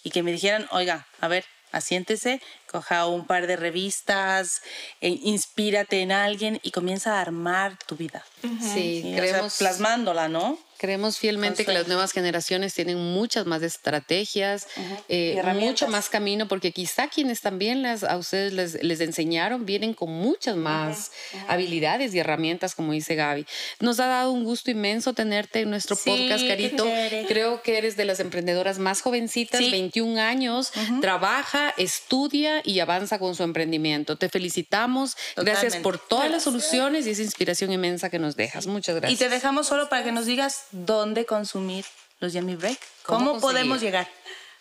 y 0.02 0.10
que 0.10 0.22
me 0.22 0.32
dijeran, 0.32 0.68
oiga, 0.70 1.06
a 1.20 1.28
ver, 1.28 1.44
asiéntese, 1.72 2.40
coja 2.70 3.06
un 3.06 3.26
par 3.26 3.46
de 3.46 3.56
revistas, 3.56 4.62
e 5.00 5.08
inspírate 5.08 6.00
en 6.00 6.12
alguien 6.12 6.60
y 6.62 6.70
comienza 6.70 7.18
a 7.18 7.20
armar 7.20 7.78
tu 7.86 7.96
vida. 7.96 8.24
Sí, 8.60 9.12
creemos, 9.16 9.56
plasmándola, 9.58 10.28
¿no? 10.28 10.58
Creemos 10.78 11.18
fielmente 11.18 11.64
que 11.64 11.72
las 11.72 11.88
nuevas 11.88 12.12
generaciones 12.12 12.74
tienen 12.74 12.98
muchas 12.98 13.46
más 13.46 13.62
estrategias, 13.62 14.66
eh, 15.08 15.42
mucho 15.54 15.88
más 15.88 16.08
camino, 16.08 16.48
porque 16.48 16.72
quizá 16.72 17.08
quienes 17.08 17.40
también 17.40 17.82
las, 17.82 18.04
a 18.04 18.16
ustedes 18.16 18.52
les, 18.52 18.82
les 18.82 19.00
enseñaron 19.00 19.66
vienen 19.66 19.94
con 19.94 20.10
muchas 20.10 20.56
más 20.56 21.12
habilidades 21.48 22.14
y 22.14 22.18
herramientas, 22.18 22.74
como 22.74 22.92
dice 22.92 23.14
Gaby. 23.14 23.46
Nos 23.80 24.00
ha 24.00 24.06
dado 24.06 24.32
un 24.32 24.44
gusto 24.44 24.70
inmenso 24.70 25.12
tenerte 25.12 25.60
en 25.60 25.70
nuestro 25.70 25.96
podcast, 25.96 26.46
Carito. 26.46 26.86
Creo 27.28 27.62
que 27.62 27.78
eres 27.78 27.96
de 27.96 28.04
las 28.04 28.20
emprendedoras 28.20 28.78
más 28.78 29.00
jovencitas, 29.00 29.60
21 29.60 30.20
años, 30.20 30.72
trabaja, 31.00 31.74
estudia 31.76 32.60
y 32.64 32.80
avanza 32.80 33.18
con 33.18 33.34
su 33.34 33.42
emprendimiento. 33.42 34.16
Te 34.16 34.28
felicitamos. 34.28 35.16
Gracias 35.36 35.76
por 35.76 35.98
todas 35.98 36.30
las 36.30 36.42
soluciones 36.42 37.06
y 37.06 37.10
esa 37.10 37.22
inspiración 37.22 37.72
inmensa 37.72 38.10
que 38.10 38.18
nos 38.18 38.36
dejas. 38.36 38.66
Muchas 38.66 38.96
gracias. 38.96 39.20
Y 39.20 39.22
te 39.22 39.28
dejamos 39.28 39.66
solo 39.66 39.88
para 39.88 40.04
que 40.04 40.12
nos 40.12 40.26
digas 40.26 40.65
dónde 40.70 41.26
consumir 41.26 41.84
los 42.20 42.32
Yummy 42.32 42.56
Break. 42.56 42.78
¿Cómo, 43.04 43.40
podemos 43.40 43.80
llegar? 43.80 44.08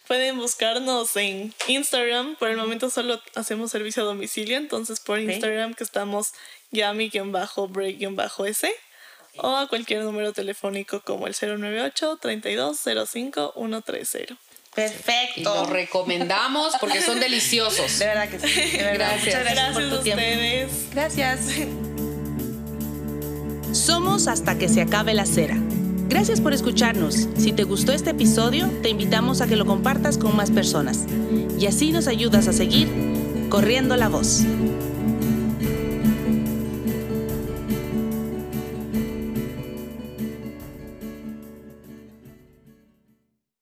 Pueden 0.07 0.37
buscarnos 0.37 1.15
en 1.15 1.53
Instagram. 1.67 2.35
Por 2.35 2.49
el 2.49 2.57
momento 2.57 2.89
solo 2.89 3.21
hacemos 3.35 3.71
servicio 3.71 4.03
a 4.03 4.05
domicilio. 4.05 4.57
Entonces 4.57 4.99
por 4.99 5.19
Instagram 5.19 5.73
que 5.73 5.83
estamos 5.83 6.33
yummy-break-s 6.71 8.71
o 9.37 9.57
a 9.57 9.67
cualquier 9.67 10.03
número 10.03 10.33
telefónico 10.33 11.01
como 11.01 11.27
el 11.27 11.35
098 11.39 12.19
3205 12.21 13.53
130. 13.55 14.37
Perfecto. 14.75 15.39
Y 15.39 15.43
los 15.43 15.69
recomendamos 15.69 16.75
porque 16.79 17.01
son 17.01 17.19
deliciosos. 17.19 17.97
De 17.97 18.05
verdad 18.05 18.29
que 18.29 18.39
sí. 18.39 18.77
Gracias. 18.77 19.25
Muchas 19.25 19.43
gracias, 19.43 19.73
por 19.73 19.89
tu 19.89 19.95
a 19.95 19.99
ustedes. 19.99 20.89
Gracias. 20.91 21.39
Somos 23.71 24.27
hasta 24.27 24.57
que 24.57 24.69
se 24.69 24.81
acabe 24.81 25.13
la 25.13 25.25
cera. 25.25 25.57
Gracias 26.07 26.39
por 26.39 26.53
escucharnos. 26.53 27.27
Si 27.37 27.51
te 27.51 27.63
gustó 27.63 27.91
este 27.91 28.11
episodio, 28.11 28.69
te 28.81 28.89
invitamos 28.89 29.41
a 29.41 29.47
que 29.47 29.55
lo 29.55 29.65
compartas 29.65 30.17
con 30.17 30.35
más 30.35 30.51
personas. 30.51 31.05
Y 31.59 31.65
así 31.65 31.91
nos 31.91 32.07
ayudas 32.07 32.47
a 32.47 32.53
seguir 32.53 32.87
corriendo 33.49 33.95
la 33.97 34.09
voz. 34.09 34.43